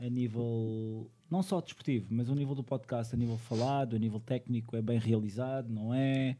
[0.00, 4.20] a nível não só desportivo, mas o nível do podcast a nível falado, a nível
[4.20, 6.36] técnico, é bem realizado, não é?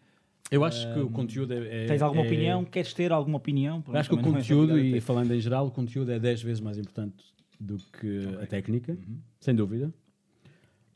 [0.50, 1.84] Eu acho que o conteúdo é.
[1.84, 2.62] é- Tens alguma é- opinião?
[2.62, 3.82] Queres ter alguma opinião?
[3.88, 6.60] Eu acho que o és conteúdo, e falando em geral, o conteúdo é 10 vezes
[6.60, 7.24] mais importante
[7.58, 8.98] do que a técnica,
[9.40, 9.92] sem dúvida.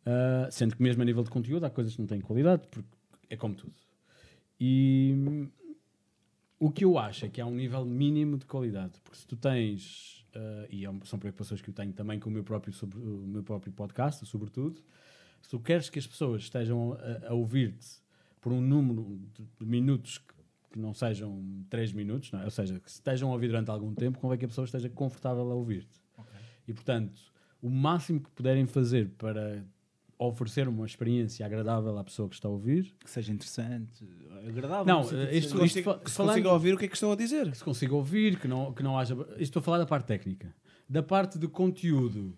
[0.06, 2.88] Uh, sendo que mesmo a nível de conteúdo há coisas que não têm qualidade, porque
[3.30, 3.74] é como tudo.
[4.60, 5.48] E
[6.60, 9.36] o que eu acho é que há um nível mínimo de qualidade, porque se tu
[9.36, 12.98] tens, uh, e é são preocupações que eu tenho também com o meu próprio, sobre,
[12.98, 14.82] o meu próprio podcast, sobretudo,
[15.40, 17.86] se tu queres que as pessoas estejam a, a ouvir-te
[18.40, 19.20] por um número
[19.58, 20.34] de, minutos que,
[20.72, 22.44] que não sejam 3 minutos, é?
[22.44, 25.50] ou seja, que estejam a ouvir durante algum tempo, convém que a pessoa esteja confortável
[25.50, 26.00] a ouvir-te.
[26.68, 27.20] E portanto,
[27.62, 29.64] o máximo que puderem fazer para
[30.18, 32.94] oferecer uma experiência agradável à pessoa que está a ouvir.
[33.04, 34.04] Que seja interessante,
[34.48, 34.84] agradável.
[34.86, 37.50] Não, isto- isto- fa- que se consiga ouvir o que é que estão a dizer.
[37.50, 39.14] que se consiga ouvir, que não, que não haja.
[39.14, 40.54] Isto estou a falar da parte técnica.
[40.88, 42.36] Da parte de conteúdo,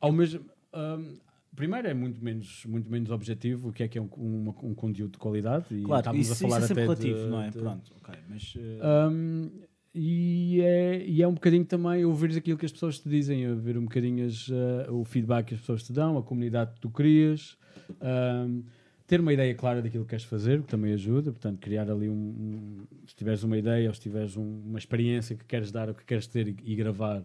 [0.00, 0.44] ao mesmo.
[0.74, 1.18] hum,
[1.56, 4.74] primeiro é muito menos, muito menos objetivo o que é que é um, um, um
[4.74, 5.64] conteúdo de qualidade.
[5.70, 7.50] E Claro, estávamos isso, a falar isso é até relativo, de- não é?
[7.50, 8.14] de- Pronto, ok.
[8.28, 9.50] Mas Um,
[9.94, 13.76] e, é, e é um bocadinho também ouvir aquilo que as pessoas te dizem, ver
[13.76, 16.90] um bocadinho as, uh, o feedback que as pessoas te dão, a comunidade que tu
[16.90, 17.56] crias,
[18.00, 18.62] um,
[19.06, 22.12] ter uma ideia clara daquilo que queres fazer, que também ajuda, portanto, criar ali um,
[22.14, 25.94] um- se tiveres uma ideia ou se tiveres um- uma experiência que queres dar ou
[25.94, 27.24] que queres ter e, e gravar,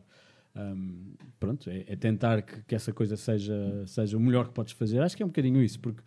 [1.39, 4.99] pronto, é, é tentar que, que essa coisa seja, seja o melhor que podes fazer.
[5.01, 6.01] Acho que é um bocadinho isso, porque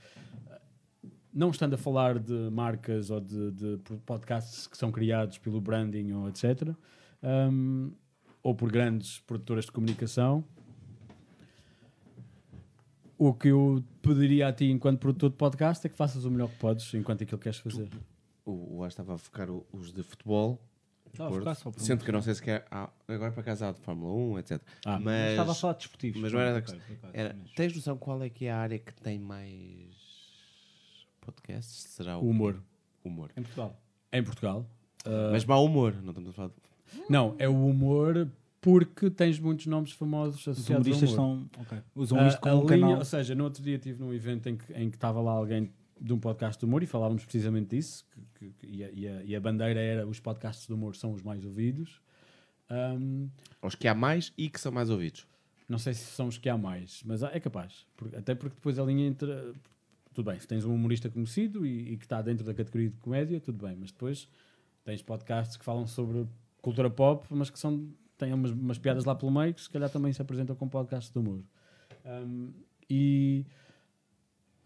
[1.32, 6.12] não estando a falar de marcas ou de, de podcasts que são criados pelo branding
[6.12, 6.74] ou etc.,
[7.22, 7.92] um,
[8.42, 10.44] ou por grandes produtoras de comunicação,
[13.16, 16.48] o que eu pediria a ti, enquanto produtor de podcast, é que faças o melhor
[16.48, 17.88] que podes enquanto aquilo que queres fazer.
[18.44, 20.62] O, o Ash estava a focar os de futebol.
[21.12, 21.38] Estava a desporto.
[21.40, 22.64] focar só por Sendo que eu não sei se quer.
[22.70, 24.62] há- agora para casa há de Fórmula 1, etc.
[24.86, 26.20] Ah, mas estava a falar de desportivos.
[26.20, 26.64] mas não era
[27.12, 30.07] era- mas- tens noção qual é que é a área que tem mais
[31.32, 31.84] podcasts?
[31.90, 32.62] Será o, humor.
[33.05, 33.30] humor.
[33.36, 33.80] Em Portugal.
[34.12, 34.66] Em Portugal.
[35.06, 36.55] uh, Mas mau humor, não estamos a falar de...
[37.10, 38.28] não, é o humor
[38.60, 41.48] porque tens muitos nomes famosos Os associados ao humoristas humor.
[41.55, 41.62] são.
[41.62, 41.78] ok.
[41.94, 42.98] Usam Ah, isto como um linha- canal.
[42.98, 45.72] Ou seja, no outro dia estive num evento em que em que estava lá alguém
[46.00, 48.05] de um podcast de humor e falávamos precisamente disso.
[48.38, 51.12] que- que- e, a, e a- e a bandeira era os podcasts de humor são
[51.12, 52.00] os mais ouvidos.
[52.70, 53.28] Ahm,
[53.62, 55.26] Os que há mais e que são mais ouvidos.
[55.68, 57.86] não sei se são os que há mais, mas é capaz.
[57.96, 59.30] Por- até porque depois a linha entre.
[60.18, 62.96] Tudo bem, se tens um humorista conhecido e, e que está dentro da categoria de
[62.96, 64.28] comédia, tudo bem, mas depois
[64.84, 66.26] tens podcasts que falam sobre
[66.60, 69.88] cultura pop, mas que são, têm umas, umas piadas lá pelo meio que se calhar
[69.88, 71.40] também se apresentam como podcasts de humor.
[72.04, 72.52] Um,
[72.90, 73.46] e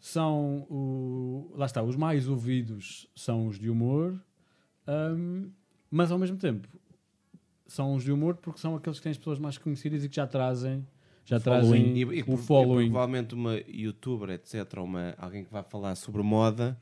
[0.00, 4.18] são o, lá está, os mais ouvidos são os de humor,
[4.88, 5.50] um,
[5.90, 6.66] mas ao mesmo tempo
[7.66, 10.16] são os de humor porque são aqueles que têm as pessoas mais conhecidas e que
[10.16, 10.88] já trazem
[11.24, 12.86] já trazem E, e, o following.
[12.86, 16.76] e provavelmente uma youtuber, etc., ou uma, alguém que vai falar sobre moda,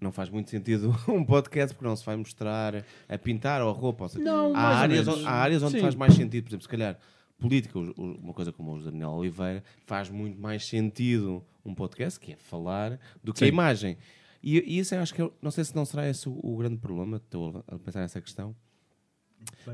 [0.00, 3.72] não faz muito sentido um podcast porque não se vai mostrar a pintar ou a
[3.72, 4.04] roupa.
[4.04, 5.80] Ou seja, Não, há, áreas, onde, há áreas onde Sim.
[5.80, 6.98] faz mais sentido, por exemplo, se calhar
[7.38, 12.36] política, uma coisa como o Daniel Oliveira, faz muito mais sentido um podcast, que é
[12.36, 13.52] falar, do que a Sim.
[13.52, 13.96] imagem.
[14.42, 16.56] E, e isso eu acho que, eu- não sei se não será esse o, o
[16.56, 18.54] grande problema, estou a pensar nessa questão.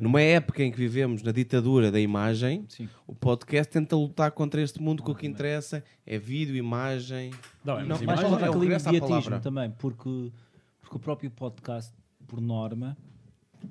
[0.01, 2.89] Numa época em que vivemos na ditadura da imagem, Sim.
[3.07, 7.31] o podcast tenta lutar contra este mundo que o que interessa é vídeo, imagem.
[7.65, 10.31] Não, é, Não, mas mas Mas imagem- é o aquele imediatismo também, porque,
[10.81, 11.93] porque o próprio podcast,
[12.27, 12.97] por norma,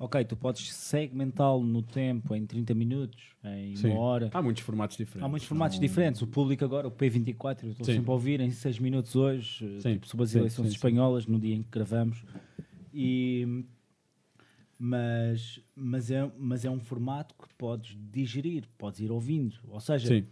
[0.00, 3.90] ok, tu podes segmentá-lo no tempo em 30 minutos, em Sim.
[3.90, 4.30] uma hora.
[4.32, 5.24] Há muitos formatos diferentes.
[5.24, 6.22] Há muitos formatos Não- diferentes.
[6.22, 7.94] O público agora, o P24, eu estou Sim.
[7.94, 11.54] sempre a ouvir em 6 minutos hoje, Sim, tipo, sobre as eleições espanholas, no dia
[11.54, 12.24] em que gravamos.
[12.92, 13.64] E,
[14.78, 19.56] mas, mas, é, mas é um formato que podes digerir, podes ir ouvindo.
[19.68, 20.26] Ou seja, Sim.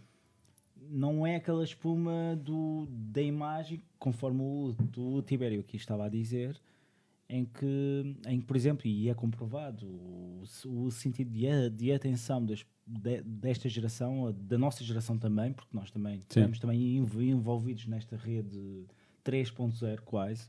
[0.89, 6.59] não é aquela espuma do, da imagem, conforme o, o Tibério aqui estava a dizer,
[7.27, 12.45] em que, em que por exemplo, e é comprovado, o, o sentido de, de atenção
[12.45, 17.87] das- de- desta geração, da nossa geração também, porque nós também estamos também env- envolvidos
[17.87, 18.85] nesta rede
[19.23, 20.47] 3.0 quase,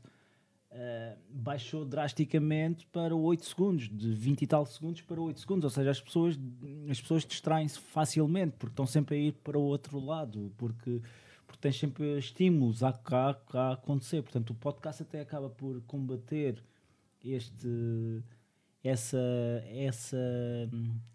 [0.71, 5.69] eh, baixou drasticamente para 8 segundos, de 20 e tal segundos para 8 segundos, ou
[5.69, 6.37] seja, as pessoas,
[6.89, 11.01] as pessoas distraem-se facilmente porque estão sempre a ir para o outro lado, porque,
[11.45, 14.21] porque tens sempre estímulos a, a, a acontecer.
[14.21, 16.61] Portanto, o podcast até acaba por combater
[17.23, 18.21] este
[18.83, 19.17] essa
[19.69, 20.17] essa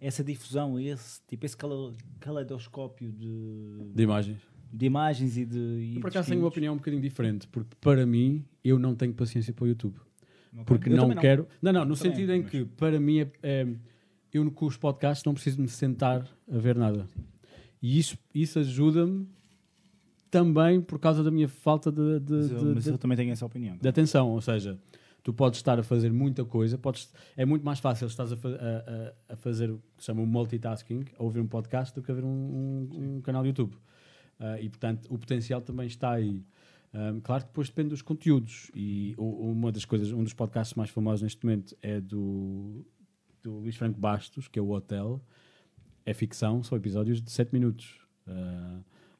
[0.00, 4.40] essa difusão esse tipo esse cale- caleidoscópio de, De imagens.
[4.72, 7.46] De imagens e de e Eu, por de acaso tenho uma opinião um bocadinho diferente,
[7.48, 9.96] porque para mim eu não tenho paciência para o YouTube.
[10.52, 10.64] Ok.
[10.66, 11.46] Porque Eu não, quero.
[11.60, 13.66] Não, não, no Também, sentido em mas- que para mim é, é-
[14.32, 17.08] eu com os podcasts não preciso me sentar a ver nada.
[17.82, 19.26] E isso, isso ajuda-me
[20.30, 23.16] também por causa da minha falta de, de, Mas eu, de- mas de- eu também
[23.16, 23.76] tenho essa opinião.
[23.76, 24.30] de atenção.
[24.30, 24.78] Ou seja,
[25.22, 28.48] tu podes estar a fazer muita coisa, podes, é muito mais fácil estás a, fa-
[28.48, 32.02] a- a- a fazer o que se chama o multitasking, a ouvir um podcast, do
[32.02, 33.74] que a ver um, um- um canal YouTube.
[34.44, 36.44] Ah, e portanto, o potencial também está aí.
[36.92, 38.70] Um, claro que depois depende dos conteúdos.
[38.74, 42.84] E uma das coisas, um dos podcasts mais famosos neste momento é do,
[43.42, 45.22] do Luís Franco Bastos, que é o Hotel.
[46.04, 48.00] É ficção, são episódios de 7 minutos.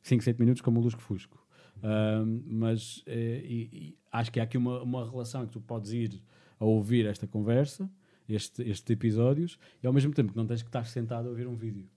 [0.03, 1.41] 5, 7 minutos, como o Lusco Fusco.
[1.85, 5.93] Um, mas eh, e- e acho que há aqui uma, uma relação que tu podes
[5.93, 6.21] ir
[6.59, 7.91] a ouvir esta conversa,
[8.29, 11.47] este, estes episódios, e ao mesmo tempo que não tens que estar sentado a ouvir
[11.47, 11.89] um vídeo.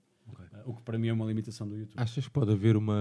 [0.52, 1.98] Ah, o que para mim é uma limitação do YouTube.
[2.00, 2.94] Achas que pode haver uma.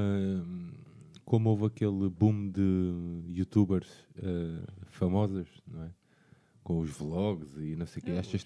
[1.24, 5.92] Como houve aquele boom de youtubers eh, famosas, não é?
[6.64, 8.12] Com os vlogs e não sei o quê.
[8.12, 8.46] Achas,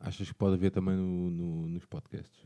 [0.00, 2.42] achas que pode haver também no- no- nos podcasts?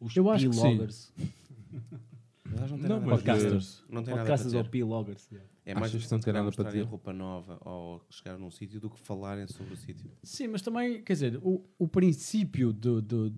[0.00, 0.78] Os Eu acho que sim.
[2.50, 3.10] Não Não, nada mas.
[3.22, 3.84] Podcasters.
[3.90, 4.70] Não tem nada para Podcasters ou dizer.
[4.70, 5.28] P-loggers.
[5.66, 6.82] É mais Achas que não tem nada para dizer?
[6.84, 10.10] roupa nova ou chegar num sítio do que falarem sobre o sítio.
[10.22, 13.34] Sim, mas também, quer dizer, o, o princípio do, do,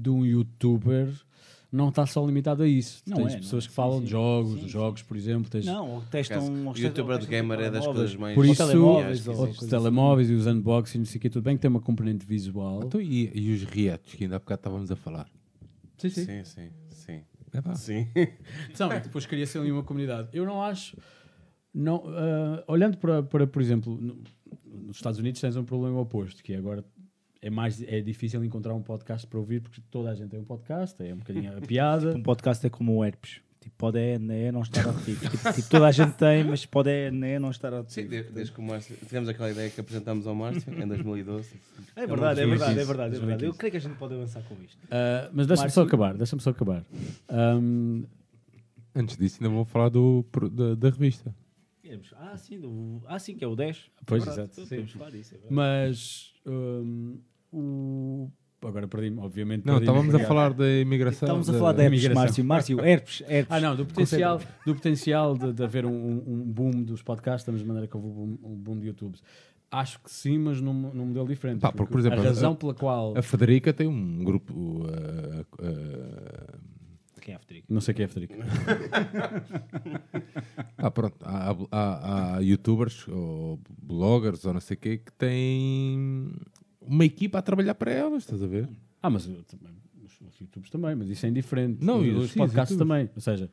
[0.00, 1.08] de um youtuber
[1.72, 3.00] não está só limitado a isso.
[3.06, 3.66] Não tens é, não pessoas é.
[3.68, 4.04] que Sim, falam sim.
[4.04, 5.48] de jogos, Sim, de jogos, por exemplo.
[5.50, 6.66] Tens, Não, ou testam...
[6.66, 8.34] Ou o youtuber de gamer é das coisas mais.
[8.34, 9.58] Por Ou isso- telemóveis, Sim, ou sim, os sim.
[9.58, 12.26] coisas telemóveis e os unboxings, não sei o quê, tudo bem que tem uma componente
[12.26, 12.82] visual.
[12.84, 15.28] Então, e, e os reacts que ainda há bocado estávamos a falar?
[15.96, 16.24] Sim, sim.
[16.24, 17.20] Sim, sim, sim.
[17.52, 17.74] É pá.
[17.74, 18.08] Sim.
[18.72, 20.28] Então, depois cria-se ali uma comunidade.
[20.32, 20.96] Eu não acho.
[21.72, 24.18] Não, ah, olhando para, para, por exemplo, no-
[24.86, 26.84] nos Estados Unidos tens um problema oposto, que é agora
[27.42, 30.44] é mais é difícil encontrar um podcast para ouvir porque toda a gente tem um
[30.44, 32.12] podcast, é um bocadinho a piada.
[32.16, 33.40] Um podcast é como o herpes.
[33.60, 35.20] Tipo, pode é, né, não estar ativo.
[35.28, 38.08] tipo, tipo, toda a gente tem, mas pode é, né, não estar Sim, ativo.
[38.08, 38.96] de- desde que o Márcio.
[39.06, 41.50] Tivemos aquela ideia que apresentámos ao Márcio em 2012.
[41.94, 42.86] É verdade, é Não, verdade, é 2015.
[42.86, 43.44] verdade, é verdade.
[43.44, 44.78] Eu creio que a gente pode avançar com isto.
[44.90, 46.84] Ah, mas deixa-me Márcio- só acabar, deixa-me só acabar.
[47.28, 48.04] Ahm,
[48.94, 51.34] Antes disso, ainda vou falar do, da, da revista.
[52.16, 53.90] Ah, sim, do- ah, sim, que é o 10.
[54.06, 54.62] Pois, É exato, sim.
[54.68, 57.16] Podemos falar disso, é mas ahm,
[57.52, 58.30] o.
[58.62, 59.64] Agora perdi-me, obviamente.
[59.64, 59.90] Não, perdi-me.
[60.00, 61.26] estávamos a falar da imigração.
[61.26, 62.22] Estamos a da- falar de herpes, imigração.
[62.44, 62.44] Márcio.
[62.44, 63.46] Márcio, herpes, herpes.
[63.50, 65.90] Ah, não, do potencial, do potencial de, de haver um,
[66.26, 69.16] um boom dos podcasts, da mesma maneira que houve um boom, um boom de YouTube.
[69.70, 71.60] Acho que sim, mas num, num modelo diferente.
[71.60, 73.16] Pá, porque, por exemplo, a razão a- pela qual.
[73.16, 74.52] A Federica tem um grupo.
[74.52, 76.58] uh, uh,
[77.22, 77.72] Quem é a Federico?
[77.72, 78.34] Não sei quem é Federico.
[80.76, 86.32] ah, pronto, há, há- há youtubers ou bloggers ou não sei o quê que têm
[86.80, 88.68] uma equipa a trabalhar para elas, estás a ver?
[89.02, 89.72] Ah, mas eu também,
[90.04, 91.84] os, os YouTubes também, mas isso é indiferente.
[91.84, 93.08] Não, os, e- os sim, podcasts também.
[93.14, 93.50] Ou seja,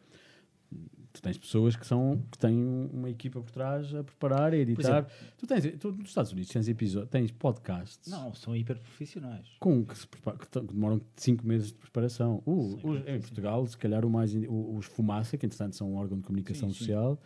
[1.13, 2.55] tu tens pessoas que, são, que têm
[2.93, 5.07] uma equipa por trás a preparar, a editar.
[5.37, 9.47] Tu tens, tu, nos Estados Unidos tens, episódios, tens podcasts Não, são hiper profissionais.
[9.59, 12.43] com, que, se prepara- que, demoram 5 meses de preparação.
[12.45, 13.19] Uh, Sim, os- sim, em sim.
[13.21, 16.73] Portugal, se calhar o mais, os Fumaça, que entretanto são um órgão de comunicação Sim,
[16.73, 16.79] sim.
[16.79, 17.19] social,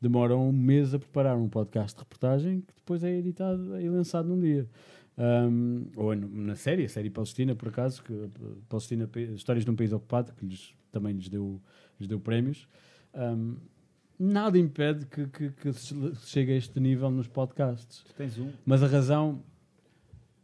[0.00, 4.28] demoram um mês a preparar um podcast de reportagem que depois é editado e lançado
[4.28, 4.68] num dia.
[5.18, 8.12] Um, ou na série, a série Palestina, por acaso, que,
[8.68, 11.60] Palestina, Pa- Histórias de um País Ocupado, que lhes, também lhes deu,
[11.98, 12.68] lhes deu prémios.
[13.14, 13.56] Um,
[14.18, 15.72] nada impede que, que, que
[16.26, 18.04] chegue a este nível nos podcasts.
[18.16, 18.50] Tens um.
[18.64, 19.42] Mas a razão.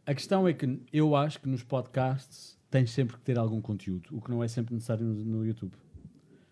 [0.05, 4.09] A questão é que eu acho que nos podcasts tens sempre que ter algum conteúdo,
[4.11, 5.73] o que não é sempre necessário no, no YouTube.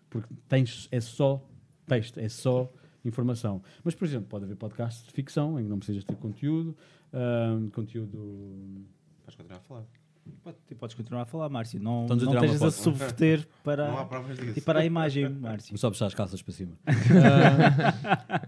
[0.08, 1.44] Porque tens, é só
[1.86, 2.72] texto, é só
[3.04, 3.62] informação.
[3.84, 6.76] Mas, por exemplo, pode haver podcasts de ficção em que não precisas ter conteúdo,
[7.72, 8.84] conteúdo.
[9.24, 9.84] Vais continuar a falar.
[10.44, 11.80] Pode- tu Podes continuar a falar, Márcio.
[11.82, 13.88] Não, Estamos não estejas a subverter para,
[14.56, 15.76] e para a imagem, Márcio.
[15.76, 16.72] Só puxar as calças para cima.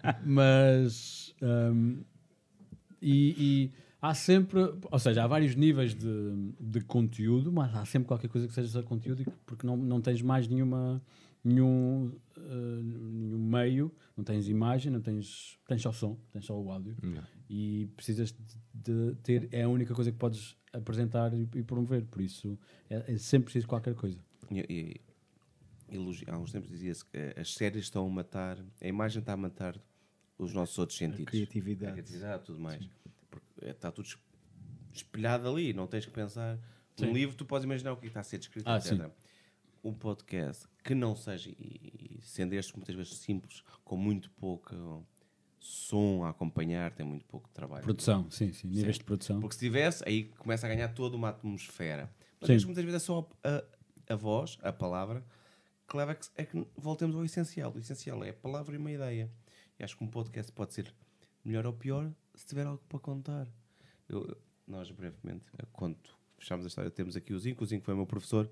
[0.03, 1.35] Ah, mas.
[1.43, 2.01] ahm,
[3.03, 3.71] e, e
[4.01, 4.61] há sempre.
[4.91, 8.69] Ou seja, há vários níveis de, de conteúdo, mas há sempre qualquer coisa que seja
[8.69, 11.03] só conteúdo, que- porque não, não tens mais nenhuma.
[11.45, 16.71] Nenhum, ah, nenhum meio, não tens imagem, não tens, tens só som, tens só o
[16.71, 16.97] áudio
[17.51, 22.07] e precisas de, de ter, é a única coisa que podes apresentar e, e promover,
[22.07, 22.59] por isso
[22.89, 24.19] é, é sempre preciso qualquer coisa.
[24.51, 25.01] E, e,
[25.95, 29.37] elogi- há uns tempos dizia-se que as séries estão a matar, a imagem está a
[29.37, 29.79] matar
[30.39, 31.27] os nossos outros sentidos.
[31.31, 31.91] criatividade.
[31.91, 32.89] A criatividade tudo mais.
[33.31, 34.19] Porque é, está tudo es-
[34.95, 36.59] espelhado ali, não tens que pensar.
[36.97, 37.07] Sim.
[37.07, 39.11] Num livro tu podes imaginar o que está a ser descrito, Ah, etc.
[39.85, 45.07] Um podcast que não seja, e, e sendo estes muitas vezes simples, com muito pouco
[45.59, 47.83] som a acompanhar, tem muito pouco trabalho.
[47.83, 49.01] Produção, sim, sim, níveis Sim.
[49.01, 49.41] de produção.
[49.41, 52.11] Porque se tivesse, aí começa a ganhar toda uma atmosfera.
[52.41, 53.65] Mas muitas vezes é só a,
[54.13, 55.25] a voz, a palavra,
[55.89, 57.73] que leva a que, a que voltemos ao essencial.
[57.75, 59.31] O essencial é a palavra e uma ideia.
[59.79, 60.95] E acho que um podcast pode ser
[61.45, 63.47] melhor ou pior se tiver algo para contar.
[64.09, 64.37] Eu-
[64.67, 65.99] nós, brevemente, eh, quando
[66.39, 67.65] fechámos a história, temos aqui o Zinco.
[67.65, 68.51] O Zinco foi meu professor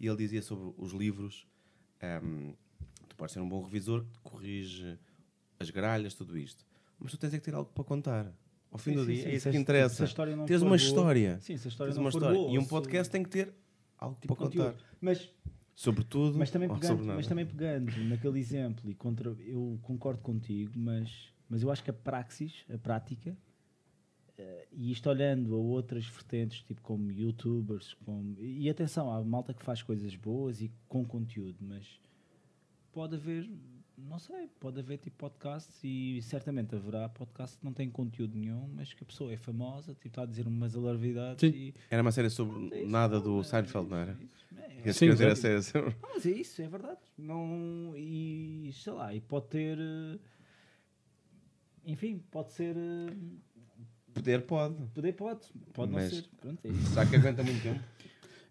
[0.00, 1.46] e ele dizia sobre os livros.
[2.00, 2.52] ehm,
[3.08, 4.98] tu podes ser um bom revisor que te corrige
[5.58, 6.64] as gralhas, tudo isto.
[6.98, 8.32] mas tu tens é que ter algo para contar.
[8.70, 9.28] Ao fim Sim, do sim, dia, sim.
[9.30, 10.06] é isso Se que interessa.
[10.06, 11.38] se for uma boa- história.
[11.40, 12.36] Sim, se a história Tens não uma história.
[12.36, 13.54] boa, e um se- podcast tem que ter
[13.98, 14.72] algo tipo para conteúdo.
[14.72, 14.84] contar.
[15.00, 15.30] Mas,
[15.74, 20.72] Sobre tudo mas, também pegando, mas também pegando naquele exemplo, e contra, eu concordo contigo,
[20.74, 21.10] mas,
[21.50, 23.36] mas eu acho que a praxis, a prática,
[24.72, 29.64] e isto olhando a outras vertentes, tipo como youtubers, como, e atenção, há malta que
[29.64, 32.00] faz coisas boas e com conteúdo, mas
[32.92, 33.48] pode haver,
[33.96, 38.68] não sei, pode haver tipo podcasts e certamente haverá podcasts que não têm conteúdo nenhum,
[38.74, 41.56] mas que a pessoa é famosa, tipo, está a dizer umas alarvidades Sim.
[41.56, 44.18] e Era uma série sobre nada do Seinfeld, não era?
[44.56, 45.42] é, Esse Sim, dizer a sim.
[45.42, 47.00] série sobre- não, mas é isso, é verdade.
[47.18, 49.78] Não, e sei lá, e pode ter.
[49.78, 50.18] eh,
[51.84, 52.76] Enfim, pode ser.
[54.16, 54.74] Poder pode.
[54.94, 55.40] Poder pode,
[55.72, 56.24] pode Mas- não ser.
[56.40, 56.86] Pronto, é isso.
[56.90, 57.80] Será que aguenta muito tempo?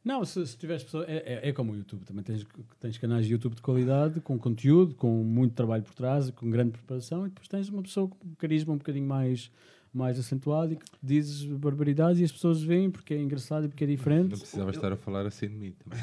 [0.03, 1.09] Não, se, se tiveres pessoas.
[1.09, 2.03] É, é, é como o YouTube.
[2.05, 2.45] Também tens,
[2.79, 6.71] tens canais de YouTube de qualidade, com conteúdo, com muito trabalho por trás, com grande
[6.71, 9.49] preparação, e depois tens uma pessoa com um carisma um bocadinho mais,
[9.91, 13.83] mais acentuado e que dizes barbaridades e as pessoas veem porque é engraçado e porque
[13.83, 14.29] é Não diferente.
[14.37, 15.99] precisava estar a falar assim de mim também.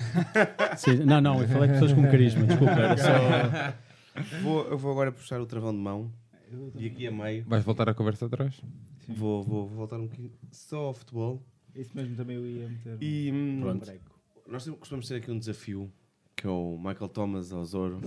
[0.76, 4.32] Sim, não, não, eu falei de pessoas com carisma, desculpa, era só.
[4.42, 6.12] Vou, eu vou agora puxar o travão de mão
[6.74, 8.60] e aqui a meio Vais voltar a conversa atrás?
[9.08, 11.42] Vou, vou, vou voltar um bocadinho só ao futebol.
[11.74, 12.98] Isso mesmo também eu ia meter.
[13.02, 13.84] E hum, um Pronto.
[13.86, 14.20] breco.
[14.46, 15.90] nós costumamos ter aqui um desafio
[16.36, 18.00] que é o Michael Thomas ao Zoro.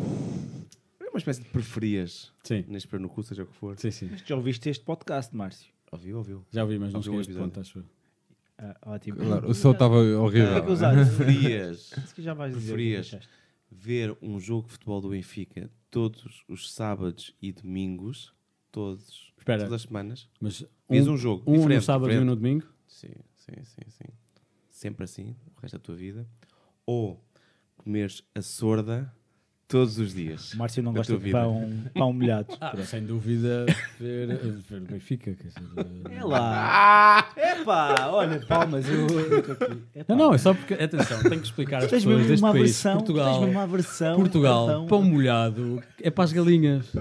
[1.00, 3.80] É uma espécie de preferias Sim, neste perno seja o que for.
[3.80, 4.10] sim, sim.
[4.12, 5.72] Mas já ouviste este podcast, Márcio?
[5.92, 6.46] Ouviu, ouviu.
[6.52, 7.86] Já ouvi, mas não um cheguei a este ponto, acho eu.
[8.58, 9.18] Ah, ótimo.
[9.18, 10.64] Claro, o som estava horrível.
[10.66, 12.74] Preferias Isso que já vais dizer.
[12.74, 13.30] Preferias.
[13.72, 18.34] ver um jogo de futebol do Benfica todos os sábados e domingos,
[18.76, 19.60] todos, Espera.
[19.60, 20.28] todas as semanas.
[20.42, 22.66] Mas Vias um, um jogo um no diferente, sábado e um no domingo?
[22.88, 23.08] Sim,
[23.38, 24.10] sim, sim, sim.
[24.70, 26.28] Sempre assim, o resto da tua vida.
[26.86, 27.24] Ou
[27.78, 29.12] comeres a sorda
[29.68, 30.54] todos os dias.
[30.54, 31.40] O Márcio não da gosta de vida.
[31.40, 32.48] pão, pão molhado.
[32.62, 33.66] Ah, sem dúvida,
[34.00, 35.34] ver, ver o Benfica.
[35.34, 35.62] Quer dizer,
[36.12, 37.32] É lá.
[37.36, 38.88] Epá, olha, palmas.
[38.88, 39.82] Eu, eu aqui.
[39.96, 40.06] Epá.
[40.16, 42.64] Não, não, é só porque, atenção, tenho que explicar às pessoas mesmo deste uma país,
[42.64, 42.94] versão.
[42.98, 44.16] Portugal, Tens mesmo uma versão.
[44.18, 44.88] Portugal, cartão.
[44.88, 46.92] pão molhado, é para as galinhas.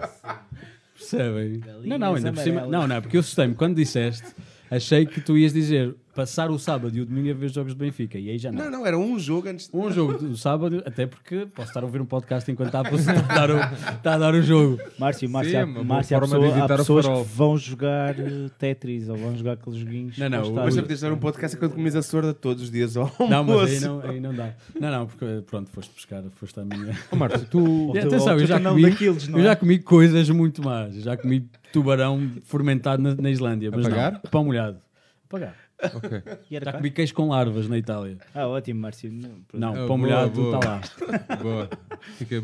[1.10, 1.60] Percebem?
[1.60, 2.66] Galinhas não, não, ainda por cima.
[2.66, 4.34] Não, não, porque eu assustei-me quando disseste,
[4.76, 7.78] achei que tu ias dizer passar o sábado e o domingo a ver jogos do
[7.78, 8.64] Benfica, e aí já não.
[8.64, 9.76] Não, não, era um jogo antes de...
[9.76, 12.82] Um jogo do sábado, até porque posso estar a ouvir um podcast enquanto está a,
[13.34, 13.58] dar, o,
[13.96, 14.78] está a dar o jogo.
[14.96, 19.08] Márcio, Márcio, Sim, há, é Márcio, há, pessoa- há pessoas que vão jogar eh, Tetris
[19.08, 20.16] ou vão jogar aqueles joguinhos.
[20.16, 23.12] Não, não, Mas podias dar um podcast enquanto comes a sorda todos os dias ao
[23.18, 23.86] Não, mas aí almoço.
[23.88, 24.54] não, aí não dá.
[24.78, 26.96] Não, não, porque pronto, foste pescar, foste a minha.
[27.10, 27.92] Ô, Márcio, tu.
[27.98, 29.42] Atenção, eu já comi, daqueles, eu é?
[29.42, 30.94] já comi coisas muito más.
[30.94, 33.70] Eu já comi tubarão fermentado na, na Islândia.
[33.70, 34.12] Mas Apagar?
[34.14, 34.78] não, pão molhado.
[35.26, 35.54] Apagar.
[35.82, 36.22] Ok.
[36.50, 38.16] E era Já comi queijo com larvas na Itália.
[38.34, 39.12] Ah, ótimo, Márcio.
[39.12, 39.30] Não.
[39.52, 40.80] Não, Ah, pão boa, molhado está lá.
[41.42, 41.68] Boa.
[42.16, 42.36] Fica.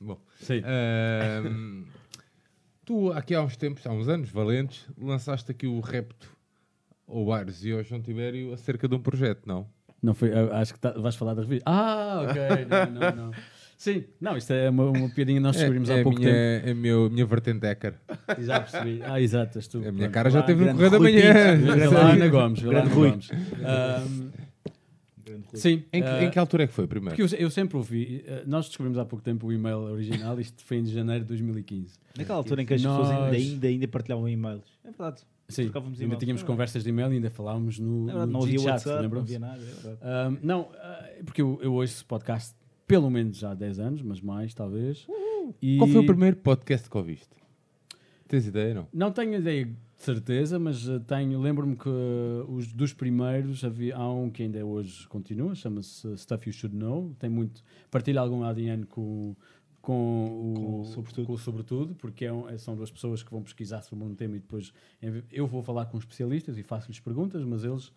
[0.00, 0.18] Bom.
[0.40, 0.62] Sim.
[2.84, 6.28] Tu, aqui há uns tempos, há uns anos valentes, lançaste aqui o repto
[7.06, 9.66] ao Aires e ao João Tibério acerca de um projeto, não?
[10.02, 11.62] Não foi, eu acho que tá- vais falar da revista.
[11.70, 12.42] Ah, ok.
[12.66, 13.32] Não, não, não.
[13.82, 16.30] Sim, não, isto é uma, uma piadinha que nós descobrimos é, há é pouco minha,
[16.30, 17.94] É a meu, minha vertente hacker.
[18.06, 18.40] tempo.
[18.42, 19.00] Já percebi.
[19.02, 19.58] Ah, exato.
[19.58, 19.78] és tu.
[19.78, 20.10] A minha Pronto.
[20.12, 21.90] cara já Vá, teve no grande Correio da Manhã.
[21.90, 22.62] Lá, Ana Gomes.
[22.62, 23.10] lá, Grande Rui.
[23.10, 23.28] Gomes.
[23.64, 24.30] Ahm,
[25.54, 25.82] sim.
[25.92, 27.16] Em que, ah, em que altura é que foi primeiro?
[27.16, 30.62] Porque eu, eu sempre ouvi, eh, nós descobrimos há pouco tempo o e-mail original, isto
[30.64, 31.98] foi em janeiro de 2015.
[32.16, 34.62] Naquela altura em que as pessoas ainda, Nós- ainda, ainda partilhavam e-mails.
[34.84, 35.22] É verdade.
[35.48, 38.38] Sim, Trocávamos ainda tínhamos É conversas de e-mail e ainda falávamos no, É verdade, no
[38.38, 39.60] não havia WhatsApp, não havia nada.
[39.60, 39.98] É verdade.
[40.02, 42.54] Ahm, não, ah, porque eu, eu ouço podcast
[42.86, 45.06] pelo menos já há 10 anos, mas mais talvez.
[45.60, 47.34] E Qual foi o primeiro podcast que ouviste?
[48.28, 48.88] Tens ideia, não?
[48.92, 53.94] Não tenho ideia de certeza, mas ah, tenho, lembro-me que ah, os dos primeiros havia,
[53.96, 58.20] há um que ainda é hoje continua, chama-se Stuff You Should Know, tem muito, partilha
[58.20, 59.36] algum ADN com,
[59.82, 61.26] com o Com o Sobretudo.
[61.26, 64.14] com o Sobretudo, porque é um- é- são duas pessoas que vão pesquisar sobre um
[64.14, 64.72] tema e depois
[65.30, 67.92] eu vou falar com especialistas e faço-lhes perguntas, mas eles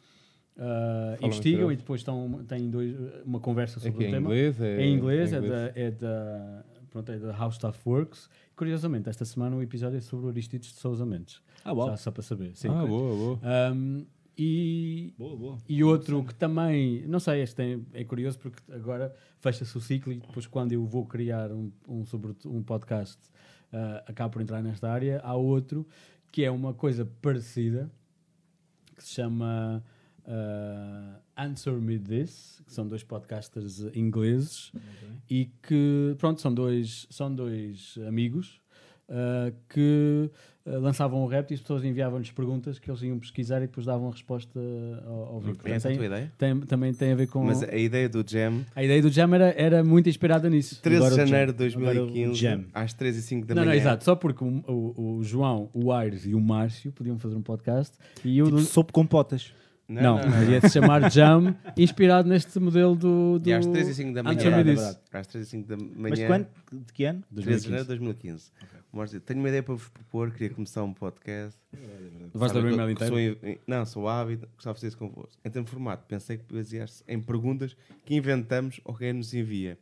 [0.57, 2.95] ah, Falam investigam e depois estão, têm dois,
[3.25, 4.25] uma conversa É sobre o é em tema.
[4.27, 4.61] inglês?
[4.61, 8.29] É, Em inglês, é é, da, é, da, pronto, é da How Stuff Works.
[8.55, 11.41] Curiosamente, esta semana o episódio é sobre o Aristides de Sousa Mendes.
[11.63, 11.73] Ah.
[11.73, 12.55] Já só para saber.
[12.55, 12.69] Sim.
[12.69, 13.39] Ah, boa, boa.
[13.73, 14.05] Um,
[14.37, 15.57] e, Boa, boa.
[15.67, 17.61] e outro que também, não sei, este
[17.93, 21.71] é, é curioso porque agora fecha-se o ciclo e depois quando eu vou criar um,
[21.87, 23.17] um, sobre, um podcast
[23.71, 25.21] ah, acabo por entrar nesta área.
[25.23, 25.87] Há outro
[26.33, 27.89] que é uma coisa parecida
[28.97, 29.81] que se chama
[30.27, 34.71] ah, Answer Me This, que são dois podcasters ingleses
[35.29, 38.59] e que, pronto, são dois, são dois amigos
[39.09, 40.29] ah, que
[40.65, 43.85] eh, lançavam o rap e as pessoas enviavam-lhes perguntas que eles iam pesquisar e depois
[43.85, 44.59] davam a resposta
[45.05, 45.59] ao, ao vivo.
[45.63, 46.31] É essa a tem, tua ideia?
[46.39, 47.43] tem- também tem a ver com.
[47.45, 50.81] Mas a ideia do Jam, A ideia do Jam era, era muito inspirada nisso.
[50.81, 51.81] 13 de janeiro de Jam.
[51.83, 52.65] Agora o 2015, Jam.
[52.73, 53.71] às 3 e 5 da Não, manhã.
[53.75, 54.03] não, exato.
[54.03, 57.95] Só porque o, o- o João, o Aires e o Márcio podiam fazer um podcast
[58.23, 59.05] e eu Tipo, com
[59.87, 60.03] potas.
[60.03, 63.39] não, ia se chamar Jam, inspirado neste modelo do.
[63.39, 64.59] do E às 3 e 5 da manhã.
[64.59, 64.99] É disse.
[65.11, 65.91] Às 3 e 5 da manhã.
[65.95, 66.47] Mas de quando?
[66.71, 67.23] De que ano?
[67.33, 68.51] 13 de janeiro de 2015.
[68.95, 71.59] Márcio, tenho uma ideia para vos propor, queria começar um podcast.
[72.33, 73.37] Vais Sabe ler o e-mail inteiro?
[73.41, 75.37] sou não, sou ávido, gostava de fazer isso convosco.
[75.43, 77.75] Em termos de formato, pensei que basear-se em perguntas
[78.05, 79.77] que inventamos ou que alguém nos envia.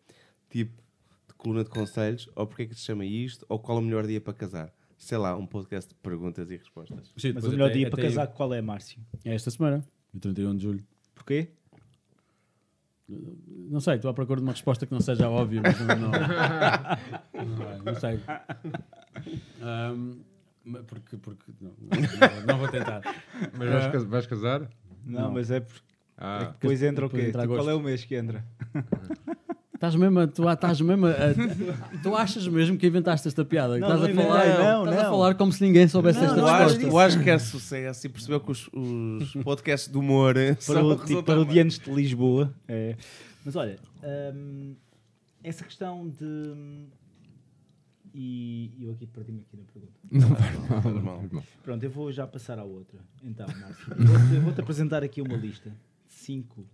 [0.49, 0.81] Tipo,
[1.27, 3.83] de coluna de conselhos, ou porque é que se chama isto, ou qual é o
[3.83, 4.73] melhor dia para casar.
[5.03, 7.11] Sei lá, um podcast de perguntas e respostas.
[7.17, 9.01] Sim, Mas o melhor até- dia para até- casar qual é, Márcio?
[9.25, 10.83] É esta semana, o 31 de julho.
[11.13, 11.49] Porquê?
[13.09, 15.97] Não sei, estou à procura de uma resposta que não seja óbvia, mas não.
[15.97, 16.09] Não,
[17.45, 18.19] não, não sei.
[20.65, 21.17] Mas porque.
[21.17, 23.01] porque não, não, não vou tentar.
[23.57, 24.61] Mas vais, cas- vais casar?
[25.05, 25.31] Não, Não.
[25.33, 25.83] mas é porque
[26.17, 27.23] Ah, depois entra o quê?
[27.27, 28.45] entra Tipo, qual é o mês que entra?
[29.83, 33.77] Estás mesmo, a, tu, estás mesmo a, a- Tu achas mesmo que inventaste esta piada?
[33.77, 35.09] Não, estás não a falar, inventei, não, estás a não.
[35.11, 36.87] falar como se ninguém soubesse Não, esta Eu acho, resposta.
[36.87, 40.87] eu acho que é sucesso e percebeu que os, os podcasts de humor Para são
[40.87, 42.53] o, tipo, para o Dianos de Lisboa.
[42.65, 42.95] É.
[43.43, 43.77] Mas olha,
[44.33, 44.73] hum,
[45.43, 46.85] essa questão de.
[48.15, 49.99] E eu aqui perdi-me aqui na pergunta.
[50.11, 50.93] não mal.
[50.93, 51.43] não vai mal.
[51.61, 52.99] Pronto, eu vou já passar à outra.
[53.21, 55.71] Então, Márcio, eu vou-te- eu vou-te apresentar aqui uma lista
[56.07, 56.65] de cinco,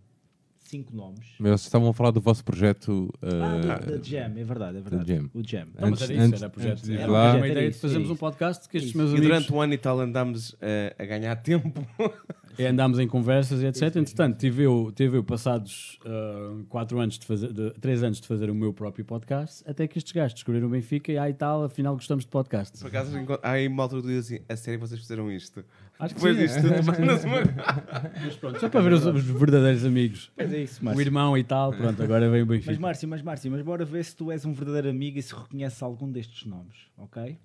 [0.69, 1.25] cinco nomes.
[1.39, 3.11] Mas vocês estavam a falar do vosso projeto.
[3.21, 5.15] Ah, ah, da, da Jam, é verdade, é verdade.
[5.15, 5.29] Jam.
[5.33, 5.65] O Jam.
[5.79, 6.71] Não, mas Antes- era isso, antes- era projeto.
[6.73, 8.97] antes de era lá- uma ideia de fazermos um podcast que estes Isso.
[8.97, 9.27] meus E amigos.
[9.29, 11.85] durante um ano e tal andámos eh, a ganhar tempo.
[12.59, 13.83] E andámos em conversas e etc.
[13.95, 15.97] Entretanto, tive eu, tive eu passados
[16.67, 20.11] 4 anos de fazer, 3 anos de fazer o meu próprio podcast, até que estes
[20.11, 22.81] gajos descobriram o Benfica e aí tal, afinal gostamos de podcasts.
[22.81, 23.11] Por acaso,
[23.41, 25.63] há aí uma altura que digo assim, a sério vocês fizeram isto?
[25.97, 26.43] Acho que Depois sim.
[26.43, 27.25] disto tudo, mas
[28.25, 30.29] Mas pronto, só para ver os, os verdadeiros amigos.
[30.35, 31.01] Mas é isso, O Márcio.
[31.01, 32.71] irmão e tal, pronto, agora vem o Benfica.
[32.71, 35.33] Mas Márcio, mas Márcio, mas bora ver se tu és um verdadeiro amigo e se
[35.33, 37.37] reconheces algum destes nomes, ok?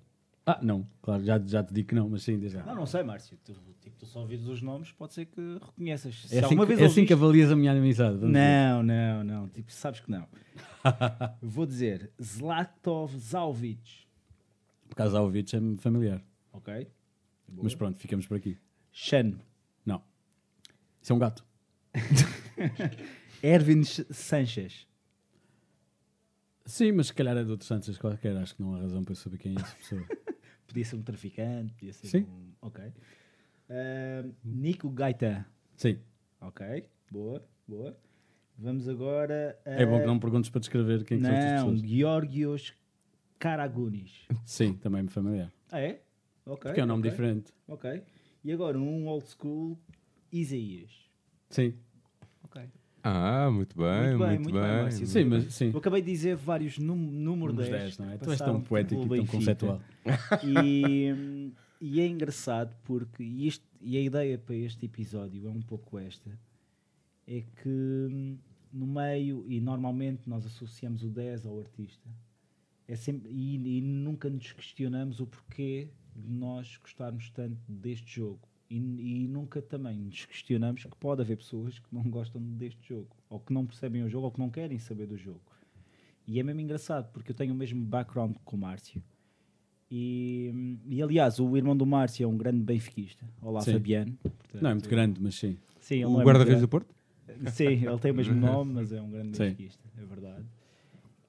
[0.47, 2.65] Ah, não, claro, já, já te digo que não, mas sim, desde já.
[2.65, 3.35] Não, não sei, Márcio.
[3.43, 6.13] Tu, tipo, tu só ouvires os nomes, pode ser que reconheças.
[6.27, 8.17] Se É assim, que, vez é assim que avalias a minha amizade.
[8.17, 9.49] Não, não, não.
[9.49, 10.27] Tipo, sabes que não.
[11.41, 14.05] Vou dizer Zlatov Zalvic.
[14.87, 16.23] Por causa vídeo é familiar.
[16.53, 16.87] Ok?
[17.47, 17.63] Boa.
[17.63, 18.57] Mas pronto, ficamos por aqui.
[18.91, 19.33] Shan.
[19.83, 20.01] Não.
[21.01, 21.43] Isso é um gato.
[23.41, 24.87] Ervin Sanchez.
[26.65, 29.11] Sim, mas se calhar é de outro Santos qualquer, acho que não há razão para
[29.11, 30.05] eu saber quem é essa pessoa.
[30.67, 32.23] Podia ser um traficante, podia ser Sim.
[32.23, 32.51] um...
[32.61, 32.83] Ok.
[33.69, 35.45] Ahm, Nico Gaita.
[35.75, 35.99] Sim,
[36.41, 37.97] Ok, boa, boa.
[38.57, 39.71] Vamos agora a...
[39.71, 41.89] é bom que não perguntes para descrever quem que são estas Não, pessoas.
[41.89, 42.73] Georgios
[43.39, 44.27] Karagunis.
[44.45, 45.51] Sim, também me familiar.
[45.71, 46.01] Ah, é?
[46.45, 46.69] Ok.
[46.69, 47.53] Porque é um nome ok, diferente.
[47.67, 48.03] Ok.
[48.43, 49.77] E agora um old school
[50.31, 50.91] Isaías.
[51.49, 51.73] Sim,
[52.43, 52.61] Ok.
[53.07, 55.05] Ah, muito bem, Muito bem, muito, bem, bem.
[55.05, 55.69] Sim, mas sim.
[55.69, 57.81] Eu acabei de dizer vários num, número Números 10.
[57.83, 58.17] 10, não é?
[58.17, 59.37] Tu és tão poético e tão Benfica.
[59.37, 59.81] conceptual.
[60.43, 65.61] E, e é engraçado porque e isto, e a ideia para este episódio é um
[65.61, 66.31] pouco esta
[67.27, 68.39] é que hum,
[68.73, 72.09] no meio e normalmente nós associamos o 10 ao artista
[72.87, 78.47] é sempre, e, e nunca nos questionamos o porquê de nós gostarmos tanto deste jogo
[78.69, 83.15] e, e nunca também nos questionamos que pode haver pessoas que não gostam deste jogo
[83.29, 85.41] ou que não percebem o jogo ou que não querem saber do jogo
[86.27, 89.03] e é mesmo engraçado porque eu tenho o mesmo background com o Márcio
[89.89, 93.23] e, e, aliás, o irmão do Márcio é um grande benfiquista.
[93.41, 93.73] Olá, Sim.
[93.73, 94.17] Fabiano.
[94.21, 95.57] Portanto, Não é muito grande, mas sim.
[95.79, 96.93] Sim, O é guarda-redes do Porto?
[97.51, 99.43] Sim, ele tem o mesmo nome, mas é um grande Sim.
[99.43, 100.45] benfiquista, é verdade.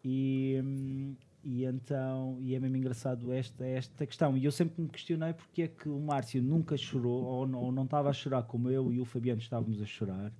[0.04, 1.14] E, hum,
[1.48, 4.36] e então, e é mesmo engraçado esta, esta questão.
[4.36, 7.70] E eu sempre me questionei porque é que o Márcio nunca chorou, ou não, ou
[7.70, 10.32] não estava a chorar como eu e o Fabiano estávamos a chorar,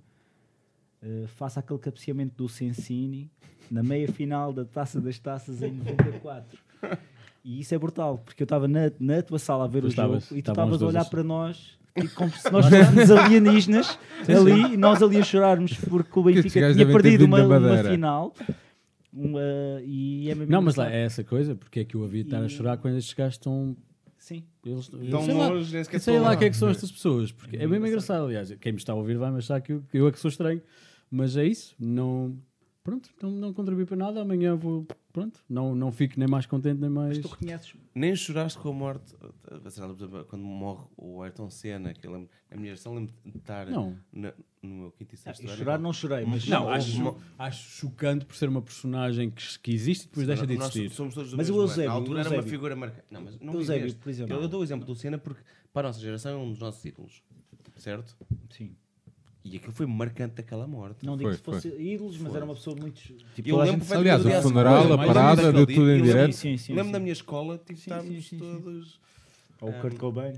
[1.01, 3.31] eh, face àquele cabeceamento do Sensini
[3.71, 6.59] na meia final da Taça das Taças em 94.
[7.43, 9.89] E isso é brutal, porque eu estava na, na tua sala a ver Tu o
[9.91, 13.97] jogo e tu estavas a olhar a- para nós tipo, como se nós fôssemos alienígenas
[14.27, 17.59] ali e nós ali a chorarmos porque o Benfica tinha perdido uma, uma
[17.91, 18.33] final.
[19.17, 21.01] Uma- e é mesmo Não, mas lá engraçado.
[21.01, 23.35] é essa coisa, porque é que eu havia de estar a chorar quando estes gajos
[23.35, 23.75] estão.
[24.17, 24.43] Sim.
[24.65, 26.35] Eles, Tão sei lá, longe, nem sequer sei lá lá.
[26.35, 28.25] o que é que são estas pessoas, porque é mesmo engraçado.
[28.25, 30.19] Aliás, quem me está a ouvir vai me achar que eu, que eu é que
[30.19, 30.61] sou estranho,
[31.09, 31.75] mas é isso.
[31.79, 32.35] Não,
[32.87, 36.79] pronto, então não contribuí para nada, amanhã vou, pronto, não, não fico nem mais contente
[36.79, 37.17] nem mais...
[37.17, 37.73] Mas tu reconheces.
[37.93, 39.13] Nem choraste com a morte,
[40.29, 43.97] quando morre o Ayrton Senna, que eu lembro, na minha geração lembro de estar Não.
[44.13, 44.33] na-
[44.63, 45.57] no meu quinto e sexto Eu ano.
[45.57, 49.71] chorar não chorei, mas Não, acho, uma- acho chocante por ser uma personagem que, que
[49.73, 50.89] existe e depois deixa de existir.
[50.91, 51.69] somos todos do Mas o mesmo ano.
[51.71, 52.51] Eusébio, Na altura o era uma Eusébio.
[52.51, 53.05] figura marcante.
[53.11, 54.33] Não, mas não O Eusébio, por exemplo.
[54.35, 55.41] Eu, eu dou o exemplo do Senna porque
[55.73, 57.21] para a nossa geração é um dos nossos ídolos.
[57.75, 58.15] Certo?
[58.49, 58.75] sim.
[59.49, 61.05] E aquilo foi marcante daquela morte.
[61.05, 63.01] Não digo Foi, que fosse ídolos, mas era uma pessoa muito.
[63.35, 66.33] Tipo, Eu lembro Aliás, o funeral, a parada, deu tudo em direto.
[66.33, 66.91] Sim, sim, Lembro sim.
[66.91, 68.61] da minha escola, tipo, Sim, estávamos sim, sim, sim.
[68.61, 68.99] todos.
[69.61, 70.33] Ou o Kurt Cobain.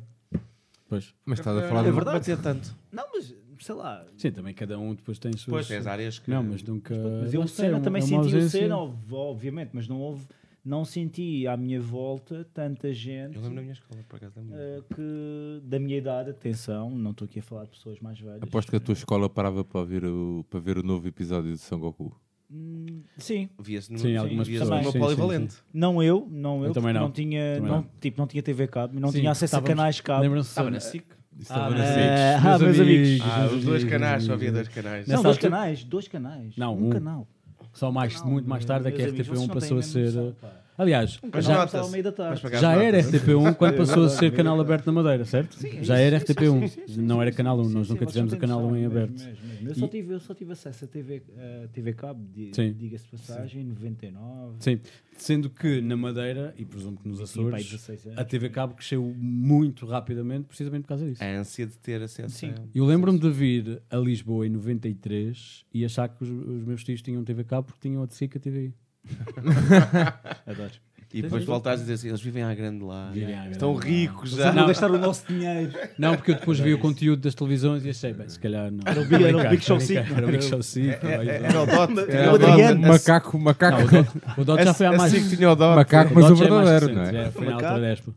[0.88, 1.14] Pois.
[1.26, 1.92] Mas estás a falar É de...
[1.92, 2.20] verdade.
[2.20, 2.76] Bater tanto.
[2.92, 4.06] Não, mas sei lá.
[4.18, 5.50] Sim, também cada um depois tem suas...
[5.50, 6.30] Pois, tens áreas que.
[6.30, 6.96] Não, mas nunca...
[7.22, 10.26] Mas eu é também é senti o ob- obviamente, mas não houve.
[10.70, 14.56] Não senti à minha volta tanta gente Eu lembro da minha escola, por acaso lembro.
[14.56, 18.44] eh, que da minha idade, atenção, não estou aqui a falar de pessoas mais velhas.
[18.44, 21.58] Aposto que a tua escola parava para ver o, para ver o novo episódio de
[21.58, 22.16] São Goku.
[22.52, 24.86] Hum, sim, Via-se no, Sim, algumas via-se pessoas.
[24.86, 25.56] no Sim, meu sim, polivalente.
[25.74, 27.02] não eu, não eu, Eu também não.
[27.02, 27.90] não tinha, Também não, não.
[28.00, 30.22] tipo, não tinha TV cabo, não Sim, tinha acesso a canais cabo.
[30.22, 30.50] Lembram-se...
[30.50, 31.04] Estava na SIC.
[31.40, 32.46] Estava Ah, na SIC.
[32.46, 33.22] Ah, meus amigos.
[33.24, 35.08] Ah, os dois canais, só havia dois canais.
[35.08, 36.56] Não, dois canais, dois canais.
[36.58, 36.90] Não, um, um.
[36.92, 37.28] canal.
[37.80, 39.78] Só mais, Não, muito mais tarde é que a meus amigos, RTP1 vocês não passou
[39.78, 40.06] a ser...
[40.06, 40.69] noção, pá.
[40.80, 42.42] Aliás, já, ao meio da tarde.
[42.58, 43.22] Já era notas.
[43.22, 45.54] RTP1 quando passou a ser canal aberto na Madeira, certo?
[45.56, 48.06] Sim, já era isso, sim, RTP1, sim, sim, não era canal 1, sim, nós nunca
[48.06, 49.12] vocês tivemos o têm canal 1 em aberto.
[49.12, 49.68] mesmo, mesmo.
[49.68, 51.22] Eu, E- só tive, eu só tive acesso a TV,
[51.64, 52.72] a TV Cabo, di- Sim.
[52.72, 54.56] diga-se de passagem, em 99.
[54.60, 54.80] Sim,
[55.18, 58.20] sendo que na Madeira, e presumo que nos tinha pai Açores, 16 anos.
[58.20, 61.22] a TV Cabo cresceu muito rapidamente precisamente por causa disso.
[61.22, 62.52] A ânsia de ter acesso Sim.
[62.52, 62.64] a...
[62.74, 67.02] Eu lembro-me de vir a Lisboa em 93 e achar que os, os meus tios
[67.02, 68.74] tinham TV Cabo porque tinham a de SIC a TV.
[70.46, 70.72] Adoro.
[71.12, 73.10] E depois voltares a dizer assim, eles vivem à grande lá.
[73.12, 75.72] Vivem à Estão ricos Já não gastar o nosso dinheiro.
[75.98, 78.82] Não, porque eu depois vi o conteúdo das televisões e achei, bem, se calhar não.
[78.86, 80.88] Era o Big- era o Big Show Era 5, Era o Big Show 5.
[81.08, 82.12] Era o Dot.
[82.12, 82.36] Era o.
[82.36, 82.88] Adriano.
[82.88, 83.78] Macaco, macaco.
[83.80, 85.12] Não, o Dot, o Dot já foi há mais.
[85.12, 85.76] Assim que tinha o Dot.
[85.76, 87.24] Macaco, mas o é mais verdadeiro, não recente, é?
[87.26, 87.66] já foi na Macaco.
[87.74, 88.16] altura da Expo.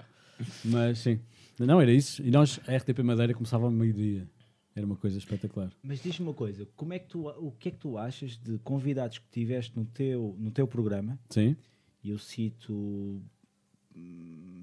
[0.66, 1.18] Mas sim.
[1.60, 2.22] Não, era isso.
[2.22, 4.24] E nós, a RTP Madeira começava ao meio-dia.
[4.74, 5.70] Era uma coisa espetacular.
[5.82, 8.58] Mas diz-me uma coisa, como é que tu, o que é que tu achas de
[8.60, 11.18] convidados que tiveste no teu, no teu programa?
[11.28, 11.54] Sim.
[12.02, 13.20] E eu cito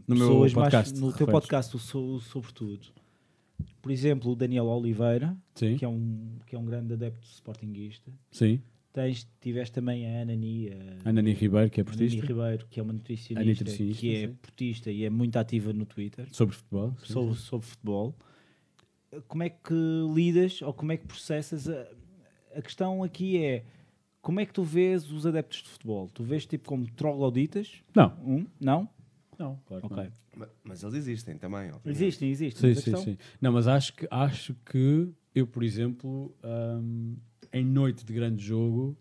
[0.07, 0.91] No meu pessoas podcast.
[0.91, 1.31] mais, no teu referes?
[1.31, 2.87] podcast, o so- sobretudo.
[3.81, 5.77] Por exemplo, o Daniel Oliveira, Sim.
[5.77, 8.11] que é um, que é um grande adepto sportinguista.
[8.31, 8.61] Sim.
[8.91, 10.73] Tens, tiveste também a Anani, a
[11.09, 12.25] Ana Nani Ribeiro, que é Anani portista.
[12.25, 14.33] Ribeiro, que é uma nutricionista, nutricionista, que é sim.
[14.41, 16.95] portista e é muito ativa no Twitter Sobre futebol.
[17.03, 17.41] sim, sobre, sim.
[17.43, 18.15] sobre futebol.
[19.27, 19.73] Como é que
[20.13, 21.67] lidas ou como é que processas?
[21.69, 21.87] A,
[22.55, 23.63] a questão aqui é
[24.21, 26.09] como é que tu vês os adeptos de futebol?
[26.09, 27.81] Tu vês tipo como trogloditas?
[27.95, 28.15] Não.
[28.23, 28.45] Um?
[28.59, 28.89] Não?
[29.37, 30.03] Não, claro que Ok.
[30.03, 30.11] não.
[30.35, 31.71] Ma- Mas eles existem também.
[31.71, 31.89] obviamente.
[31.89, 32.61] Existem, existem.
[32.75, 33.17] Sim, mas sim, sim.
[33.41, 37.15] Não, mas acho que, acho que eu, por exemplo, hum,
[37.51, 38.97] em noite de grande jogo,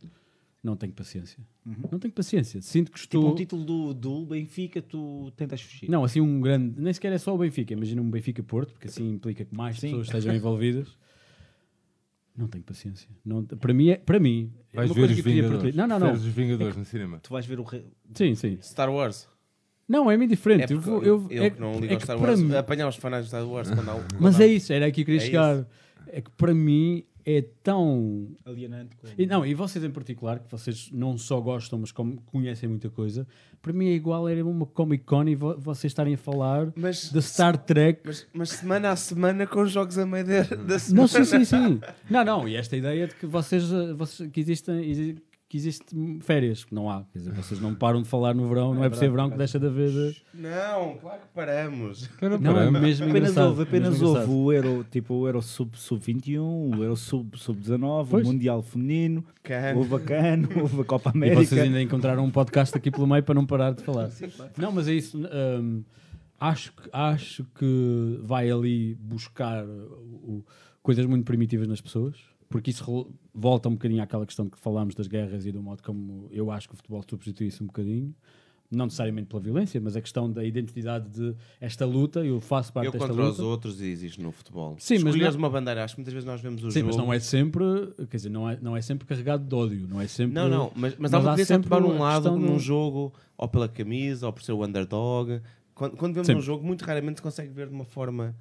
[0.62, 1.39] não tenho paciência.
[1.64, 2.60] Não tenho paciência.
[2.62, 3.32] Sinto que Tipo estou.
[3.32, 5.89] um título do, do Benfica, tu tentas fugir.
[5.89, 6.80] Não, assim um grande.
[6.80, 7.72] Nem sequer é só o Benfica.
[7.72, 9.89] Imagina um Benfica-Porto, porque assim implica que mais Sim.
[9.89, 10.89] pessoas estejam envolvidas.
[12.36, 13.09] Não tenho paciência.
[13.24, 15.74] Não, para mim, é, para mim é Vais ver os que Vingadores.
[15.74, 16.12] Não, não, não.
[16.12, 17.18] Os Vingadores no cinema.
[17.20, 17.64] Tu vais ver o.
[17.64, 17.85] Re...
[18.14, 18.59] Sim, sim.
[18.62, 19.28] Star Wars.
[19.89, 20.72] Não, é muito É diferente.
[20.72, 22.40] eu vou, eu, eu é, que não é ligo ao que Star para Wars.
[22.40, 24.93] mim, Apanhar os fanáticos de Star Wars quando há um- Mas é isso, era aí
[24.93, 25.56] que eu queria É chegar.
[25.56, 25.66] isso.
[26.09, 28.97] É que para mim é tão Alienante.
[28.97, 32.69] como- E, não, e vocês em particular, que vocês não só gostam, mas como conhecem
[32.69, 33.27] muita coisa,
[33.61, 37.11] para mim é igual era uma Comic Con e vo- vocês estarem a falar Mas,
[37.13, 38.01] de Star Trek.
[38.05, 41.03] mas, mas semana a semana com jogos a meio da, da semana.
[41.03, 41.81] Não, sim, sim, sim.
[42.09, 45.17] Não, não, e esta ideia de que vocês, eh, vocês que existem.
[45.49, 47.05] Que existe férias, que não há.
[47.11, 49.39] Quer dizer, vocês não param de falar no verão, não é, por ser verão que
[49.39, 49.89] deixa de haver.
[49.91, 52.11] eh, Não, claro que paramos.
[52.20, 52.81] Não, é paramos.
[52.83, 56.39] mesmo Apenas houve, apenas mesmo houve o Euro, tipo, o Euro Sub- Sub-21,
[56.77, 58.27] o Euro Sub- Sub-19, o Pois.
[58.27, 59.79] Mundial Feminino, Cano.
[59.79, 61.43] houve a Cano, houve a Copa E América.
[61.43, 64.11] vocês ainda encontraram um podcast aqui pelo meio para não parar de falar.
[64.59, 65.16] Não, mas é isso.
[65.19, 65.83] hum,
[66.39, 69.70] acho, que, acho que vai ali buscar o-
[70.41, 70.45] o-
[70.83, 72.16] coisas muito primitivas nas pessoas,
[72.51, 76.28] porque isso volta um bocadinho àquela questão que falámos das guerras e do modo como
[76.31, 78.15] eu acho que o futebol substitui isso um bocadinho.
[78.70, 82.23] Não necessariamente pela violência, mas a questão da identidade de esta luta.
[82.23, 83.32] Eu faço parte Eu desta contra luta.
[83.40, 84.77] os outros existe no futebol.
[84.78, 86.86] Sim, mas Escolheres não- uma bandeira, acho que muitas vezes nós vemos o Sim, jogo.
[86.89, 87.65] mas não é sempre,
[88.10, 90.35] quer dizer, não é, não é sempre carregado de ódio, não é sempre.
[90.35, 92.52] Não, não, mas, mas, mas há uma tendência a sempre tomar a num lado num
[92.55, 95.40] do- jogo, ou pela camisa, ou por ser o underdog.
[95.74, 98.36] Quando, quando vemos um jogo, muito raramente se consegue ver de uma forma.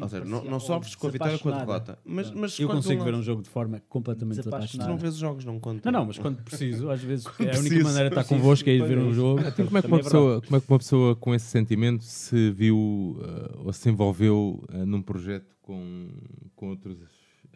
[0.00, 1.84] Ou seja, não, não sofres com a vitória ou com a desapaixonada.
[1.96, 2.02] derrota.
[2.04, 4.88] Mas, mas Eu consigo um ver um jogo de forma completamente Tu Desapaixonado.
[4.88, 5.02] não desapaixonada.
[5.02, 5.90] vês os jogos, não conta.
[5.90, 8.72] Não, não, mas quando preciso, às vezes é a única maneira de estar convosco é
[8.74, 9.40] ir ver um jogo.
[9.40, 12.04] Então, como é, que uma é pessoa, como é que uma pessoa com esse sentimento
[12.04, 16.08] se viu eh, ou se envolveu eh, num projeto com,
[16.56, 16.98] com outros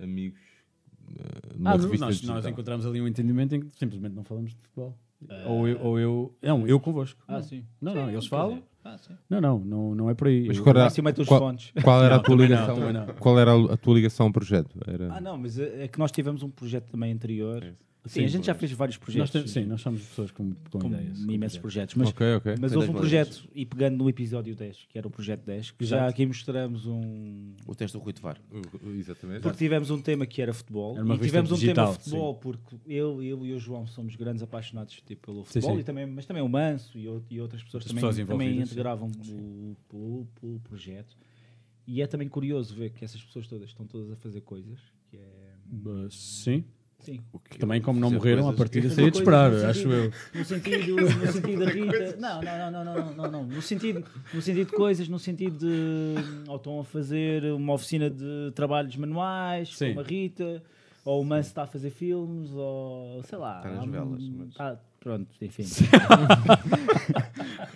[0.01, 0.41] amigos
[1.57, 2.37] numa Ah, revista nós, digital.
[2.37, 4.97] nós encontramos ali um entendimento em que simplesmente não falamos de futebol.
[5.47, 6.37] Ou, eu, ou eu.
[6.43, 7.21] Não, eu convosco.
[7.27, 7.65] Ah, sim.
[7.81, 8.63] Não, não, eles falam.
[8.95, 9.15] Ah, sim.
[9.29, 10.47] Não, não, não, não é por aí.
[10.47, 10.91] Mas qual era,
[11.27, 12.93] qual, qual era a Não, tua também não, ligação?
[12.93, 13.07] não.
[13.15, 14.79] Qual era a, a tua ligação ao projeto?
[14.87, 15.13] Era...
[15.15, 17.75] Ah, não, mas é é que nós tivemos um projeto também anterior.
[18.05, 19.31] Sim, Sim, a gente já fez vários nós projetos.
[19.33, 21.19] temos- sim, nós somos pessoas com, com, com ideias.
[21.19, 21.57] com imensos ideias.
[21.59, 21.95] projetos.
[21.97, 22.55] Mas, ok, ok.
[22.59, 25.85] mas houve um projeto, e pegando no episódio 10, que era o projeto 10, que
[25.85, 26.11] já Exato.
[26.11, 27.55] aqui mostramos um.
[27.67, 28.41] O texto do Rui Tovar.
[28.97, 29.43] Exatamente.
[29.43, 30.97] Porque tivemos um tema que era futebol.
[30.97, 34.43] Era e tivemos um digital, tema futebol, porque eu, eu e o João somos grandes
[34.43, 35.81] apaixonados tipo, pelo Sim, futebol, sim.
[35.81, 38.63] E também, mas também o Manso e, e outras pessoas As também, pessoas também sim.
[38.63, 41.17] integravam o, o, o projeto.
[41.87, 44.79] E é também curioso ver que essas pessoas todas estão todas a fazer coisas.
[45.11, 45.55] Que é...
[46.11, 46.65] Sim,
[47.01, 47.21] Sim.
[47.59, 50.13] também como não morreram, a partir de seria de esperar, acho eu.
[50.35, 52.17] No sentido, no sentido da Rita.
[52.17, 53.45] Não, não, não, não, não, não, não.
[53.45, 54.05] No sentido,
[54.35, 56.49] no sentido de coisas, no sentido de.
[56.49, 59.89] Ou estão a fazer uma oficina de trabalhos manuais, Sim.
[59.91, 60.63] como a Rita,
[61.05, 63.59] ou o Manso está a fazer filmes, ou sei lá.
[63.59, 65.65] Está nas um- velas, mas- tá- pronto, enfim.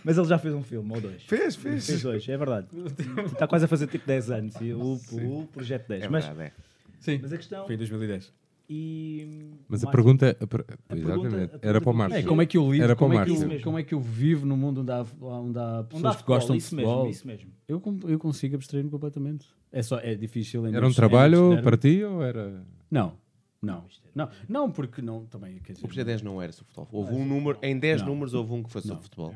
[0.05, 1.23] mas ele já fez um filme, ou dois.
[1.23, 1.87] Fez, fez.
[1.87, 2.67] Fez dois, é verdade.
[3.33, 6.05] Está quase a fazer tipo 10 anos, o, o projeto 10.
[6.05, 6.53] É mas, verdade, é.
[7.01, 7.67] Sim, mas a questão.
[7.67, 8.33] foi em 2010.
[8.69, 12.19] E, Mas a mais- pergunta, a per- pergunta- exatamente, a era pergunta para o Márcio.
[12.19, 13.53] É, como é que eu lido, Era para o como, é que Márcio.
[13.53, 16.11] eu, como é que eu vivo no mundo onde há, onde há pessoas Onde há
[16.11, 16.97] que futebol, gostam de isso futebol?
[17.05, 17.51] mesmo, isso mesmo.
[17.69, 19.47] Eu, com- eu consigo abstrair-me completamente.
[19.71, 20.65] É, só, é difícil.
[20.65, 22.65] ainda Era um trabalho para ti ou era...
[22.91, 23.13] Não,
[23.61, 23.85] não,
[24.15, 25.85] não, não, porque não, também, quer dizer...
[25.85, 26.89] O projeto 10 não era sobre futebol.
[27.01, 28.09] Houve um número, em 10 Não.
[28.09, 29.03] números houve um que foi sobre Não.
[29.03, 29.35] futebol.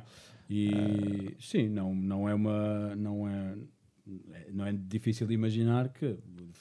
[0.49, 2.95] E sim, não, não é uma.
[2.95, 3.57] Não é,
[4.53, 6.17] não é difícil de imaginar que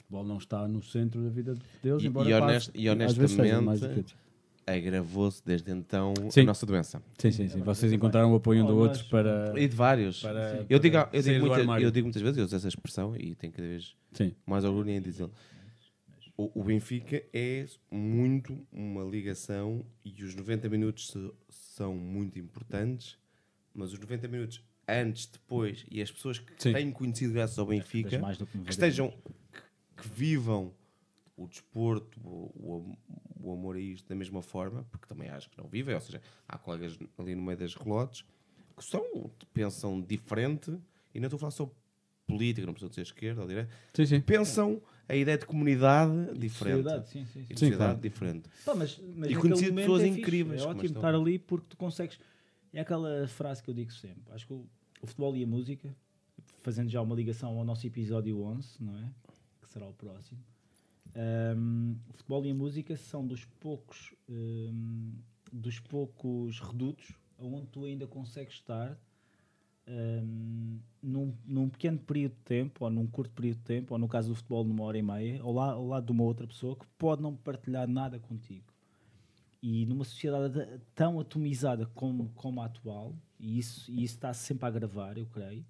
[0.06, 2.82] futebol não está no centro da vida deles, E- embora e passe- honest- e do
[2.84, 4.16] que honestamente.
[4.68, 6.42] Agravou-se desde então Sim.
[6.42, 7.02] a nossa doença.
[7.20, 7.60] Sim, sim, sim.
[7.62, 9.54] Vocês encontraram o apoio um do outro para.
[9.60, 10.22] E de vários.
[10.22, 13.36] para- eu, digo, eu, digo muita- eu digo muitas vezes, eu uso essa expressão e
[13.36, 15.32] tenho cada vez Sim, mais orgulho em dizê-lo.
[16.36, 23.18] O, o Benfica é muito uma ligação e os 90 minutos se- são muito importantes,
[23.74, 26.74] mas os 90 minutos antes, depois e as pessoas que Sim.
[26.74, 29.14] têm conhecido graças ao Benfica, que que 90 estejam,
[29.96, 30.74] que, vivam
[31.38, 32.98] o desporto, o, o am-
[33.42, 36.22] o amor a isto da mesma forma, porque também acho que não vivem, ou seja,
[36.48, 38.26] há colegas ali no meio das relotes
[38.78, 40.72] que são, pensam diferente,
[41.14, 41.70] e não estou a falar só
[42.28, 44.20] política, não preciso dizer esquerda ou direita, sim, sim.
[44.22, 46.84] pensam a ideia de comunidade diferente.
[46.84, 47.40] Sociedade, sim, sim, sim.
[47.42, 48.00] E de Sim, sociedade claro.
[48.00, 48.50] diferente.
[48.66, 52.20] Pá, mas, mas E conheci pessoas é incríveis É ótimo estar ali porque tu consegues.
[52.74, 54.34] É aquela frase que eu digo sempre.
[54.34, 54.66] Acho que o,
[55.02, 55.96] o futebol e a música,
[56.64, 59.12] fazendo já uma ligação ao nosso episódio 11, não é?
[59.66, 60.40] Que será o próximo.
[61.16, 65.14] Ahm, o futebol e a música são dos poucos, ahm,
[65.52, 68.98] dos poucos redutos onde tu ainda consegues estar
[69.88, 74.08] ahm, num, num pequeno período de tempo, ou num curto período de tempo, ou no
[74.08, 76.76] caso do futebol, numa hora e meia, ao, la- ao lado de uma outra pessoa
[76.76, 78.72] que pode não partilhar nada contigo.
[79.62, 84.34] E numa sociedade de- tão atomizada como, como a atual, e isso, e isso está
[84.34, 85.66] sempre a agravar, eu creio,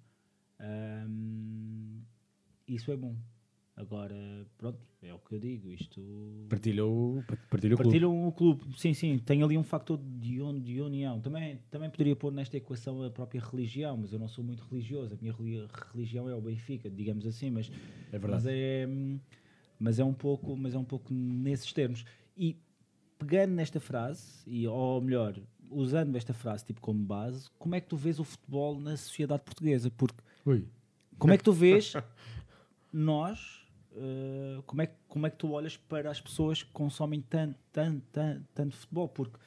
[2.66, 3.16] isso é bom.
[3.76, 4.16] Agora,
[4.56, 5.70] pronto, é o que eu digo.
[5.70, 6.00] Isto
[6.48, 7.82] Partilha o, partilha o clube.
[7.90, 11.20] Partilham o clube, sim, sim, tem ali um fator de, un- de união.
[11.20, 15.12] Também, também poderia pôr nesta equação a própria religião, mas eu não sou muito religioso.
[15.14, 17.70] A minha reli- religião é o Benfica, digamos assim, mas
[18.10, 18.30] É verdade.
[18.32, 18.88] mas é,
[19.78, 22.02] mas é um pouco, mas é um pouco nesses termos.
[22.34, 22.56] E
[23.18, 25.38] pegando nesta frase, e, ou melhor,
[25.70, 29.42] usando esta frase tipo como base, como é que tu vês o futebol na sociedade
[29.42, 29.90] portuguesa?
[29.90, 30.16] Porque
[30.46, 30.64] Ui.
[31.18, 31.92] como é que tu vês
[32.90, 33.65] nós,
[33.96, 37.56] eh, como, é, que- como é que tu olhas para as pessoas que consomem tanto,
[37.72, 39.08] tanto, tanto, tanto futebol?
[39.08, 39.38] Porque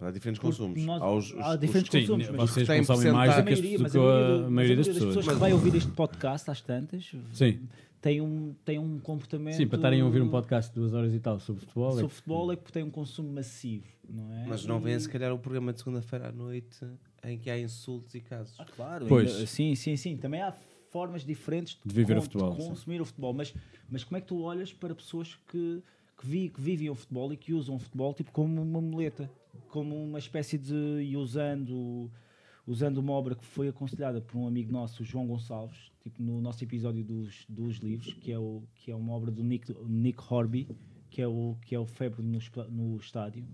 [0.00, 0.84] Há diferentes Porque consumos.
[0.84, 3.52] nós- Há os, há diferentes os- Sim, consumos, mas vocês têm consomem mais do que,
[3.52, 5.28] as- maioria, do que a a, maioria, maioria das pessoas.
[5.28, 7.60] que vai ouvir este podcast às tantas Sim,
[8.00, 9.54] tem um, tem um comportamento.
[9.54, 11.90] sim, para estarem a ouvir um podcast de duas horas e tal sobre futebol.
[11.90, 14.44] é sobre que- futebol é que tem um consumo massivo, não é?
[14.48, 16.84] Mas não vem E- se calhar o programa de segunda-feira à noite
[17.22, 18.56] em que há insultos e casos.
[18.58, 19.32] Ah, claro, Pois.
[19.32, 20.16] ainda- sim, sim, sim.
[20.16, 20.52] Também há
[20.92, 22.68] formas diferentes De viver o futebol, de sim.
[22.68, 23.32] consumir o futebol.
[23.32, 23.52] Mas,
[23.90, 25.82] mas como é que tu olhas para pessoas que,
[26.20, 29.30] que, vi, que vivem o futebol e que usam o futebol tipo como uma muleta,
[29.68, 30.74] como uma espécie de.
[31.02, 32.10] e usando,
[32.66, 36.40] usando uma obra que foi aconselhada por um amigo nosso, o João Gonçalves, tipo no
[36.40, 40.18] nosso episódio dos, dos livros, que é, o, que é uma obra do Nick, Nick
[40.30, 40.68] Horby,
[41.10, 42.38] que é o, que é o Febre no,
[42.70, 43.44] no estádio,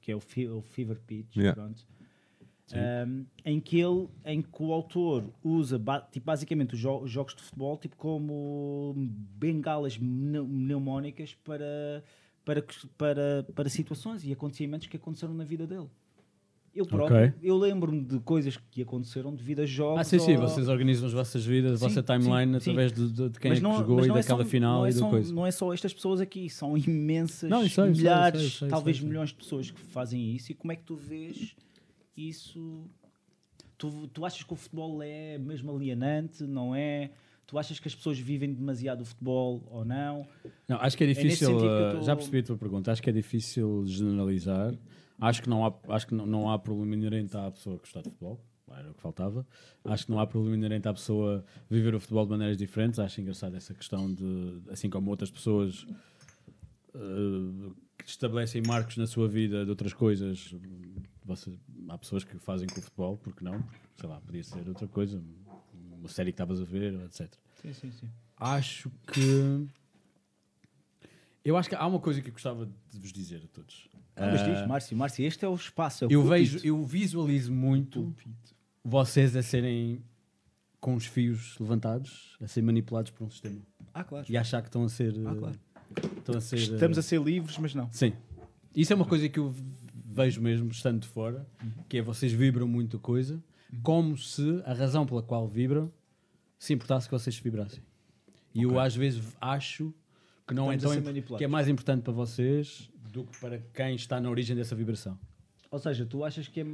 [0.00, 1.36] que é o, Fe- o Fever Pitch.
[1.36, 1.54] Yeah.
[1.60, 1.86] Pronto.
[2.72, 7.10] Um, em que ele, em que o autor usa ba- tipo, basicamente os, jo- os
[7.10, 8.94] jogos de futebol tipo como
[9.38, 12.02] bengalas pneumónicas para,
[12.42, 12.64] para,
[12.96, 15.88] para, para situações e acontecimentos que aconteceram na vida dele.
[16.74, 17.34] Eu próprio, Ok.
[17.42, 20.00] eu lembro-me de coisas que aconteceram devido a jogos.
[20.00, 22.92] Ah, sim, sim, ou- vocês organizam as vossas vidas, a Sim, vossa timeline sim, através
[22.92, 24.92] de, de- de quem é que jogou e é daquela só- final não é e
[24.94, 25.32] da só- coisa.
[25.34, 29.28] Não é só estas pessoas aqui, são imensas, Não, sei, milhares, sei, sei, talvez milhões
[29.28, 30.50] de pessoas que fazem isso.
[30.50, 31.54] E como é que tu vês
[32.16, 32.88] isso?
[33.76, 36.44] Tu, tu achas que o futebol é mesmo alienante?
[36.44, 37.10] Não é?
[37.46, 40.26] Tu achas que as pessoas vivem demasiado o futebol ou não?
[40.68, 41.48] Não, acho que é nesse difícil.
[41.48, 42.90] sentido que eu uh, tô- Já percebi a tua pergunta.
[42.92, 44.74] Acho que é difícil generalizar.
[45.20, 48.08] Acho que não há, acho que não, não há problema inerente à pessoa gostar de
[48.10, 48.40] futebol.
[48.70, 49.46] Era o que faltava.
[49.84, 52.98] Acho que não há problema inerente à pessoa viver o futebol de maneiras diferentes.
[52.98, 55.86] Acho engraçado essa questão de, assim como outras pessoas
[56.94, 60.54] uh, que estabelecem marcos na sua vida de outras coisas.
[61.24, 61.58] Você,
[61.88, 63.62] há pessoas que fazem com o futebol, porque não?
[63.96, 65.22] Sei lá, podia ser outra coisa,
[65.98, 68.10] uma série que estavas a ver, etc Sim, sim, sim.
[68.36, 69.66] acho que.
[71.44, 73.88] Eu acho que há uma coisa que eu gostava de vos dizer a todos.
[74.16, 76.04] mas Ah, diz, Márcio, Márcio, este é o espaço.
[76.04, 76.52] É o eu púlpito.
[76.52, 78.14] vejo, eu visualizo muito
[78.82, 80.02] vocês a serem
[80.80, 83.60] com os fios levantados, a ser manipulados por um sistema
[83.94, 84.26] Ah, claro.
[84.28, 85.14] e a achar que estão a ser.
[85.26, 85.58] Ah, claro.
[86.18, 86.56] Estão a ser.
[86.56, 87.90] eh, Estamos a ser livres, mas não.
[87.92, 88.12] Sim.
[88.74, 89.54] Isso é uma coisa que eu
[90.06, 91.46] vejo mesmo, estando de fora,
[91.88, 93.42] que é vocês vibram muito coisa,
[93.82, 95.92] como se a razão pela qual vibram
[96.58, 97.82] se importasse que vocês vibrassem.
[98.54, 99.92] E eu às vezes acho
[100.46, 103.58] que não é Estamos a tão que é mais importante para vocês do que para
[103.72, 105.18] quem está na origem dessa vibração.
[105.70, 106.66] Ou seja, tu achas que é,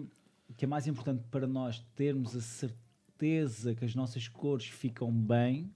[0.56, 5.70] que é mais importante para nós termos a certeza que as nossas cores ficam bem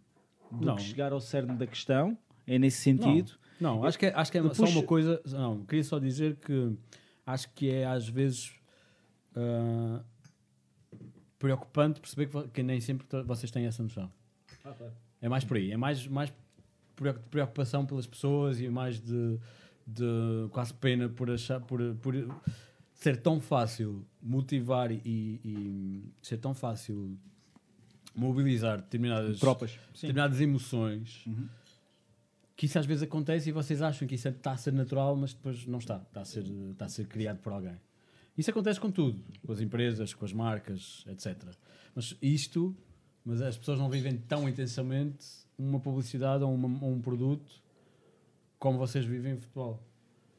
[0.51, 0.77] do Não.
[0.77, 2.16] que chegar ao cerne da questão?
[2.46, 3.32] É nesse sentido?
[3.60, 5.20] Não, acho que é, acho que é Eu só uma coisa.
[5.26, 6.76] Não, queria só dizer que
[7.26, 8.52] acho que é às vezes
[9.34, 10.02] ah,
[11.38, 14.10] preocupante perceber que, que nem sempre vocês têm essa noção.
[15.20, 15.70] É mais por aí.
[15.72, 16.32] É mais, mais
[16.96, 19.38] preocu- preocupação pelas pessoas e mais de,
[19.86, 22.14] de quase pena por achar por, por
[22.94, 27.18] ser tão fácil motivar e, e ser tão fácil
[28.14, 29.78] mobilizar determinadas, Tropas.
[29.94, 31.48] Determinadas emoções Uhum.
[32.56, 35.32] Que isso às vezes acontece e vocês acham que isso está a ser natural, mas
[35.35, 35.97] depois não está.
[35.97, 37.76] Está a ser, está a ser criado por alguém.
[38.36, 41.36] Isso acontece com tudo, com as empresas, com as marcas, etc.
[41.94, 42.76] Mas isto,
[43.24, 45.24] mas as pessoas não vivem tão intensamente
[45.59, 47.62] uma publicidade ou, uma- ou um produto
[48.59, 49.82] como vocês vivem em futebol.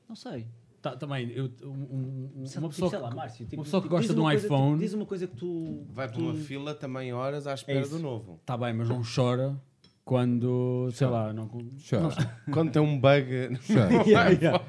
[0.09, 0.47] Não sei.
[0.81, 3.89] Tá, também, eu, um- um- uma pessoa, sei lá, que, Márcio, tipo, uma pessoa que
[3.89, 5.83] gosta de um coisa, iPhone, tipo, diz uma coisa que tu.
[5.89, 7.89] Vai para tu- uma fila também horas à espera isso.
[7.91, 8.35] do novo.
[8.41, 9.59] está bem, mas não chora
[10.05, 11.47] quando, sei lá, não,
[11.89, 12.39] Chora.
[12.53, 13.57] Quando tem um bug.
[13.67, 13.91] Chora.
[14.07, 14.63] Yeah, yeah.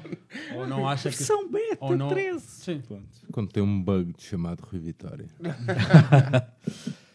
[0.55, 1.15] ou não acha que.
[1.17, 2.39] Versão beta ou não- 13.
[2.41, 2.81] Sim.
[3.31, 5.27] Quando tem um bug chamado Rui Vitória.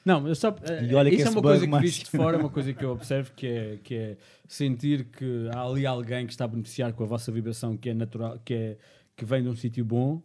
[0.04, 0.52] Não, mas só,
[0.88, 2.72] E olha que isso é uma coisa que mais- visto de fora, é uma coisa
[2.72, 4.16] que eu observo que é, que é
[4.48, 7.94] sentir que há ali alguém que está a beneficiar com a vossa vibração que é
[7.94, 8.78] natural, que, é,
[9.16, 10.20] que vem de um sítio bom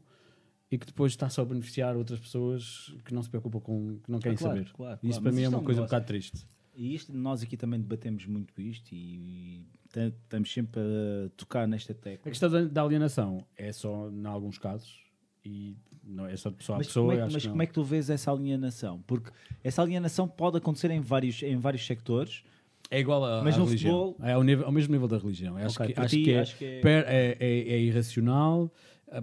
[0.71, 4.11] e que depois está só a beneficiar outras pessoas que não se preocupam com, que
[4.11, 4.71] não querem Ah, claro, saber.
[4.73, 5.21] claro, Isso claro.
[5.21, 6.47] para Mas mim é uma um coisa um bocado triste.
[6.79, 11.91] E isto, nós aqui também debatemos muito isto e ta- estamos sempre a tocar nesta
[11.91, 12.29] A tecla.
[12.31, 14.95] questão da, da alienação é só em alguns casos
[15.43, 17.15] e não é só de pessoa a Mas, pessoa.
[17.15, 19.01] como é, mas como é que tu vês essa alienação?
[19.07, 19.31] Porque
[19.63, 22.43] essa alienação pode acontecer em vários, em vários sectores.
[22.91, 24.13] É igual a, Mas religião.
[24.13, 25.57] futebol- É ao, nível, ao mesmo nível da religião.
[25.57, 28.71] Acho, Ok, que, acho, ti, que é, acho que é- é, é- é irracional,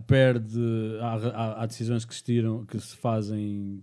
[0.08, 0.58] perde.
[1.00, 3.82] Há, há- há decisões que se tiram, que se fazem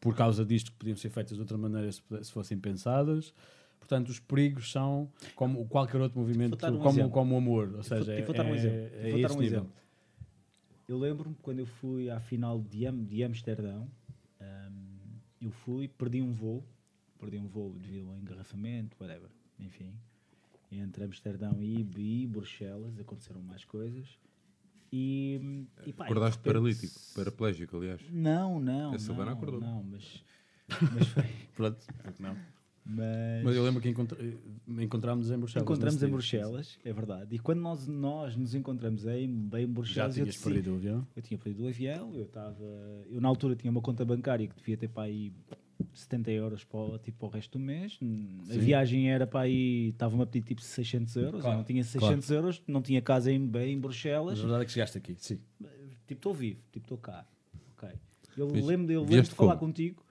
[0.00, 3.32] por causa disto que podiam ser feitas de outra maneira se, se fossem pensadas.
[3.78, 7.72] Portanto, os perigos são como qualquer outro movimento, um como, como o amor.
[7.76, 8.78] Ou seja, é, vou dar um é- exemplo.
[8.94, 9.58] é Vou dar um nível.
[9.60, 9.72] exemplo.
[10.88, 13.88] Eu lembro-me quando eu fui à final de, Am de Amsterdão,
[14.40, 16.64] hum, eu fui, perdi um voo,
[17.18, 19.92] perdi um voo devido ao engarrafamento, whatever, enfim.
[20.70, 24.18] Entre Amsterdão e, e Bruxelas aconteceram mais coisas.
[24.92, 28.00] E, e pá, Acordaste repente- paralítico, paraplégico, aliás.
[28.10, 28.94] Não, não.
[28.94, 29.60] A Silvana não, acordou.
[29.60, 30.22] Não, mas.
[30.92, 31.24] Mas foi.
[31.56, 32.36] Pronto, porque não.
[32.88, 34.16] Mas, Mas eu lembro que encontra-
[34.78, 35.62] encontrámos em Bruxelas.
[35.64, 36.08] encontramos em.
[36.08, 37.34] Bruxelas, é verdade.
[37.34, 40.72] E quando nós, nós nos encontramos em, bem em Já Bruxelas, eu tinhas decidi- perdido
[40.72, 41.08] o avião?
[41.16, 42.64] Eu tinha perdido o avião, eu estava.
[43.10, 45.32] Eu na altura tinha uma conta bancária que devia ter para aí
[45.94, 47.98] 70 euros para, o- tipo, para o resto do mês.
[48.48, 48.58] A Sim.
[48.58, 49.88] viagem era para aí.
[49.90, 51.40] Estava-me a pedir tipo 600 euros.
[51.40, 54.38] Claro, eu não tinha 600 euros, não tinha casa em, em Mas Bruxelas.
[54.38, 55.38] a verdade é que chegaste aqui, sim.
[56.06, 57.26] Tipo, estou vivo, tipo, estou cá.
[57.76, 57.88] Ok.
[58.36, 59.68] Eu Mas lembro, eu lembro de falar como?
[59.68, 60.04] contigo.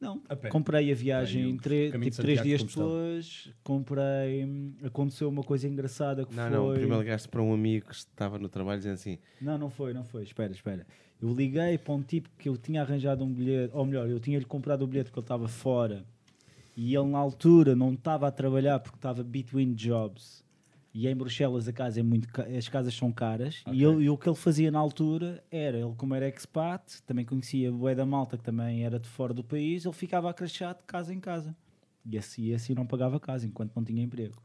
[0.00, 3.50] Não, A comprei a viagem de tipo, três dias depois.
[3.62, 4.44] Comprei.
[4.82, 6.52] Aconteceu uma coisa engraçada que Não, foi.
[6.58, 6.72] não.
[6.74, 10.04] Primeiro ligaste para um amigo que estava no trabalho dizendo assim: Não, não foi, não
[10.04, 10.22] foi.
[10.24, 10.86] Espera, espera.
[11.24, 14.44] Eu liguei para um tipo que eu tinha arranjado um bilhete, ou melhor, eu tinha-lhe
[14.44, 16.04] comprado o bilhete porque ele estava fora
[16.76, 20.44] e ele na altura não estava a trabalhar porque estava between jobs.
[20.92, 23.72] E em Bruxelas a casa é muito ca- as casas são caras Ok.
[23.72, 27.24] e, ele- e o que ele fazia na altura era, ele como era expat, também
[27.24, 30.74] conhecia o da malta que também era de fora do país, ele ficava a crachar
[30.74, 31.56] de casa em casa.
[32.04, 34.36] E assim, e assim não pagava casa enquanto não tinha emprego.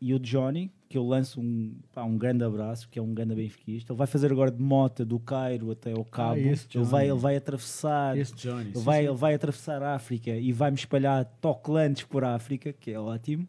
[0.00, 3.34] E o Johnny, que eu lanço um, pá, um grande abraço, que é um grande
[3.34, 6.36] benfiquista, ele vai fazer agora de moto do Cairo até ao Cabo.
[6.38, 8.68] esse ele, vai, ele vai atravessar Johnny.
[8.68, 9.08] ele sim, vai, sim.
[9.08, 13.48] ele vai atravessar a África e vai-me espalhar toquelantes por África, que é ótimo.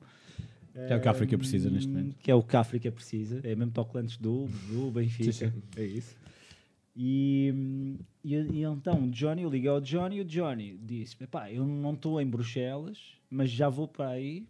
[0.74, 2.16] Que é o que a África precisa neste momento.
[2.18, 3.42] Que é o que a África precisa.
[3.44, 5.32] É mesmo toquelantes do, do Benfica.
[5.32, 6.16] Sim, É isso.
[6.96, 11.16] E, hum, e, e então o Johnny, eu liguei ao Johnny e o Johnny disse:
[11.28, 12.98] Pá, eu não estou em Bruxelas,
[13.30, 14.48] mas já vou para aí.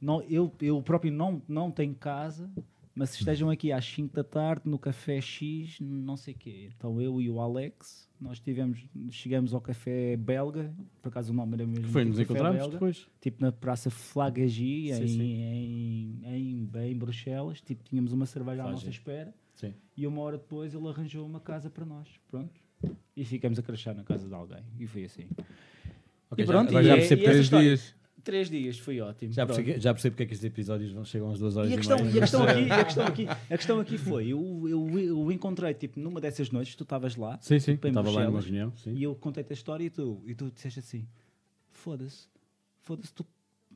[0.00, 2.50] Não, eu, eu próprio não, não tenho casa,
[2.94, 6.70] mas estejam aqui às 5 da tarde no café X, não sei o quê.
[6.76, 11.54] Então eu e o Alex, nós tivemos, chegamos ao café belga, por acaso o nome
[11.54, 11.88] era mesmo.
[11.88, 13.06] Foi, tipo nos encontramos belga, depois.
[13.20, 15.20] Tipo na Praça Flagagi, em.
[15.20, 17.60] Em, em, em Bruxelas.
[17.60, 19.34] Tipo, tínhamos uma cerveja à nossa espera.
[19.54, 19.74] Sim.
[19.96, 22.08] E uma hora depois ele arranjou uma casa para nós.
[22.30, 22.58] Pronto.
[23.14, 24.62] E ficamos a crachar na casa de alguém.
[24.78, 25.26] E foi assim.
[26.30, 27.94] Ok, e pronto, agora e já é- e Três dias.
[28.22, 29.32] Três dias, foi ótimo.
[29.32, 31.72] Já percebi, já percebi porque é que estes episódios vão, chegam às duas horas E
[31.72, 32.10] e, a questão, meia.
[32.10, 35.32] e a questão aqui, e a questão aqui, a questão aqui foi, eu, eu, eu
[35.32, 38.72] encontrei, tipo, numa dessas noites, tu estavas lá, Sim, sim, tipo, estava lá numa reunião.
[38.76, 38.92] Sim.
[38.94, 41.06] e eu contei-te a história e tu, e tu disseste assim,
[41.72, 42.28] foda-se,
[42.80, 43.24] foda-se, tu,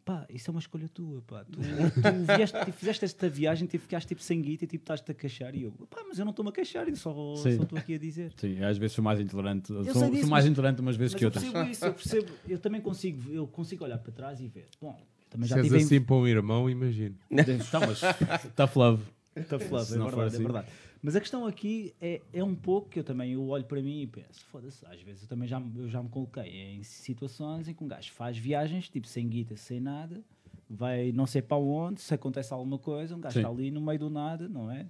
[0.05, 3.83] pá, isso é uma escolha tua, pá, tu, tu vieste, tipo, fizeste esta viagem, tipo,
[3.85, 6.31] ficaste tipo sem guita e tipo, estás-te a queixar, e eu, pá, mas eu não
[6.31, 8.33] estou-me a queixar, eu só estou aqui a dizer.
[8.37, 9.69] Sim, às vezes sou mais intolerante.
[9.69, 11.45] Sou, sei sou disso, mais mas- intolerante umas vezes Mas que eu outras.
[11.45, 14.95] percebo isso, eu percebo, eu também consigo, eu consigo olhar para trás e ver, bom,
[14.99, 17.17] eu também Se já és tive em- assim para um irmão, imagino.
[17.31, 18.01] Então, mas
[18.55, 19.03] tough love.
[19.49, 20.37] Tough love, Se é verdade, assim.
[20.37, 20.67] é verdade.
[21.05, 24.01] Mas a questão aqui é, é um pouco que eu também eu olho para mim
[24.01, 27.69] e penso, foda-se, às vezes eu também já, me- eu já me coloquei em situações
[27.69, 30.25] em que um gajo faz viagens, tipo sem guita, sem nada,
[30.67, 33.41] vai não sei para onde, se acontece alguma coisa, um gajo Sim.
[33.41, 34.87] está ali no meio do nada, não é?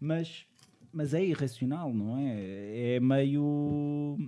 [0.00, 0.44] Mas,
[0.92, 2.96] mas é irracional, não é?
[2.96, 4.18] É meio.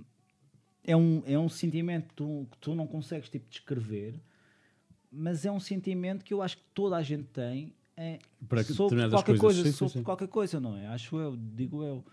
[0.81, 4.17] É um, é um sentimento que tu, que tu não consegues tipo, descrever,
[5.11, 9.09] mas é um sentimento que eu acho que toda a gente tem é, Para sobre
[9.09, 9.41] qualquer coisas.
[9.41, 10.03] coisa, Sim, sobre sim.
[10.03, 10.87] qualquer coisa, não é?
[10.87, 12.05] Acho eu, digo eu.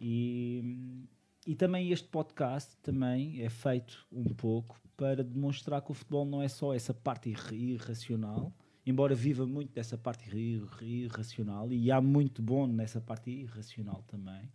[0.00, 1.06] E,
[1.46, 6.42] e também este podcast também é feito um pouco para demonstrar que o futebol não
[6.42, 8.52] é só essa parte irra- irracional,
[8.84, 14.50] embora viva muito dessa parte irra- irracional e há muito bom nessa parte irracional também.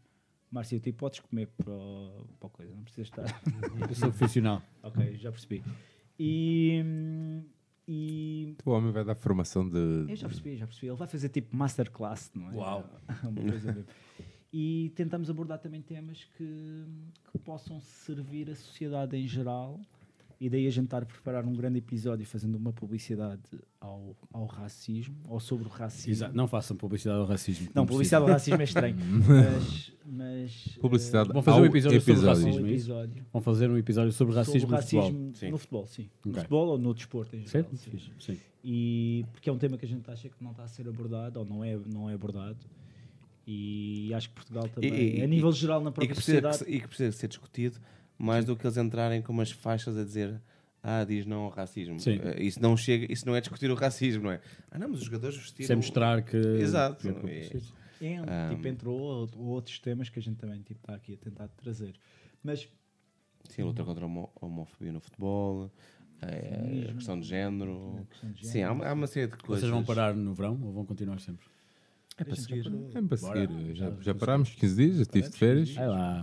[0.52, 3.42] Márcio, tu podes comer para, o- para a coisa, não precisas estar.
[3.90, 4.62] Eu sou profissional.
[4.84, 5.64] ok, já percebi.
[6.20, 6.84] E,
[7.88, 10.06] e O homem vai dar formação de.
[10.10, 10.88] eu já percebi, já percebi.
[10.88, 12.56] Ele vai fazer tipo masterclass, não é?
[12.56, 12.90] Uau.
[13.24, 13.90] Uma coisa mesmo.
[14.52, 16.86] E tentamos abordar também temas que,
[17.32, 19.80] que possam servir a sociedade em geral.
[20.44, 23.42] E daí a gente estar a preparar um grande episódio fazendo uma publicidade
[23.80, 26.12] ao, ao racismo, ou sobre o racismo.
[26.12, 26.36] Exato.
[26.36, 27.70] Não façam publicidade ao racismo.
[27.74, 28.98] Não, publicidade ao racismo é estranho.
[29.26, 32.42] mas, mas, Publicidade eh, Vamos fazer um episódio sobre episódio.
[32.42, 32.68] um racismo.
[32.68, 35.04] episódio Vão fazer um episódio sobre racismo, sobre no futebol.
[35.06, 35.50] racismo Sim.
[35.52, 36.10] no futebol, sim.
[36.26, 36.42] No Ok.
[36.42, 37.52] futebol ou no desporto em geral.
[37.52, 37.78] Certo?
[37.78, 37.92] sim.
[37.92, 38.12] Fixe.
[38.20, 38.38] Sim.
[38.66, 41.40] e porque é um tema que a gente acha que não está a ser abordado
[41.40, 42.58] ou não é, não é abordado
[43.48, 46.42] e acho que Portugal também, E- e- a nível geral na E própria que, precisa,
[46.52, 47.80] sociedade e que precisa ser discutido
[48.18, 50.40] mais do que eles entrarem com umas faixas a dizer
[50.82, 52.00] ah, diz não ao racismo.
[52.00, 52.20] Sim.
[52.22, 54.42] Eh, Isso não chega, isso não é discutir o racismo, não é?
[54.70, 55.68] Ah, não, mas os jogadores vestiram.
[55.68, 56.36] Sem mostrar que.
[56.38, 57.02] Exato.
[57.02, 57.62] sim.
[58.02, 61.18] é, Ah, tipo, entre o- outros temas que a gente também tipo, está aqui a
[61.18, 61.94] tentar trazer
[62.44, 62.68] mas
[63.50, 65.72] Sim, a luta contra a homo- a homofobia no futebol,
[66.22, 68.00] eh, a questão de género.
[68.02, 69.62] a questão de Sim, há género, uma, há uma série de coisas.
[69.62, 71.46] Vocês vão parar no verão ou vão continuar sempre?
[72.18, 72.66] É para seguir.
[72.94, 73.76] É para seguir.
[73.76, 75.76] Já, já parámos 15 dias, já estive de férias.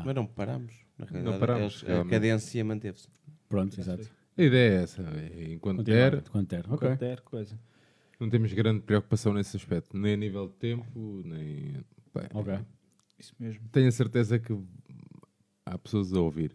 [0.04, 0.72] Mas não paramos.
[1.00, 2.10] Na realidade, paramos, eles- a realmente.
[2.10, 3.08] cadência manteve-se.
[3.48, 4.10] Pronto, exato.
[4.38, 5.02] A ideia é essa.
[5.02, 6.64] é, Enquanto Continuar der, Quanto der.
[6.72, 6.88] Ok.
[6.88, 7.58] qualquer coisa
[8.18, 9.96] não temos grande preocupação nesse aspecto.
[9.96, 11.72] Nem a nível de tempo, nem.
[12.14, 12.58] Bem, Ok.
[13.18, 14.56] isso mesmo Tenho a certeza que
[15.66, 16.54] há pessoas a ouvir.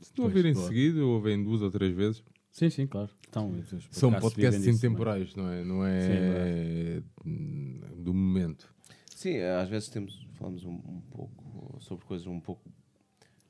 [0.00, 0.66] Se não ouvirem boa.
[0.68, 2.22] seguido, ouvem duas ou três vezes.
[2.52, 3.10] Sim, sim, claro.
[3.28, 3.52] Então,
[3.90, 5.64] São podcasts intemporais, não é?
[5.64, 8.72] Não é hum, do momento.
[9.14, 12.62] Sim, às vezes temos, falamos um, um pouco sobre coisas um pouco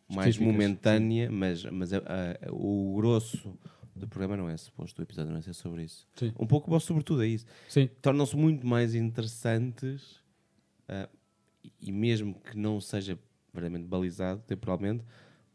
[0.09, 3.55] mais Específicas, momentânea, mas, mas a- a- o grosso
[3.95, 6.07] do programa não é suposto, o episódio não é ser sobre isso.
[6.15, 6.33] Sim.
[6.39, 7.45] Um pouco, mas sobretudo é isso.
[8.01, 10.21] Tornam-se muito mais interessantes
[10.89, 11.09] ah,
[11.81, 13.19] e mesmo que não seja
[13.53, 15.05] verdadeiramente balizado temporalmente,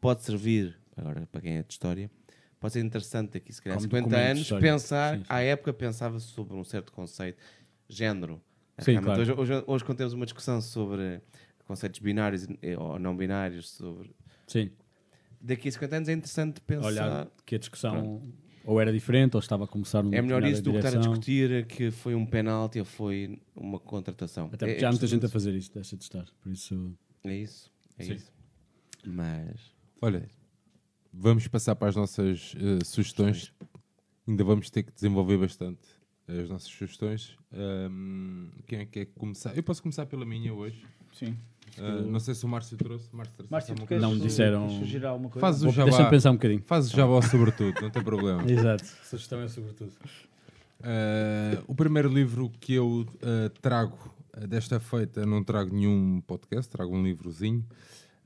[0.01, 2.11] pode servir, agora para quem é de história,
[2.59, 5.27] pode ser interessante daqui, se calhar Como 50 documento de anos, pensar, Sim, sim.
[5.29, 7.37] à época pensava-se sobre um certo conceito,
[7.87, 8.41] género.
[8.79, 9.21] Sim, claro.
[9.21, 11.21] hoje, hoje, hoje, quando temos uma discussão sobre
[11.65, 12.45] conceitos binários
[12.77, 14.13] ou não binários, sobre...
[14.47, 14.71] sim.
[15.39, 16.87] daqui a 50 anos é interessante pensar...
[16.87, 18.21] Olhar que a discussão
[18.65, 20.97] Ou era diferente, ou estava a começar numa É melhor isso do que estar a
[20.97, 24.47] discutir que foi um penalti ou foi uma contratação.
[24.47, 26.25] Até porque é já há muita gente a fazer isso, deixa de estar.
[26.41, 28.13] Por isso, É isso, é Sim.
[28.13, 28.31] isso.
[29.05, 29.73] Mas
[30.05, 30.29] Olha,
[31.13, 33.53] vamos passar para as nossas eh, sugestões.
[34.27, 35.79] Ainda vamos ter que desenvolver bastante
[36.27, 37.37] as nossas sugestões.
[37.53, 39.55] Ahm, quem é que quer começar?
[39.55, 40.85] Eu posso começar pela minha hoje.
[41.13, 41.35] Sim.
[41.79, 43.09] Ah, não sei se o Márcio trouxe.
[43.11, 45.39] Márcio, trouxe Márcio, tu Não disseram- sugerir alguma coisa?
[45.41, 45.89] Faz o jabá.
[45.89, 46.61] deixa-me pensar um bocadinho.
[46.65, 48.43] Faz o jabá sobretudo, não tem problema.
[48.49, 48.83] Exato.
[48.83, 49.91] A sugestão é sobretudo.
[50.81, 53.97] Uh, o primeiro livro que eu uh, trago
[54.37, 57.65] uh, desta feita, não trago nenhum podcast, trago um livrozinho.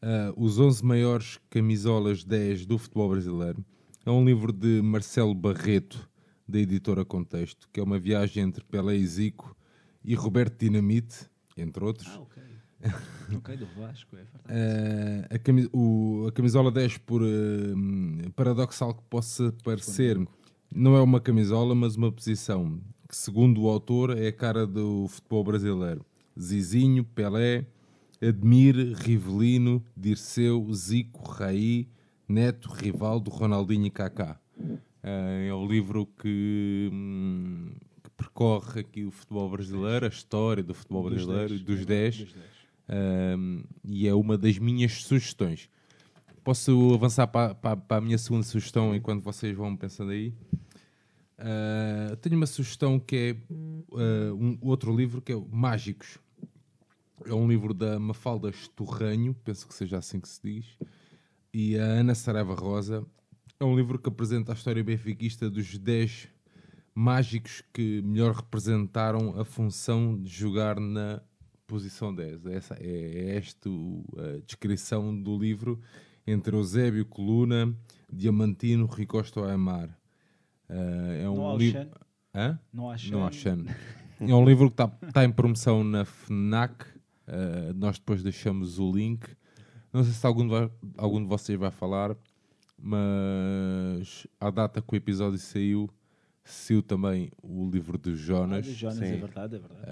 [0.02, 3.64] Uh, Os 11 maiores camisolas 10 do futebol brasileiro.
[4.06, 6.10] É um livro de Marcelo Barreto,
[6.48, 9.56] da editora Contexto, que é uma viagem entre Pelé e Zico
[10.04, 11.28] e Roberto Dinamite,
[11.58, 12.08] entre outros.
[12.10, 12.42] Ah, ok.
[13.36, 15.28] ok, do Vasco, é verdade.
[15.32, 20.18] Uh, a, cami- o- a camisola 10, por uh, paradoxal que possa parecer,
[20.74, 25.08] não é uma camisola, mas uma posição que, segundo o autor, é a cara do
[25.08, 26.06] futebol brasileiro.
[26.40, 27.66] Zizinho, Pelé,
[28.22, 31.88] Admir, Rivelino, Dirceu, Zico, Raí,
[32.28, 34.40] Neto, Rivaldo, Ronaldinho e Kaká.
[34.60, 37.72] Uh, é o livro que, hum,
[38.04, 42.16] que percorre aqui o futebol brasileiro, a história do futebol brasileiro, dos 10.
[42.90, 45.70] Um, e é uma das minhas sugestões.
[46.44, 50.34] Posso avançar para, para- para a minha segunda sugestão enquanto vocês vão pensando aí?
[51.40, 56.18] Uh, tenho uma sugestão que é uh, um outro livro que é o Mágicos.
[57.26, 60.66] É um livro da Mafalda Estorranho, penso que seja assim que se diz,
[61.54, 63.06] e a Ana Saraiva Rosa.
[63.60, 66.28] É um livro que apresenta a história benfiquista dos 10
[66.94, 71.22] mágicos que melhor representaram a função de jogar na
[71.68, 72.46] posição 10.
[72.48, 75.80] Essa é, é esta a descrição do livro
[76.26, 77.76] entre Eusébio Coluna,
[78.12, 79.90] Diamantino, Ricosto Aymar.
[80.70, 81.88] Ah, é um Não livro.
[82.34, 82.60] Hã?
[82.74, 83.12] Não acho.
[83.12, 83.28] Não.
[84.20, 86.86] É um livro que está em promoção na FNAC.
[87.28, 89.28] Uh, nós depois deixamos o link.
[89.92, 92.16] Não sei se algum de, algum de vocês vai falar,
[92.78, 95.90] mas à data que o episódio saiu,
[96.50, 99.06] saiu também o livro do Ah, Jonas, do Jonas, sim.
[99.06, 99.86] é verdade, é verdade.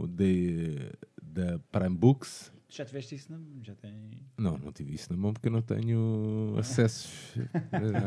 [0.00, 0.90] uh, de-
[1.22, 2.52] da Prime Books.
[2.68, 3.30] Já tiveste isso?
[3.32, 3.40] Não?
[3.62, 3.92] Já tem.
[4.36, 7.36] Não, não tive isso na mão porque eu não tenho acessos.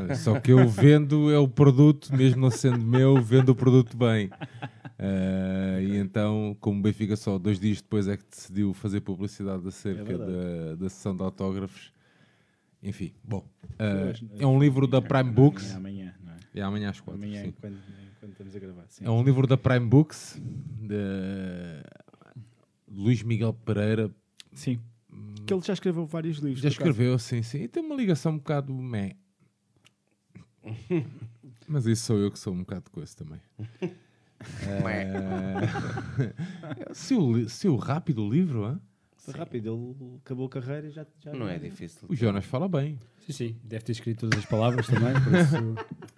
[0.10, 3.96] Eh, Só que eu vendo é o produto, mesmo não sendo meu, vendo o produto
[3.96, 4.30] bem.
[4.98, 9.66] Eh, e então, como o Benfica só dois dias depois é que decidiu fazer publicidade
[9.66, 10.32] acerca verdade.
[10.32, 11.94] da, da sessão de autógrafos.
[12.84, 13.46] Enfim, bom.
[14.10, 15.72] Hoje, é um livro da Prime Books.
[15.72, 16.19] É amanhã, não
[16.60, 16.64] é?
[16.64, 17.22] Amanhã às quatro.
[17.22, 17.54] Amanhã, sim.
[17.60, 17.78] quando,
[18.20, 18.86] quando estamos a gravar.
[18.90, 19.06] Sim.
[19.06, 21.84] É um livro da Prime Books de
[22.88, 24.10] Luís Miguel Pereira.
[24.54, 24.80] Sim.
[25.46, 26.62] Que ele já escreveu vários livros.
[26.62, 27.64] Já escreveu, sim, sim.
[27.64, 29.16] E tem uma ligação um bocado meh.
[31.68, 33.40] Mas isso sou eu que sou um bocado de coisa também.
[33.82, 35.60] Eh,
[36.94, 38.80] se, o, li- se o rápido o livro, hã?
[39.20, 41.06] Foi rápido, ele acabou a carreira e já.
[41.20, 42.08] já Não é difícil.
[42.10, 42.98] o Jonas fala bem.
[43.20, 43.56] Sim, sim.
[43.64, 45.14] Deve ter escrito todas as palavras também.
[45.14, 46.00] Por isso...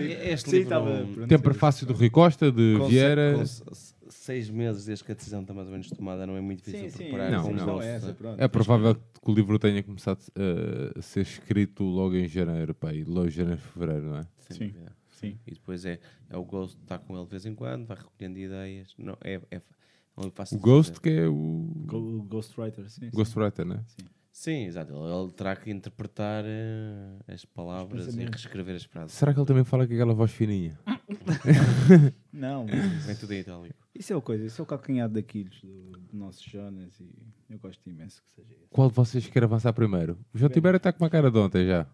[0.00, 0.74] Este Sim, livro
[1.20, 1.44] não- Tem sim.
[1.44, 3.44] prefácio do Rui Costa, de com Vieira.
[3.46, 6.36] se- com se- seis meses desde que a decisão está mais ou menos tomada, não
[6.36, 7.04] é muito difícil Sim, sim.
[7.04, 7.64] preparar Não, não.
[7.66, 7.82] gosto.
[7.82, 8.16] é essa.
[8.38, 12.92] É provável que o livro tenha começado eh, a ser escrito logo em janeiro, pá,
[12.92, 14.26] e logo em janeiro, fevereiro, não é?
[14.50, 14.74] Sim.
[14.86, 14.90] é.
[15.10, 15.38] Sim.
[15.46, 15.98] E depois é,
[16.28, 18.94] é o Ghost, está com ele de vez em quando, vai recolhendo ideias.
[18.98, 19.62] Não, é, é,
[20.16, 23.10] O Ghost, que é o Go- O Ghostwriter, sim.
[23.10, 23.16] sim.
[23.16, 23.84] Ghostwriter, né?
[24.30, 24.92] Sim, exato.
[24.92, 29.16] Ele, ele terá que interpretar eh, as palavras e reescrever as frases.
[29.16, 30.78] Será que ele também fala com aquela voz fininha?
[32.32, 33.74] Não, Vem tudo em itálico.
[33.94, 37.14] isso é o coisa, isso é o calcanhar daqueles do, do nosso Jonas e
[37.48, 38.66] eu gosto imenso que seja esse.
[38.70, 40.18] Qual de vocês quer avançar primeiro?
[40.32, 41.86] O João Tibério está com uma cara de ontem já.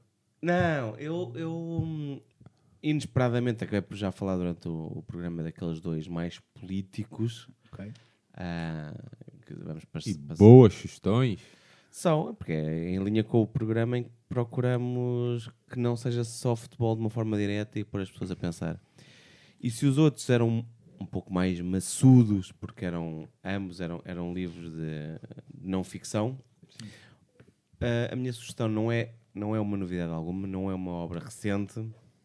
[0.43, 2.21] Não, eu, eu hum,
[2.83, 7.49] inesperadamente acabei por já falar durante o, o programa daqueles dois mais políticos.
[7.73, 7.93] Ok?
[9.47, 11.41] Que vamos E boas sugestões.
[11.91, 16.55] São, porque é em linha com o programa em que procuramos que não seja só
[16.55, 18.81] futebol de uma forma direta e pôr as pessoas a pensar.
[19.61, 20.65] E se os outros eram
[21.01, 25.19] um pouco mais maçudos, porque eram ambos eram, eram livros de,
[25.53, 26.39] de não ficção,
[27.81, 31.19] ah, a minha sugestão não é, não é uma novidade alguma, não é uma obra
[31.19, 31.81] recente,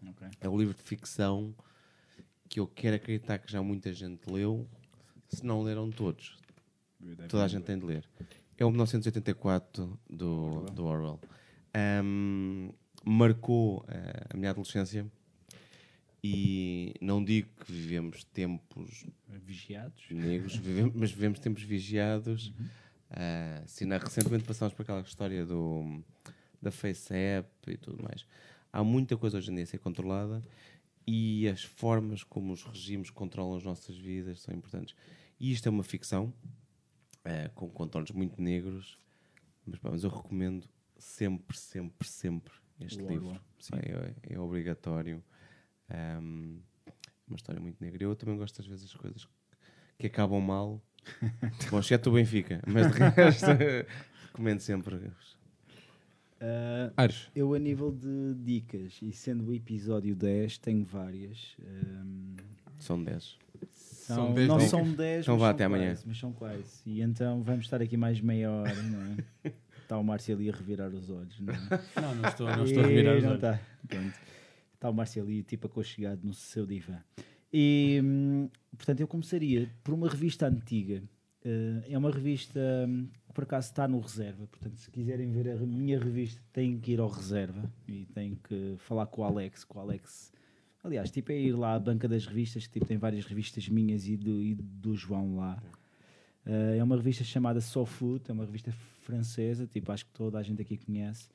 [0.08, 0.28] Ok.
[0.42, 1.56] é um livro de ficção
[2.48, 4.68] que eu quero acreditar que já muita gente leu,
[5.36, 6.38] se não leram todos.
[7.30, 8.04] Toda a gente tem de ler.
[8.58, 11.20] É o 1984 do, do Orwell.
[11.74, 12.70] Ahm,
[13.06, 15.06] marcou eh, a minha adolescência
[16.24, 19.06] e não digo que vivemos tempos
[19.46, 20.06] Vigiados.
[20.10, 22.52] negros, vivemos- mas vivemos tempos vigiados.
[23.68, 26.02] Se na- recentemente passámos por aquela história do,
[26.62, 28.26] da Face App e tudo mais.
[28.74, 30.42] há muita coisa hoje em dia a ser controlada
[31.08, 34.96] e as formas como os regimes controlam as nossas vidas são importantes.
[35.40, 36.34] E isto é uma ficção
[37.24, 38.98] eh, com contornos muito negros,
[39.66, 40.68] mas, pá, mas eu recomendo
[40.98, 43.40] sempre, sempre, sempre este livro.
[43.70, 45.24] Pá, é, é obrigatório.
[45.90, 46.60] Ahm,
[47.28, 48.04] uma história muito negra.
[48.04, 49.28] Eu também gosto às vezes das coisas
[49.98, 50.82] que acabam mal.
[51.70, 53.46] Bom, exceto o Benfica, mas de resto
[54.32, 55.12] recomendo sempre.
[56.96, 61.56] Ares, eu, a nível de dicas, e sendo o episódio 10, tenho várias.
[61.62, 62.36] Ahm,
[62.78, 63.38] São 10.
[64.06, 64.70] São, São 10 não dicas.
[64.72, 65.88] são 10, Então mas vá, são até amanhã.
[65.90, 66.82] quase, mas são quase.
[66.86, 69.02] E então vamos estar aqui mais meia hora, não
[69.44, 69.54] é?
[69.86, 71.58] Está o Márcio ali a revirar os olhos, não é?
[72.02, 73.44] Não, não estou, não estou a revirar os não olhos.
[73.44, 73.60] Está
[74.74, 76.98] Está o Márcio ali, tipo, aconchegado no seu divã.
[77.54, 81.04] E, hum, portanto, eu começaria por uma revista antiga.
[81.44, 84.48] Eh, é uma revista hum, que, por acaso, está no Reserva.
[84.48, 88.76] Portanto, se quiserem ver a minha revista, têm que ir ao Reserva e têm que
[88.80, 89.64] falar com o Alex.
[89.64, 90.34] Com o Alex.
[90.86, 94.08] Aliás, tipo, é ir lá à banca das revistas, que tipo, tem várias revistas minhas
[94.08, 95.60] e do, e do João lá.
[96.46, 98.72] Eh, é uma revista chamada Soul Food, é uma revista
[99.02, 101.28] francesa, tipo, acho que toda a gente aqui conhece,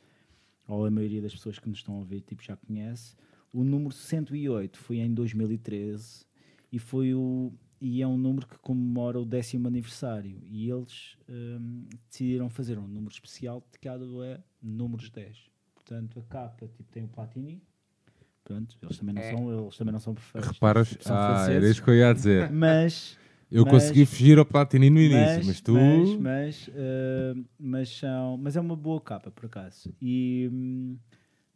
[0.68, 3.16] ou a maioria das pessoas que nos estão a ver tipo, já conhece.
[3.52, 6.24] O número 108 foi em 2013
[6.70, 10.40] e, foi o, e é um número que comemora o décimo aniversário.
[10.46, 15.50] E eles hum, decidiram fazer um número especial dedicado a números 10.
[15.74, 17.60] Portanto, a capa tipo, tem o Platini.
[18.54, 20.50] Pronto, eles também não, são, eles também não são perfeitos.
[20.50, 20.96] reparas?
[21.00, 22.50] são Ah, era isso que eu ia dizer.
[22.52, 23.16] Mas
[23.50, 25.72] Eu Mas- consegui fugir ao Platini no início, mas, tu.
[25.72, 29.92] mas, mas, eh, mas são, mas é uma boa capa, por acaso.
[30.00, 30.96] E, hum,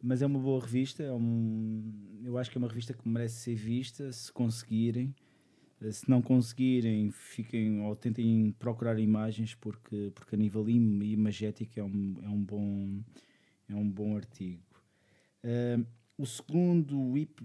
[0.03, 1.03] mas é uma boa revista.
[1.03, 5.13] É um, eu acho que é uma revista que merece ser vista se conseguirem.
[5.81, 11.79] Eh, Se não conseguirem, fiquem ou tentem procurar imagens, porque, porque a nível im- imagético
[11.79, 13.01] é um, é um, bom,
[13.69, 14.61] é um bom artigo.
[15.43, 15.79] Eh,
[16.17, 16.97] o segundo,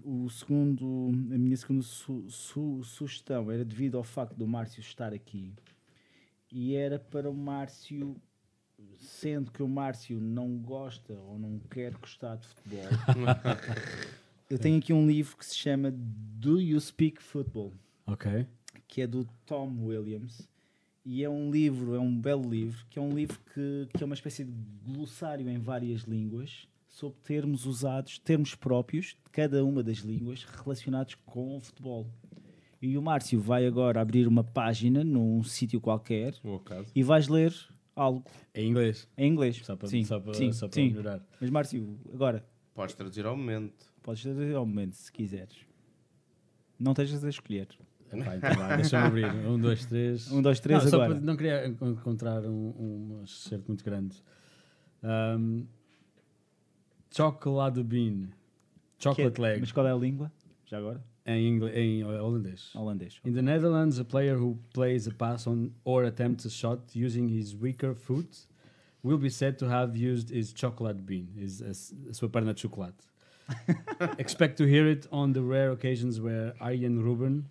[0.05, 5.13] o segundo, a minha segunda su- su- sugestão era devido ao facto do Márcio estar
[5.13, 5.53] aqui
[6.53, 8.17] e era para o Márcio,
[8.97, 12.85] sendo que o Márcio não gosta ou não quer gostar de futebol.
[14.49, 17.73] eu tenho aqui um livro que se chama Do You Speak Football?
[18.07, 18.47] Ok.
[18.89, 20.49] que é do Tom Williams.
[21.05, 24.07] E é um livro, é um belo livro, que é um livro que, que é
[24.07, 24.53] uma espécie de
[24.85, 31.15] glossário em várias línguas sobre termos usados, termos próprios de cada uma das línguas relacionados
[31.25, 32.07] com o futebol.
[32.83, 36.35] E o Márcio vai agora abrir uma página num sítio qualquer
[36.95, 37.55] e vais ler
[37.95, 39.09] algo Em inglês.
[39.17, 39.57] em inglês.
[39.65, 40.89] Só para, sim, só para, sim, só para sim.
[40.91, 41.23] melhorar.
[41.41, 42.45] Mas Márcio, agora
[42.75, 43.85] Podes traduzir ao momento.
[44.03, 45.57] podes fazer ao momento se quiseres.
[46.79, 47.69] Não estejas a escolher.
[48.13, 49.47] Epá, então vá, Deixa-me abrir.
[49.47, 50.33] Um, dois, três.
[50.33, 51.15] Um, dois, três, não, só agora.
[51.15, 54.17] para- não queria en- encontrar um, um excerto muito grande.
[55.05, 55.67] Um,
[57.15, 58.29] chocolate bean.
[58.99, 59.61] Que é- Chocolate leg.
[59.61, 60.31] Mas qual é a língua?
[60.67, 61.03] Já agora?
[61.27, 62.71] Em, inglês, em holandês.
[62.75, 63.21] Holandês.
[63.25, 67.29] In the Netherlands, a player who plays a pass on or attempts a shot using
[67.29, 68.47] his weaker foot
[69.03, 71.71] will be said to have used his chocolate bean, his, a,
[72.11, 72.95] a sua perna de chocolate.
[74.19, 77.47] Expect to hear it on the rare occasions where Arjen Ruben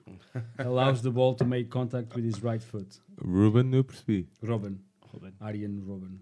[0.58, 3.00] allows the ball to make contact with his right foot.
[3.22, 4.26] Ruben, eu percebi.
[4.42, 4.80] Robin.
[5.14, 5.34] Ruben.
[5.42, 6.20] Arjen Ruben.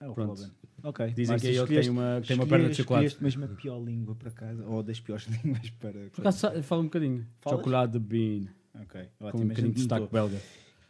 [0.00, 0.40] É o Pronto.
[0.40, 0.52] Robin.
[0.82, 1.12] Ok.
[1.12, 3.06] Dizem Márcio, que ele tem uma, tem uma perna de chocolate.
[3.06, 6.08] escolheste mesmo a pior língua para casa, ou das piores línguas para.
[6.10, 7.26] Por acaso, fala um bocadinho.
[7.40, 7.58] Falas?
[7.58, 8.46] Chocolate bean.
[8.82, 10.40] Ok, Com um bocadinho de destaque belga.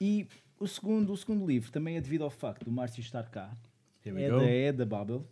[0.01, 0.27] E
[0.61, 3.53] o segundo, o segundo livro também é devido ao facto do Márcio estar cá.
[4.05, 5.27] É da, é da Babel.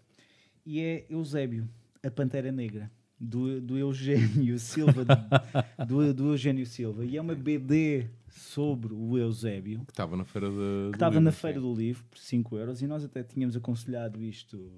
[0.67, 1.69] E é Eusébio,
[2.03, 2.91] a Pantera Negra.
[3.21, 5.05] Do, do Eugênio Silva.
[5.87, 7.05] do, do Eugênio Silva.
[7.05, 8.09] E é uma BD
[8.39, 9.81] sobre o Eusébio.
[9.85, 10.91] Que estava na feira de.
[10.91, 14.71] que estava na feira do livro por 5 euros e nós até tínhamos aconselhado isto.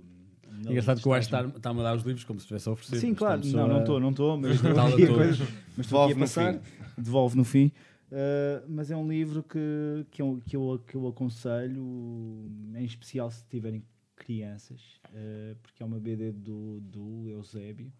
[0.67, 2.99] Engraçado que o Ash está- está-me a dar os livros como se estivesse a oferecer.
[2.99, 6.03] Sim, claro, não, não estou, não estou, mas estou Tal aqui a coisa- mas estou
[6.03, 6.61] aqui a passar,
[6.99, 7.71] devolve no fim.
[8.11, 13.31] Uh, mas é um livro que, que, eu, que, eu, que eu aconselho, em especial
[13.31, 13.85] se tiverem
[14.17, 14.81] crianças,
[15.11, 17.93] uh, porque é uma BD do, do Eusébio.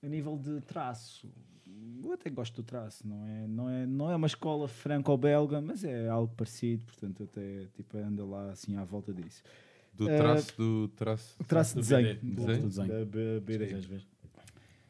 [0.00, 1.28] A nível de traço,
[2.02, 5.84] eu até gosto do traço, não é, não é, não é uma escola franco-belga, mas
[5.84, 9.42] é algo parecido, portanto, eu até tipo, anda lá assim à volta disso.
[9.94, 11.36] Do Eh, traço do traço.
[11.46, 12.14] Traço de do desenho.
[12.20, 12.62] BD, desenho.
[12.62, 12.88] do desenho.
[12.88, 14.00] Da B- BD.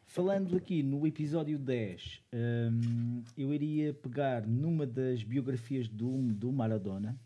[0.06, 7.18] Falando aqui no episódio 10, hum, eu iria pegar numa das biografias do, do Maradona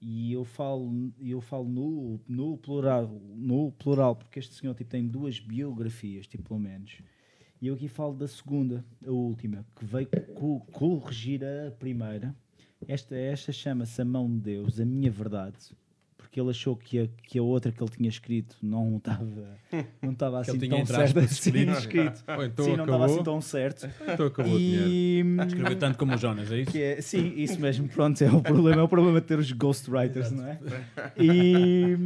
[0.00, 5.06] e eu falo, eu falo no, no, plural, no plural, porque este senhor tipo, tem
[5.06, 6.98] duas biografias, tipo, pelo menos.
[7.64, 12.36] E eu aqui falo da segunda, a última, que veio co- corrigir a primeira.
[12.86, 15.56] Esta, esta chama-se A Mão de Deus, a minha verdade,
[16.18, 19.58] porque ele achou que a, que a outra que ele tinha escrito não estava
[20.02, 22.22] não estava assim tão certa assim escrito.
[22.36, 23.90] Ou então Sim, não estava assim tão certo.
[24.12, 24.90] Então acabou o dinheiro.
[24.90, 26.70] E, Escrever tanto como o Jonas, é isso?
[26.70, 29.50] que é, sim, isso mesmo, pronto, é o problema, é o problema de ter os
[29.50, 30.60] ghostwriters, não é?
[31.16, 31.96] E,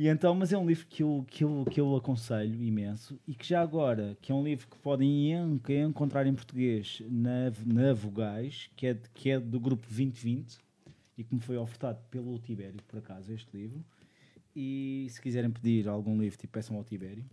[0.00, 3.34] e então, mas é um livro que eu, que, eu, que eu aconselho imenso e
[3.34, 7.92] que já agora, que é um livro que podem que encontrar em português na, na
[7.92, 10.56] Vogais, que é, de- que é do grupo 2020
[11.16, 13.84] e que me foi ofertado pelo Tibério, por acaso, este livro.
[14.54, 17.24] E se quiserem pedir algum livro, tipo, peçam ao Tibério.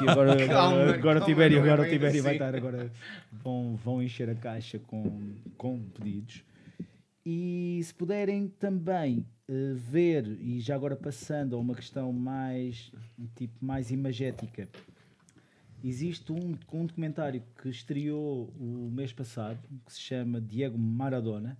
[0.00, 2.44] Agora, agora, agora, agora o Tibério, é agora o Tibério vai assim.
[2.44, 2.90] estar agora
[3.30, 6.42] vão, vão encher a caixa com, com pedidos.
[7.26, 12.90] E se puderem também eh, ver, e já agora passando a uma questão mais,
[13.36, 14.68] tipo, mais imagética,
[15.84, 21.56] existe um, um documentário que estreou o mês passado, que se chama Diego Maradona,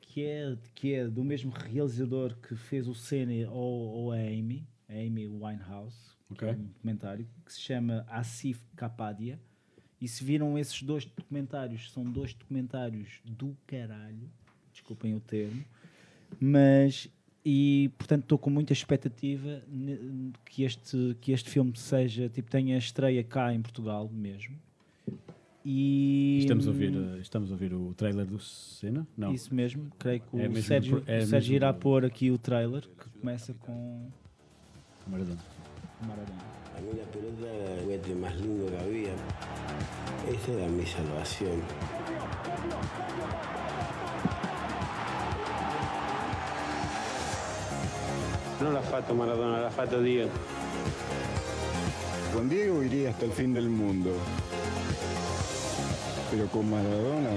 [0.00, 4.66] que é, que é do mesmo realizador que fez o Cena ou, ou a Amy,
[4.88, 9.38] a Amy Winehouse, que é um documentário que se chama Asif Kapadia.
[10.00, 14.30] E se viram esses dois documentários, são dois documentários do caralho,
[14.72, 15.62] desculpem o termo,
[16.38, 17.08] mas
[17.44, 19.62] e portanto estou com muita expectativa
[20.44, 24.56] que este, que este filme seja, tipo, tenha estreia cá em Portugal mesmo.
[25.64, 29.06] E Estamos a ouvir, eh, estamos a ouvir o trailer do Cena?
[29.16, 29.32] Não.
[29.34, 32.30] isso mesmo, creio que o É mesmo Sérgio, por- é o Sérgio irá pôr aqui
[32.30, 34.08] o trailer que começa com
[35.06, 35.38] Maradona.
[36.02, 36.38] o Maradona.
[36.76, 39.12] A mí la pelota era el juguete más lindo que había.
[40.34, 41.60] Esa era mi salvación.
[48.60, 50.28] No l'ha fatto Maradona, l'ha fatto Dio.
[52.34, 54.10] Con Diego iría hasta el fin del mundo.
[56.30, 57.30] Pero con Maradona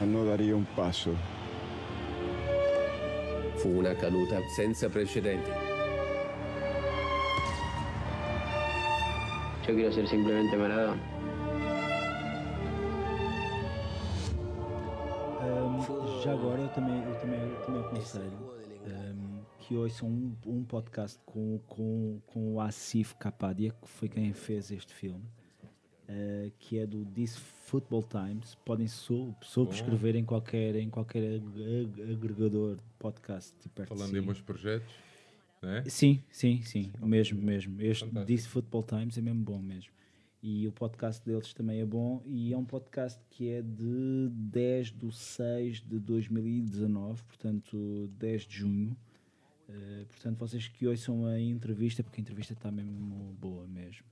[0.00, 1.12] no daría un paso.
[3.56, 5.50] Fu una caduta senza precedenti.
[9.66, 11.15] Yo quiero ser simplemente Maradona.
[16.26, 18.38] Já agora eu também, eu também, eu também aconselho
[18.86, 24.32] ahm, que ouçam um, um podcast com, com, com o Asif Kapadia, que foi quem
[24.32, 25.24] fez este filme,
[26.08, 28.54] ah, que é do This Football Times.
[28.64, 33.54] Podem sub- subscrever em qualquer, em qualquer ag- agregador de podcast.
[33.60, 34.18] tipo de Falando si.
[34.18, 34.92] em meus projetos,
[35.62, 35.84] não é?
[35.88, 37.80] Sim, sim, sim, o mesmo, mesmo.
[37.80, 38.26] Este Fantástico.
[38.26, 39.92] This Football Times é mesmo bom mesmo.
[40.48, 44.92] E o podcast deles também é bom e é um podcast que é de 10
[44.92, 48.96] de 6 de 2019, portanto 10 de junho.
[49.68, 54.06] Eh, portanto, vocês que ouçam a entrevista, porque a entrevista está mesmo boa mesmo.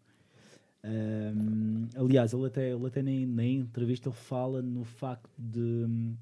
[0.82, 6.16] Ahm, aliás, ele até, ele até na entrevista ele fala no facto de hum,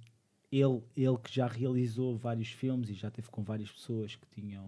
[0.53, 4.63] ele, ele que já realizou vários filmes e já teve com várias pessoas que tinham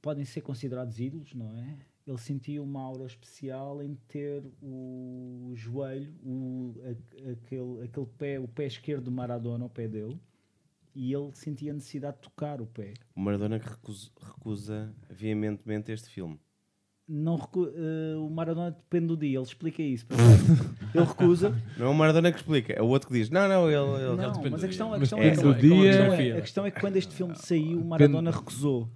[0.00, 1.89] podem ser considerados ídolos, não é?
[2.10, 8.48] Ele sentia uma aura especial em ter o joelho, o, a- aquele, aquele pé, o
[8.48, 10.18] pé esquerdo do Maradona, o pé dele,
[10.92, 12.94] e ele sentia a necessidade de tocar o pé.
[13.14, 16.36] O Maradona que recusa, recusa veementemente este filme.
[17.06, 20.06] Não recu- eh, o Maradona depende do dia, ele explica isso.
[20.94, 21.50] ele recusa.
[21.78, 23.76] Não é o Maradona que explica, é o outro que diz: Não, não, ele.
[24.04, 25.00] ele- Não, depende mas do a questão, a dia.
[25.00, 26.34] questão Mas é, depende do questão dia.
[26.34, 28.88] é- a questão é que quando este filme saiu, o Maradona recusou.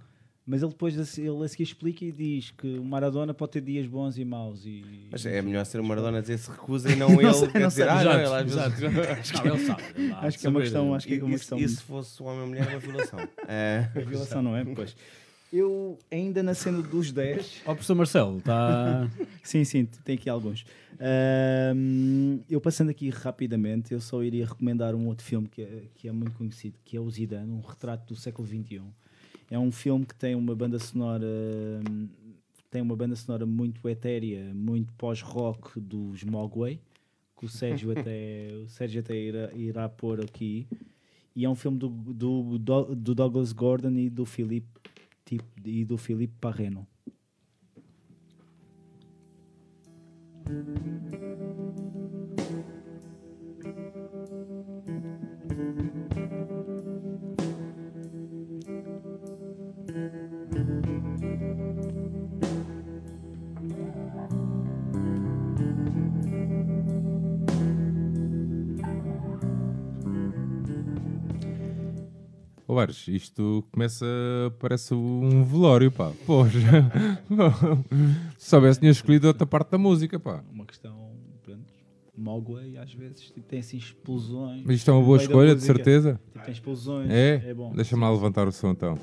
[0.46, 3.86] Mas ele depois ele a seguir explica e diz que o Maradona pode ter dias
[3.86, 4.66] bons e maus.
[4.66, 7.48] E, Mas é melhor ser o Maradona a dizer se recusa e não ele sei,
[7.48, 7.90] quer não dizer, sei.
[7.90, 8.44] ah, não, ele às
[8.74, 9.32] vezes.
[9.42, 9.82] Não, ele sabe.
[10.20, 12.26] Acho que é uma questão, acho que é uma E, questão e se fosse um
[12.26, 13.18] homem ou mulher, é uma violação.
[13.48, 13.88] É.
[13.96, 14.64] A violação não é?
[14.66, 14.94] Pois.
[15.50, 19.08] Eu, ainda na cena dos 10, Ó, professor Marcelo, está.
[19.42, 20.66] sim, sim, tem aqui alguns.
[21.00, 26.08] Ahm, eu passando aqui rapidamente, eu só iria recomendar um outro filme que é, que
[26.08, 28.82] é muito conhecido, que é o Zidane, um retrato do século XXI.
[29.54, 31.28] É um filme que tem uma banda sonora
[32.68, 36.80] tem uma banda sonora muito etérea, muito pós-rock dos Mogwai,
[37.38, 40.66] que o Sérgio até, o Sérgio até irá, irá pôr aqui.
[41.36, 44.80] E é um filme do, do, do, do Douglas Gordon e do Philippe,
[45.24, 46.84] tipo, e do Philippe Parreno.
[72.74, 74.04] Ô Ares, isto começa,
[74.58, 76.10] parece um velório, pá.
[76.26, 76.58] Poxa,
[78.36, 80.42] se soubesse tinha escolhido outra parte da música, pá.
[80.52, 81.12] Uma questão,
[81.44, 81.62] pronto,
[82.18, 84.64] Mogwai, às vezes, tipo, tem assim explosões.
[84.66, 86.20] Mas isto é uma boa escolha, de certeza.
[86.32, 87.08] Tipo, tem explosões.
[87.08, 87.44] É?
[87.46, 87.72] É bom.
[87.72, 88.98] Deixa-me lá levantar o som então.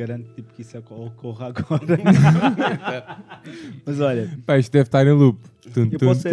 [0.00, 1.98] Garanto tipo, que isso ocorra agora.
[3.84, 5.38] mas olha, Pá, isto deve estar em loop.
[5.74, 6.32] Tum, Eu posso ser-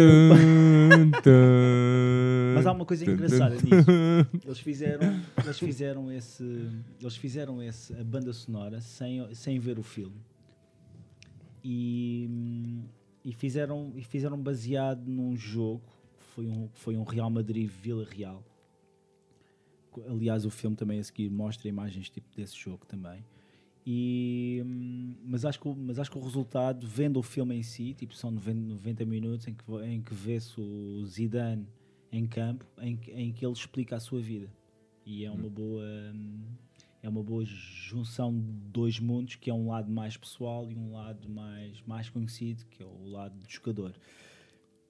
[2.54, 3.90] Mas há uma coisa engraçada nisso.
[4.44, 6.68] Eles fizeram, eles fizeram esse,
[7.00, 10.16] eles fizeram esse a banda sonora sem, sem ver o filme.
[11.62, 12.80] E,
[13.24, 15.82] e fizeram e fizeram baseado num jogo
[16.18, 18.42] que foi um foi um Real Madrid Vila Real.
[20.08, 23.24] Aliás, o filme também a seguir mostra imagens tipo desse jogo também.
[23.90, 27.62] E, hum, mas, acho que, o- mas acho que o resultado, vendo o filme em
[27.62, 31.66] si, tipo, são 90, 90 minutos em que, em que vê-se o Zidane
[32.12, 34.52] em campo, em, que- em que ele explica a sua vida.
[35.06, 35.82] E é uma boa
[36.14, 36.42] hum,
[37.02, 40.92] é uma boa junção de dois mundos, que é um lado mais pessoal e um
[40.92, 43.94] lado mais, mais conhecido, que é o lado do jogador.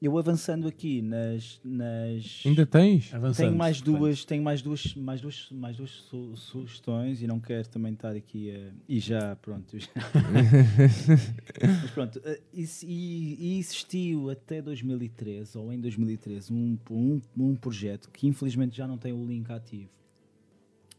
[0.01, 3.13] Eu avançando aqui nas, nas Ainda tens?
[3.13, 7.41] Avançando, tenho mais duas, tenho mais duas, mais duas, mais duas su- sugestões e não
[7.41, 9.77] quero também estar aqui a, e já pronto.
[9.77, 9.89] já.
[11.83, 17.57] Mas pronto, eh, isso- e, e existiu até 2013 ou em 2013 um, um, um
[17.57, 19.91] projeto que infelizmente já não tem o link ativo,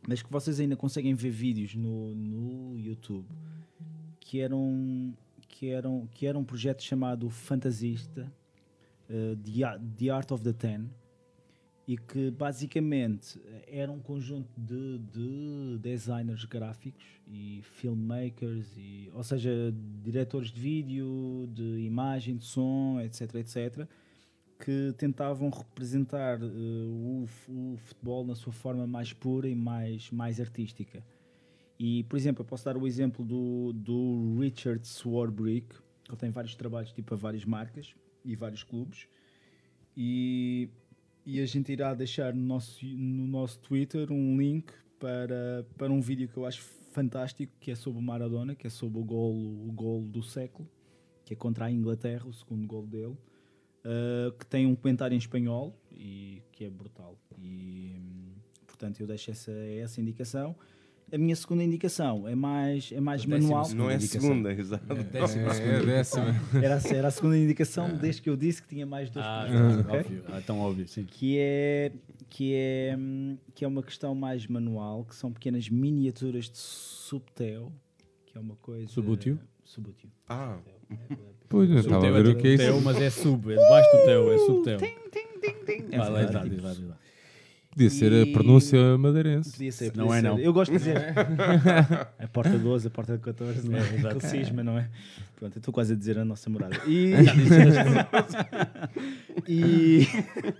[0.07, 3.25] mas que vocês ainda conseguem ver vídeos no, no YouTube
[4.19, 5.13] que eram
[5.47, 8.29] que eram que era um projeto chamado Fantasista
[9.09, 10.89] eh, The, Ar- The Art of the Ten
[11.89, 19.73] e que basicamente era um conjunto de, de designers gráficos e filmmakers, e, ou seja,
[20.03, 23.87] diretores de vídeo, de imagem, de som, etc, etc,
[24.63, 30.39] que tentavam representar eh, o, o futebol na sua forma mais pura e mais, mais
[30.39, 31.03] artística.
[31.79, 35.75] E, por exemplo, eu posso dar o exemplo do, do Richard Swarbrick,
[36.07, 39.07] que tem vários trabalhos tipo a várias marcas e vários clubes.
[39.95, 40.69] E,
[41.25, 46.01] e a gente irá deixar no nosso, no nosso Twitter um link para, para um
[46.01, 49.33] vídeo que eu acho fantástico, que é sobre o Maradona, que é sobre o gol,
[49.33, 50.67] o gol do século,
[51.23, 53.17] que é contra a Inglaterra, o segundo gol dele,
[53.85, 57.17] uh, que tem um comentário em espanhol e que é brutal.
[57.37, 58.33] E, hum,
[58.65, 60.55] portanto, eu deixo essa, essa indicação.
[61.11, 63.67] A minha segunda indicação é mais, é mais manual.
[63.73, 64.85] Não é a segunda, exato.
[64.93, 66.35] É, a décima.
[66.61, 69.45] Era, a- era a segunda indicação desde que eu disse que tinha mais dois Ah,
[69.47, 69.99] projetos, ok?
[69.99, 70.23] óbvio.
[70.27, 71.05] Ah, tão óbvio, sim.
[71.05, 71.91] que é
[72.29, 72.97] que é
[73.55, 77.71] que é uma questão mais manual, que são pequenas miniaturas de subtel,
[78.25, 79.39] que é uma coisa Subútil?
[79.63, 80.09] subútil.
[80.27, 80.57] Ah,
[81.47, 82.81] Pois, eu estava a ver o que é isso.
[82.81, 84.79] mas é sub, é debaixo do teu, é subteu.
[85.91, 86.97] É Vai lá, verdade, diz lá, tipo, diz lá, diz lá.
[87.79, 89.51] Podia ser a E- pronúncia madeirense.
[89.53, 90.27] Podia ser, Não podia é, ser.
[90.27, 90.37] não.
[90.39, 90.97] Eu gosto de dizer
[92.19, 93.81] a porta 12, a porta 14, não é?
[93.81, 94.17] É, exato.
[94.17, 94.89] Aquele cisma, não é?
[95.37, 96.75] Pronto, eu estou quase a dizer a nossa morada.
[96.85, 97.13] E,
[100.01, 100.05] e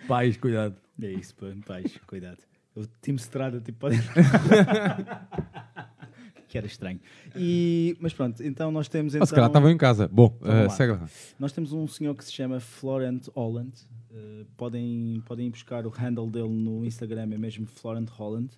[0.07, 0.75] Pais, cuidado.
[1.01, 1.35] é isso,
[1.65, 2.37] pais, cuidado.
[2.75, 3.97] O time Strada tipo pode
[6.47, 6.99] que era estranho.
[7.35, 10.07] E, mas pronto, então nós temos Ah, então se calhar estava em casa.
[10.07, 10.69] Bom, Então, lá.
[10.69, 11.09] segue lá.
[11.37, 13.73] Nós temos um senhor que se chama Florent Holland.
[14.11, 18.49] Uh, podem, podem ir buscar o handle dele no Instagram, é mesmo Florent Holland,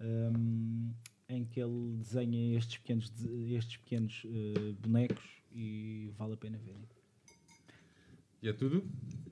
[0.00, 0.92] um,
[1.28, 3.12] em que ele desenha estes pequenos,
[3.48, 6.88] estes pequenos uh, bonecos e vale a pena verem.
[8.42, 8.82] E é tudo?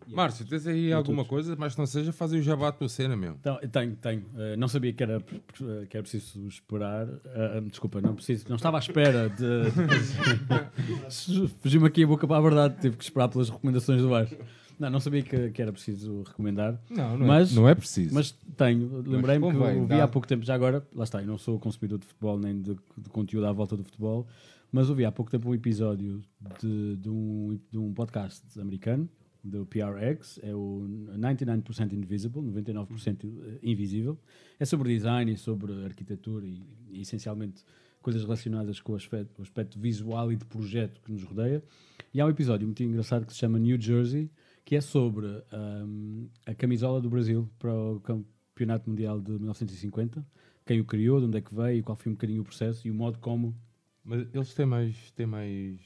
[0.06, 2.88] E é Márcio, tens aí alguma coisa, mas não seja fazer o jabá da tua
[2.88, 3.32] cena, meu.
[3.32, 4.26] Então, tenho, tenho.
[4.36, 7.08] Eh, não sabia que era, que era preciso esperar.
[7.24, 8.46] Eh, desculpa, não preciso.
[8.48, 9.70] Não estava à espera de.
[11.60, 12.80] Fugiu-me aqui a boca para a verdade.
[12.80, 14.36] Tive que esperar pelas recomendações do baixo.
[14.78, 16.80] Não, não sabia que, que era preciso recomendar.
[16.88, 18.14] Não, não, Mas- é, não é preciso.
[18.14, 19.02] Mas tenho.
[19.06, 20.04] Lembrei-me que eu vi dá.
[20.04, 22.76] há pouco tempo, já agora, lá está, eu não sou consumidor de futebol nem de,
[22.96, 24.26] de conteúdo à volta do futebol,
[24.70, 26.22] mas ouvi há pouco tempo um episódio
[26.60, 29.08] de, de, um, de um podcast americano,
[29.42, 30.84] do PRX, é o
[31.16, 34.18] 99% Invisible, 99% invisível.
[34.58, 37.62] É sobre design e sobre arquitetura e, e essencialmente
[38.02, 41.62] coisas relacionadas com o aspecto, o aspecto visual e de projeto que nos rodeia.
[42.12, 44.30] E há um episódio muito engraçado que se chama New Jersey,
[44.68, 50.22] que é sobre ahm, a camisola do Brasil para o Campeonato Mundial de 1950,
[50.66, 52.90] quem o criou, de onde é que veio, qual foi um bocadinho o processo e
[52.90, 53.56] o modo como.
[54.04, 55.80] Mas eles têm mais, têm mais.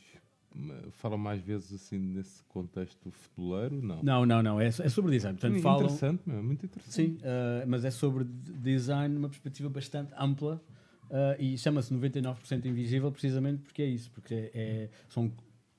[0.90, 3.80] Falam mais vezes assim nesse contexto futeboleiro?
[3.80, 4.02] Não.
[4.02, 5.38] Não, não, não, é, é sobre design.
[5.38, 5.84] Portanto, Muito falam.
[5.84, 6.92] interessante, meu, muito interessante.
[6.92, 10.60] Sim, ah, mas é sobre design numa perspectiva bastante ampla
[11.08, 15.32] ah, e chama-se 99% invisível precisamente porque é isso, porque é, é- são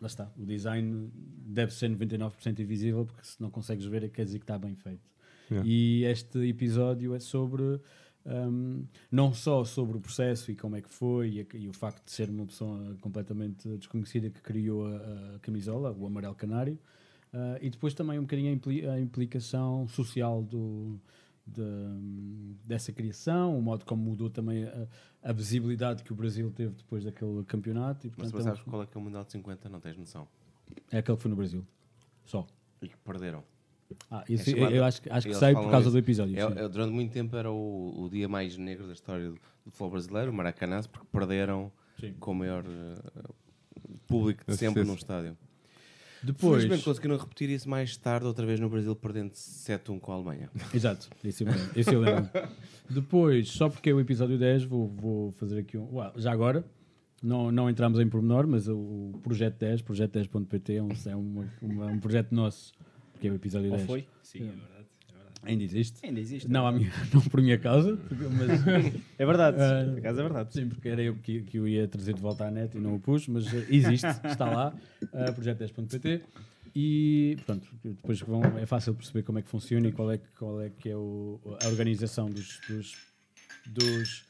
[0.04, 4.40] lá está, o design deve ser 99% invisível porque se não consegues ver, quer dizer
[4.40, 5.02] que está bem feito.
[5.50, 5.68] Yeah.
[5.70, 7.80] E este episódio é sobre
[8.26, 12.04] hum, não só sobre o processo e como é que foi e, e o facto
[12.06, 16.78] de ser uma pessoa completamente desconhecida que criou a, a camisola, o amarelo canário,
[17.34, 21.00] ah, e depois também um bocadinho a, impli- a implicação social do,
[21.46, 24.88] de- dessa criação, o modo como mudou também a,
[25.22, 28.08] a visibilidade que o Brasil teve depois daquele campeonato.
[28.08, 29.70] E, Mas portanto, tu é um- sabes qual é que é o Mundial de 50?
[29.70, 30.28] Não tens noção.
[30.92, 31.66] é aquele que foi no Brasil.
[32.26, 32.48] Só.
[32.82, 33.44] E que perderam.
[34.10, 35.92] Ah, É isso, eu, chamado- eu acho, que- acho que sei por causa isso.
[35.92, 36.36] do episódio.
[36.38, 39.40] É- é- durante muito tempo era o, o dia mais negro da história do, do
[39.72, 42.14] futebol brasileiro, o Maracanã, porque perderam Sim.
[42.20, 43.30] com o maior eh,
[44.08, 44.88] público de sempre certeza.
[44.88, 45.38] num estádio.
[46.24, 50.16] Depois, Felizmente conseguiram repetir isso mais tarde, outra vez no Brasil, perdendo 7-1 com a
[50.16, 50.50] Alemanha.
[50.74, 51.70] Exato, esse eu lembro.
[51.76, 52.30] Esse eu lembro.
[52.90, 55.94] Depois, só porque é o episódio 10, vou, vou fazer aqui um.
[55.94, 56.64] Uau, já agora,
[57.22, 61.86] não, não entramos em pormenor, mas o, projeto 10, projeto10.pt, é, um, é uma- uma-
[61.88, 62.72] um projeto nosso,
[63.20, 63.88] que é o episódio Ou 10.
[63.88, 64.08] foi?
[64.22, 64.73] Sim, é verdade.
[65.46, 66.06] Ainda existe.
[66.06, 66.50] Ainda existe.
[66.50, 69.58] Não, minha, não por minha causa, porque- mas É verdade.
[69.60, 70.54] Ah, Por acaso é verdade.
[70.54, 72.96] Sim, porque era eu que, que o ia trazer de volta à net e não
[72.96, 76.22] o pus, mas existe, está lá, uh, projeto10.pt.
[76.76, 80.60] E, portanto, depois vão, é fácil perceber como é que funciona e qual é, qual
[80.62, 82.96] é que é o- a organização dos, dos,
[83.68, 84.26] dos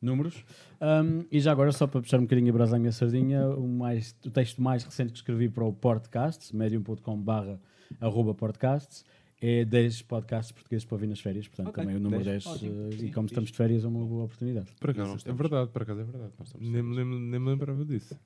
[0.00, 0.42] números.
[0.80, 3.68] Um, e já agora, só para puxar um bocadinho a brasa à minha sardinha, o,
[3.68, 7.56] mais, o texto mais recente que escrevi para o Podcasts, medium.com.br
[8.00, 9.04] arroba podcasts,
[9.44, 12.46] é 10 podcasts portugueses para ouvir nas férias, portanto Ok, também o número 10, 10,
[12.56, 12.72] ótimo.
[12.92, 13.34] eh, Sim, e como fixe.
[13.34, 14.70] estamos de férias é uma boa oportunidade.
[14.78, 16.32] Por acaso, é verdade, por acaso é verdade.
[16.60, 18.16] Nem, me lembro- nem me lembrava disso.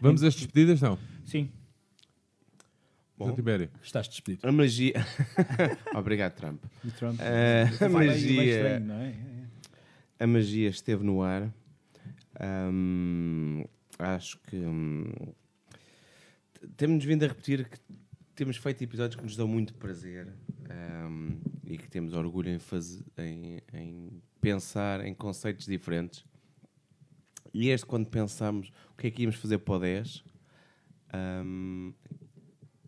[0.00, 0.96] Vamos às despedidas, não?
[1.24, 1.50] Sim.
[3.16, 3.32] Bom.
[3.34, 3.70] Tibério.
[3.82, 4.46] Estás despedido.
[4.46, 4.94] A magia.
[5.94, 6.62] Obrigado, Trump.
[6.84, 7.18] E Trump.
[7.20, 8.44] Eh, a magia.
[8.44, 9.08] estranho, não é?
[9.08, 10.24] É, é.
[10.24, 11.52] A magia esteve no ar.
[12.40, 13.64] Ahm,
[13.98, 15.04] acho que hum,
[16.76, 17.78] temos vindo a repetir que
[18.34, 20.32] temos feito episódios que nos dão muito prazer
[20.68, 26.24] ahm, e que temos orgulho em, fazer, em, em pensar em conceitos diferentes.
[27.52, 30.24] E este, quando pensámos o que é que íamos fazer para o 10,
[31.12, 31.92] ahm,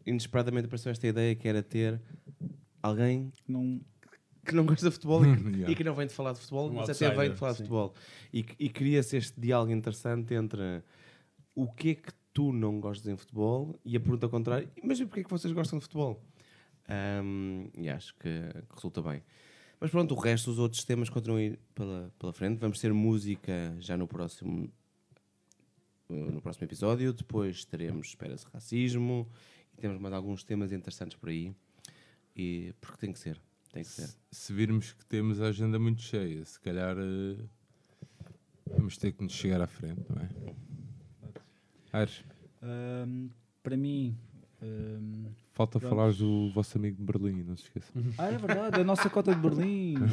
[0.04, 2.00] inesperadamente apareceu esta ideia que era ter
[2.82, 3.80] alguém Não,
[4.44, 5.70] que não gosta de futebol e que, Yeah.
[5.70, 7.52] e que não vem de falar de futebol, Um mas até outsider, vem de falar
[7.52, 7.64] de sim.
[7.64, 7.94] futebol.
[8.32, 10.82] E, e cria-se este diálogo interessante entre
[11.54, 15.20] o que é que tu não gostas em futebol e a pergunta contrária, mas porquê
[15.20, 16.22] é que vocês gostam de futebol?
[16.86, 19.22] Ahm, e acho que, que resulta bem.
[19.80, 22.58] Mas pronto, o resto, os outros temas continuam a ir pela, pela frente.
[22.58, 24.70] Vamos ter música já no próximo,
[26.10, 27.10] uh, no próximo episódio.
[27.14, 29.26] Depois teremos Espera-se Racismo
[29.72, 31.54] e temos mais alguns temas interessantes por aí.
[32.36, 33.40] E, porque tem que ser.
[33.72, 34.10] Tem que ser.
[34.30, 37.42] Se virmos que temos a agenda muito cheia, se calhar eh,
[38.76, 40.28] vamos ter que nos chegar à frente, não é?
[41.96, 42.24] Aires,
[42.62, 43.28] Ahm,
[43.62, 44.16] para mim.
[44.62, 45.94] ahm, falta Pronto.
[45.94, 48.02] falar do vosso amigo de Berlim, não se esqueçam.
[48.18, 49.94] Ah, é verdade, a nossa cota de Berlim.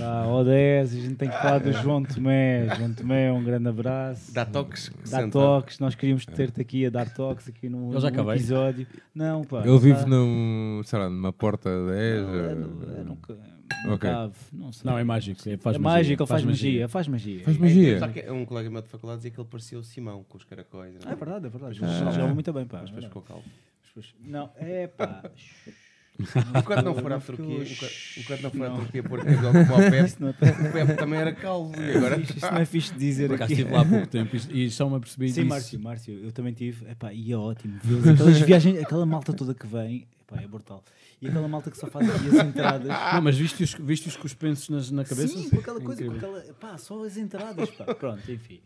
[0.00, 2.68] Ah, O10, a gente tem que falar do João Tomé.
[2.76, 4.32] João Tomé, um grande abraço.
[4.34, 4.90] Dá toques.
[5.10, 5.30] Dá senta.
[5.30, 8.34] toques, nós queríamos ter-te aqui a dar toques aqui num, Eu já num acabei.
[8.36, 8.86] episódio.
[9.14, 9.60] Não, pá.
[9.66, 12.22] Ele vive tá- num, sei lá, numa porta 10.
[12.26, 13.38] Não, é, eh, no- é, nunca-
[13.86, 13.98] Ok.
[14.10, 14.90] cave, não sei.
[14.90, 15.40] Não, é mágico.
[15.48, 17.44] É, faz é magia, mágico, ele faz magia, faz magia.
[17.44, 17.98] Faz É, magia.
[17.98, 20.44] só que um colega meu de faculdade dizia que ele parecia o Simão com os
[20.44, 20.94] caracóis.
[21.04, 21.78] Ah, é verdade, é verdade.
[21.80, 22.78] Mas Ele depois- joga muito bem, pá.
[22.80, 23.44] Mas é depois ficou calvo.
[23.88, 25.22] Depois- Não, é pá.
[26.58, 28.70] Enquanto não for à Não Turquia, enquanto- não for à.
[28.70, 31.72] Turquia por cabelo como o Pepe, Isso não é, o Pepe também era calvo.
[31.80, 34.06] E agora fixe, isso não é fixe de dizer Por acaso estive lá há pouco
[34.06, 35.48] tempo e, só me apercebi Sim, disso.
[35.48, 36.88] Márcio, Márcio, eu também tive.
[36.90, 37.78] Epá, e é ótimo.
[38.12, 40.84] Aquelas viagens, aquela malta toda que vem, epá, é brutal.
[41.20, 42.88] E aquela malta que só faz aqui as entradas.
[42.88, 45.38] Não, mas viste-os viste -os com os pensos nas, na cabeça?
[45.38, 46.40] Sim, com aquela coisa, com aquela.
[46.60, 47.94] Pá, só as entradas, pá.
[47.94, 48.60] Pronto, enfim.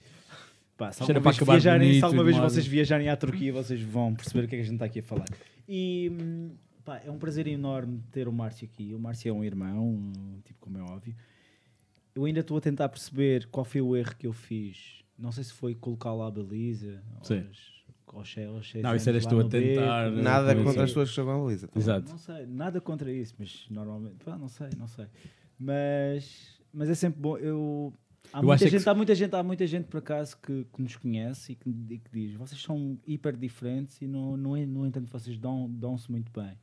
[0.76, 4.14] Pá, se alguma para vez, viajarem, se alguma vez vocês viajarem à Turquia, vocês vão
[4.14, 5.26] perceber o que é que a gente está aqui a falar.
[5.68, 6.50] E hum,
[6.86, 8.94] pá, é um prazer enorme ter o Márcio aqui.
[8.94, 11.14] O Márcio é um irmão, um tipo como é óbvio.
[12.14, 15.04] Eu ainda estou a tentar perceber qual foi o erro que eu fiz.
[15.18, 17.02] Não sei se foi colocar lá a baliza.
[17.22, 17.44] Sim.
[17.46, 17.84] Aos,
[18.14, 19.66] aos, seis- aos seis Não, isso eras tu a no beco.
[19.66, 20.10] tentar.
[20.12, 21.68] nada contra as pessoas que jogam a baliza.
[21.68, 21.78] tá?
[21.78, 22.08] Exato.
[22.10, 25.06] Não sei, nada contra isso, mas normalmente, pá, não sei, não sei.
[25.58, 27.36] Mas, mas é sempre bom.
[27.36, 27.92] Eu,
[28.32, 30.36] há, Eu muita é que gente, se- há muita gente, há muita gente por acaso
[30.38, 34.36] que, que nos conhece e que, e que diz: vocês são hiper diferentes e no,
[34.36, 36.56] no, no entanto vocês dão- dão-se muito bem.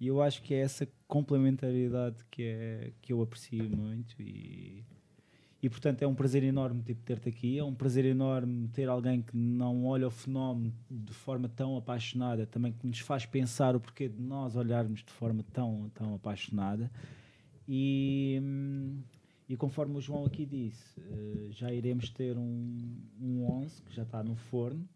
[0.00, 4.82] E eu acho que é essa complementariedade que, é, que eu aprecio muito e,
[5.62, 9.20] e portanto é um prazer enorme tipo, ter-te aqui, é um prazer enorme ter alguém
[9.20, 13.80] que não olha o fenómeno de forma tão apaixonada, também que nos faz pensar o
[13.80, 16.90] porquê de nós olharmos de forma tão, tão apaixonada.
[17.68, 18.40] E,
[19.46, 24.02] e conforme o João aqui disse, eh, já iremos ter um, um 11 que já
[24.02, 24.88] está no forno.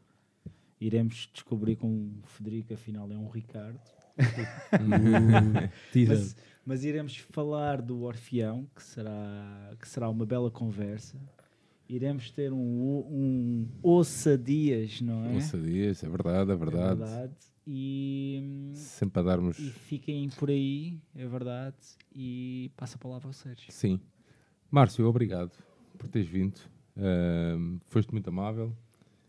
[0.81, 1.89] iremos descobrir com
[2.23, 3.94] o Federico, afinal, é um Ricardo.
[6.09, 11.17] Mas, mas iremos falar do Orfeão, que será, que será uma bela conversa.
[11.89, 15.35] Iremos ter um, um Ouça Dias, não é?
[15.35, 17.01] Ouça dias, é verdade, é É verdade.
[17.01, 17.35] verdade.
[17.67, 19.59] E, Sempre a darmos.
[19.59, 21.77] e fiquem por aí, é verdade.
[22.15, 23.71] E passa a palavra ao Sérgio.
[23.71, 24.01] Sim.
[24.71, 25.53] Márcio, obrigado
[25.99, 26.59] por teres vindo.
[26.97, 28.75] Ahm, foste muito amável.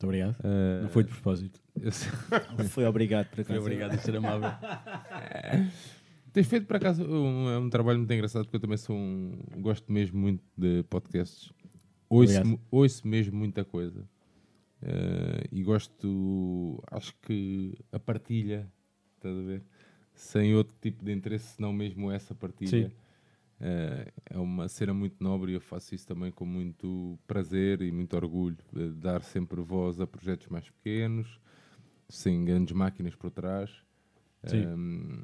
[0.06, 0.36] Muito obrigado.
[0.44, 1.60] Ah, Não foi de propósito.
[2.70, 3.60] Foi obrigado por Foi acaso.
[3.60, 4.50] obrigado a ser amável.
[6.32, 9.38] Tens feito por acaso um, é um trabalho muito engraçado porque eu também sou um,
[9.58, 11.52] gosto mesmo muito de podcasts.
[12.10, 14.08] Ouço, ouço mesmo muita coisa.
[14.82, 18.72] Eh, e gosto, acho que a partilha,
[19.16, 19.64] estás a ver?
[20.14, 22.90] Sem outro tipo de interesse, senão mesmo essa partilha.
[22.90, 22.92] Sim.
[23.60, 27.92] Eh, é uma cena muito nobre e eu faço isso também com muito prazer e
[27.92, 28.58] muito orgulho.
[28.74, 31.40] de dar sempre voz a projetos mais pequenos,
[32.10, 33.72] sem grandes máquinas por trás.
[34.54, 35.24] Um,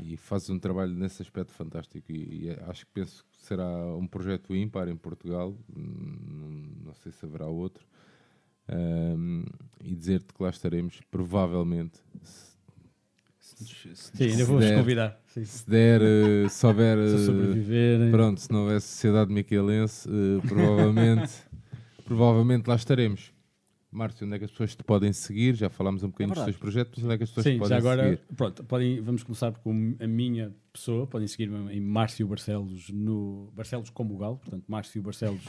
[0.00, 4.06] e fazes um trabalho nesse aspecto fantástico e, e acho que penso que será um
[4.06, 6.48] projeto ímpar em Portugal não,
[6.86, 7.86] não sei se haverá outro
[8.66, 9.44] Um,
[9.82, 12.53] e dizer-te que lá estaremos provavelmente se,
[13.54, 14.78] Sim, ainda vou-vos der.
[14.78, 15.20] convidar.
[15.26, 15.44] Sim.
[15.44, 18.10] se der eh, se houver Se eh, sobreviverem.
[18.10, 21.32] pronto, se não houver sociedade miquelense eh, provavelmente
[22.04, 23.32] provavelmente lá estaremos
[23.90, 25.54] Márcio, onde é que as pessoas te podem seguir?
[25.54, 26.58] Já falámos um bocadinho dos verdade.
[26.58, 28.20] teus projetos, mas onde é que as pessoas te Sim, podem já agora, seguir?
[28.36, 33.90] pronto, podem, vamos começar com a minha pessoa, podem seguir-me em Márcio Barcelos no Barcelos
[33.90, 35.42] como Galo, portanto, Márcio Barcelos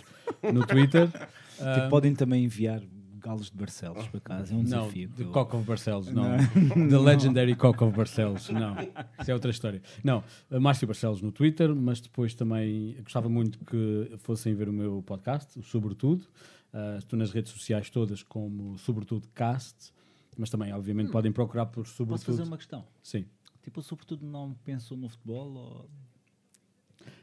[0.53, 1.09] no Twitter.
[1.55, 2.83] Tipo, podem também enviar
[3.25, 5.09] galos de Barcelos para casa, é um não, desafio.
[5.09, 6.37] The Eu- Cock of Barcelos, não.
[6.89, 8.75] The Legendary Cock of Barcelos, não.
[9.19, 9.81] Isso é outra história.
[10.03, 10.23] Não,
[10.61, 15.57] Márcio Barcelos no Twitter, mas depois também gostava muito que fossem ver o meu podcast,
[15.59, 16.25] o Sobretudo.
[16.73, 19.93] Uh, estou nas redes sociais todas como Sobretudo Cast,
[20.37, 22.47] mas também, obviamente, podem procurar por Posso fazer Sobretudo.
[22.47, 22.85] uma questão?
[23.01, 23.25] Sim.
[23.63, 25.89] Tipo, sobretudo não pensou no futebol ou...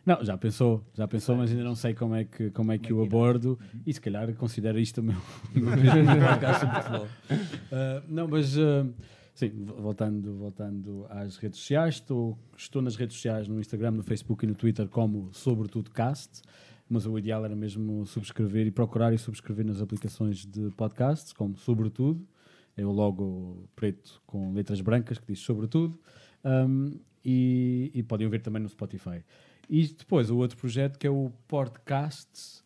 [0.04, 2.92] Não, já pensou, já pensou, mas ainda não sei como é que, como é que
[2.92, 3.58] o abordo.
[3.86, 5.16] E se calhar considero isto o meu.
[7.70, 8.86] Ah, não, mas ah,
[9.34, 14.02] sim, vo- voltando, voltando às redes sociais, estou, estou nas redes sociais, no Instagram, no
[14.02, 16.42] Facebook e no Twitter como Sobretudo Cast,
[16.88, 21.56] mas o ideal era mesmo subscrever e procurar e subscrever nas aplicações de podcasts, como
[21.56, 22.26] Sobretudo,
[22.76, 25.98] é o logo preto com letras brancas que diz Sobretudo,
[26.44, 29.22] um, e, e podem ouvir também no Spotify.
[29.68, 32.62] E depois o outro projeto que é o Podcasts,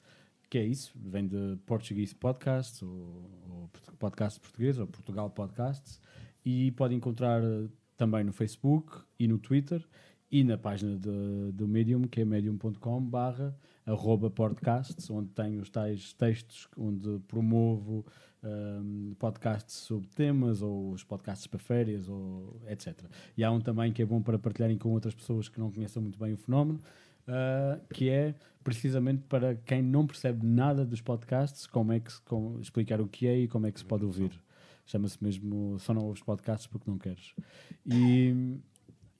[0.50, 6.00] que é isso, vem de Portuguese Podcasts, ou, ou podcast português, ou Portugal Podcasts,
[6.44, 9.84] e podem encontrar eh, também no Facebook e no Twitter
[10.30, 15.70] e na página de- do Medium, que é medium.com barra arroba podcasts, onde tenho os
[15.70, 18.04] tais textos onde promovo
[18.46, 22.94] um, podcasts sobre temas ou os podcasts para férias ou etc.
[23.36, 26.02] E há um também que é bom para partilharem com outras pessoas que não conheçam
[26.02, 26.80] muito bem o fenómeno,
[27.28, 32.20] uh, que é precisamente para quem não percebe nada dos podcasts, como é que se,
[32.22, 34.30] como- explicar o que é e como é que se pode ouvir.
[34.84, 37.34] Chama-se mesmo Só não ouves podcasts porque não queres.
[37.84, 38.56] E,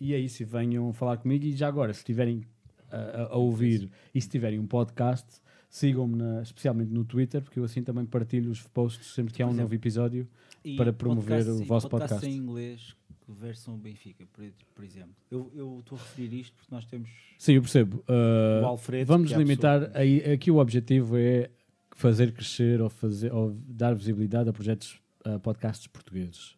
[0.00, 1.44] e é isso, venham falar comigo.
[1.44, 2.42] E já agora, se estiverem
[2.90, 7.82] a- a ouvir e se tiverem um podcast, sigam-me especialmente no Twitter, porque eu assim
[7.82, 10.26] também partilho os posts sempre que há um novo episódio.
[10.64, 12.38] E Para promover podcasts- o vosso podcasts podcast.
[12.38, 15.14] em inglês que versam o Benfica, por, por exemplo.
[15.30, 17.98] Eu eu estou a referir isto porque nós temos Sim, eu percebo.
[18.08, 19.06] Uh, o Alfredo.
[19.06, 19.90] vamos é limitar.
[19.94, 21.50] Aí, aqui o objetivo é
[21.94, 26.55] fazer crescer ou, fazer, ou dar visibilidade a projetos, a podcasts portugueses.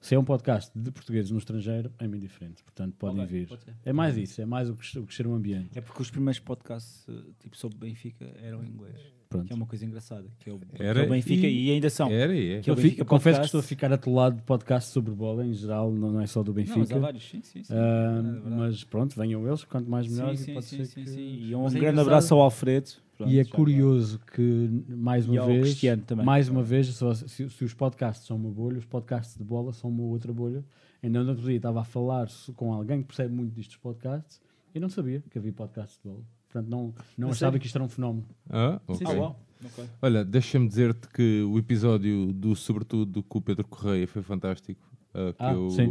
[0.00, 2.62] Se é um podcast de portugueses no estrangeiro, é bem diferente.
[2.62, 3.48] Portanto, podem Ok, vir.
[3.48, 3.74] pode ser.
[3.84, 5.76] É mais isso, é mais o crescer, o crescer o ambiente.
[5.76, 8.94] É porque os primeiros podcasts eh, tipo sobre Benfica eram em inglês.
[9.28, 9.46] Pronto.
[9.46, 10.26] Que é uma coisa engraçada.
[10.38, 12.10] Que é o, que Era é o Benfica e- e, ainda são.
[12.10, 12.60] Era e é.
[12.60, 14.90] Que é o Eu, Benfica fico- eu confesso que estou a ficar atolado de podcasts
[14.92, 17.00] sobre bola em geral, não, não é só do Não, mas há Benfica.
[17.00, 17.62] vários, sim, sim.
[17.64, 17.74] sim.
[17.74, 18.40] Verdade.
[18.56, 20.28] mas pronto, venham eles, quanto mais melhor.
[20.34, 21.38] sim, e sim, pode sim, ser sim, que- sim.
[21.48, 22.88] E um Mas grande abraço ao Alfredo.
[23.18, 25.80] Pronto, e é curioso que, mais E uma ao vez,
[26.24, 29.90] mais uma vez, se, se- os podcasts são uma bolha, os podcasts de bola são
[29.90, 30.64] uma outra bolha.
[31.02, 34.40] Ainda no outro dia estava a falar com alguém que percebe muito destes podcasts
[34.72, 36.22] e não sabia que havia podcasts de bola.
[36.48, 37.60] Portanto, não, não achava sério?
[37.60, 38.26] que isto era um fenómeno.
[38.48, 39.06] Ah, Sim, ok.
[39.06, 39.12] sim.
[39.12, 39.44] Ah, uau.
[39.64, 39.84] Ok.
[40.00, 44.80] Olha, deixa-me dizer-te que o episódio do Sobretudo com o Pedro Correia foi fantástico.
[45.12, 45.88] que Ah, eu, sim.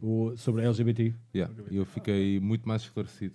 [0.00, 1.14] O, sobre a LGBT.
[1.34, 3.34] Yeah, eu fiquei muito mais esclarecido.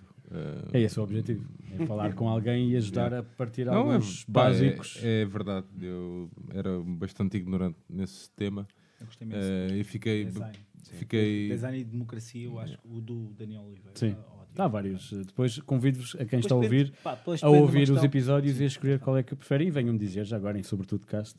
[0.72, 1.46] É esse o objetivo.
[1.78, 4.98] É falar com alguém e ajudar a partir não, é, alguns é- básicos.
[5.02, 8.66] É, verdade, eu era bastante ignorante nesse tema
[9.00, 9.42] Eu gostei mesmo.
[9.42, 10.24] ah, e fiquei.
[10.24, 10.58] Design.
[10.82, 13.92] fiquei Design e democracia, eu acho que o do Daniel Oliveira.
[13.94, 14.16] Sim.
[14.18, 14.62] ah, ótimo.
[14.62, 15.10] Há vários.
[15.12, 18.66] Depois convido-vos a quem Depois está a ouvir pá, a ouvir os episódios e a
[18.66, 21.36] escolher qual é que preferem e venham dizer já agora em Sobretudo Cast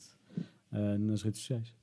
[0.71, 1.73] ah, nas redes sociais.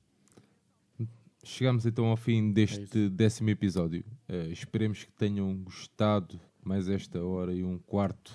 [1.43, 4.03] chegamos então ao fim deste décimo episódio.
[4.27, 8.31] Eh, esperemos que tenham gostado mais esta hora e um quarto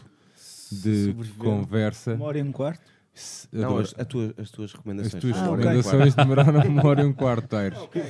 [0.71, 2.15] de conversa.
[2.15, 2.89] Uma hora e um quarto.
[3.13, 5.21] Se- Não, as, a tua- as tuas As recomendações.
[5.21, 5.57] tuas Ah, ok.
[5.57, 7.77] recomendações demoraram uma hora e um quarto, Aires.
[7.79, 8.01] Ok,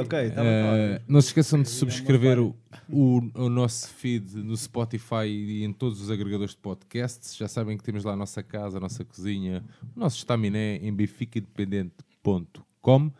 [0.00, 0.18] ok.
[0.18, 1.02] Eh, claro.
[1.08, 2.54] não se esqueçam de subscrever o,
[2.90, 7.36] o, o nosso feed no Spotify e em todos os agregadores de podcasts.
[7.36, 9.62] Já sabem que temos lá a nossa casa, a nossa cozinha,
[9.96, 13.12] o nosso estaminé em benficaindependente.com.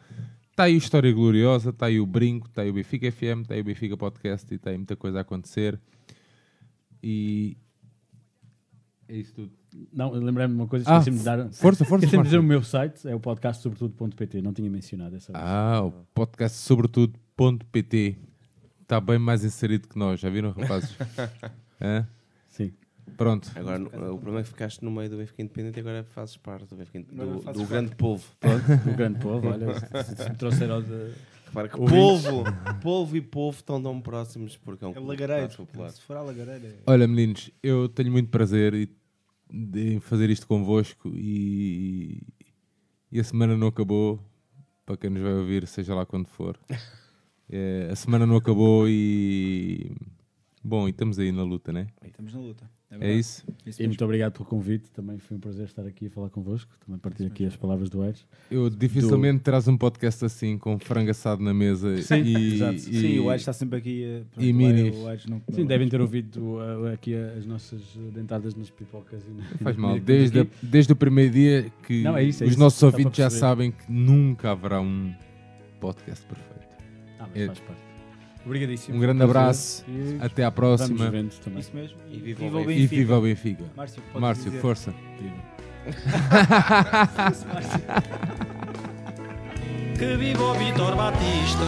[0.50, 3.54] Está aí a História Gloriosa, está aí o Brinco, está aí o Benfica FM, está
[3.54, 5.80] aí o Benfica Podcast e está aí muita coisa a acontecer.
[7.02, 7.56] E
[9.08, 9.52] é isso tudo.
[9.92, 11.38] Não, lembrei-me de uma coisa, Ah, esqueci-me de dar.
[11.52, 15.32] força, força, Esqueci-me de dizer o meu site, é o podcastsobretudo.pt, não tinha mencionado essa
[15.32, 15.44] vez.
[15.44, 18.16] Ah, o podcast sobretudo.pt
[18.82, 20.94] está bem mais inserido que nós, já viram, rapazes?
[21.80, 22.06] Hã?
[22.48, 22.72] Sim.
[23.16, 23.50] Pronto.
[23.56, 26.66] Agora, o problema é que ficaste no meio do Benfica Independente e agora fazes parte
[26.68, 28.24] do, Benfica, do, do grande povo.
[28.38, 29.74] Pronto, o grande povo, olha,
[30.04, 31.12] se, se me trouxeram de...
[31.52, 32.44] Repara que polvo,
[32.80, 35.54] polvo e povo estão tão próximos porque é um É lagareiro.
[35.54, 35.90] popular.
[35.90, 36.66] Se for a lagareira.
[36.66, 38.88] é- Olha, meninos, eu tenho muito prazer
[39.52, 42.22] em fazer isto convosco e,
[43.10, 44.18] e a semana não acabou.
[44.86, 46.58] Para quem nos vai ouvir, seja lá quando for.
[47.54, 49.94] É, a semana não acabou e.
[50.64, 51.88] Bom, e estamos aí na luta, né?
[52.02, 52.70] Estamos na luta.
[52.94, 53.18] É verdade.
[53.20, 53.44] isso?
[53.66, 53.88] Isso E mesmo.
[53.88, 57.28] muito obrigado pelo convite, também foi um prazer estar aqui a falar convosco, também partilho
[57.30, 58.26] aqui as palavras do Aires.
[58.50, 62.74] Eu dificilmente traz um podcast assim com frango assado na mesa Sim, e, exato.
[62.74, 64.04] e- Sim, o Aires está sempre aqui.
[64.04, 64.82] eh, pronto, e o minis.
[64.84, 67.80] Aires- o Aires não Sim, devem ter ouvido uh, aqui as nossas
[68.12, 69.22] dentadas nas pipocas.
[69.26, 69.98] E na, Faz mal.
[69.98, 72.60] Desde, a- desde o primeiro dia que Não, é isso, é os isso.
[72.60, 75.14] nossos ouvintes já sabem que nunca haverá um
[75.80, 76.52] podcast perfeito.
[77.18, 77.91] Ah, mas é- faz parte.
[78.44, 78.96] Obrigadíssimo.
[78.96, 79.84] Um grande abraço.
[79.88, 81.10] E Até à Vamos próxima.
[81.10, 81.60] vendo também.
[81.60, 81.96] Isso mesmo.
[82.10, 82.96] E E viva viva o o E Benfica.
[82.96, 83.64] viva o Benfica.
[83.76, 84.60] Márcio, Márcio, dizer.
[84.60, 84.94] força.
[89.98, 91.64] Que viva o Vitor Batista.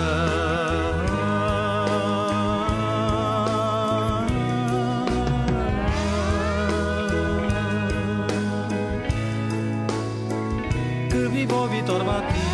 [11.11, 12.53] Que viva o Vitor Batista.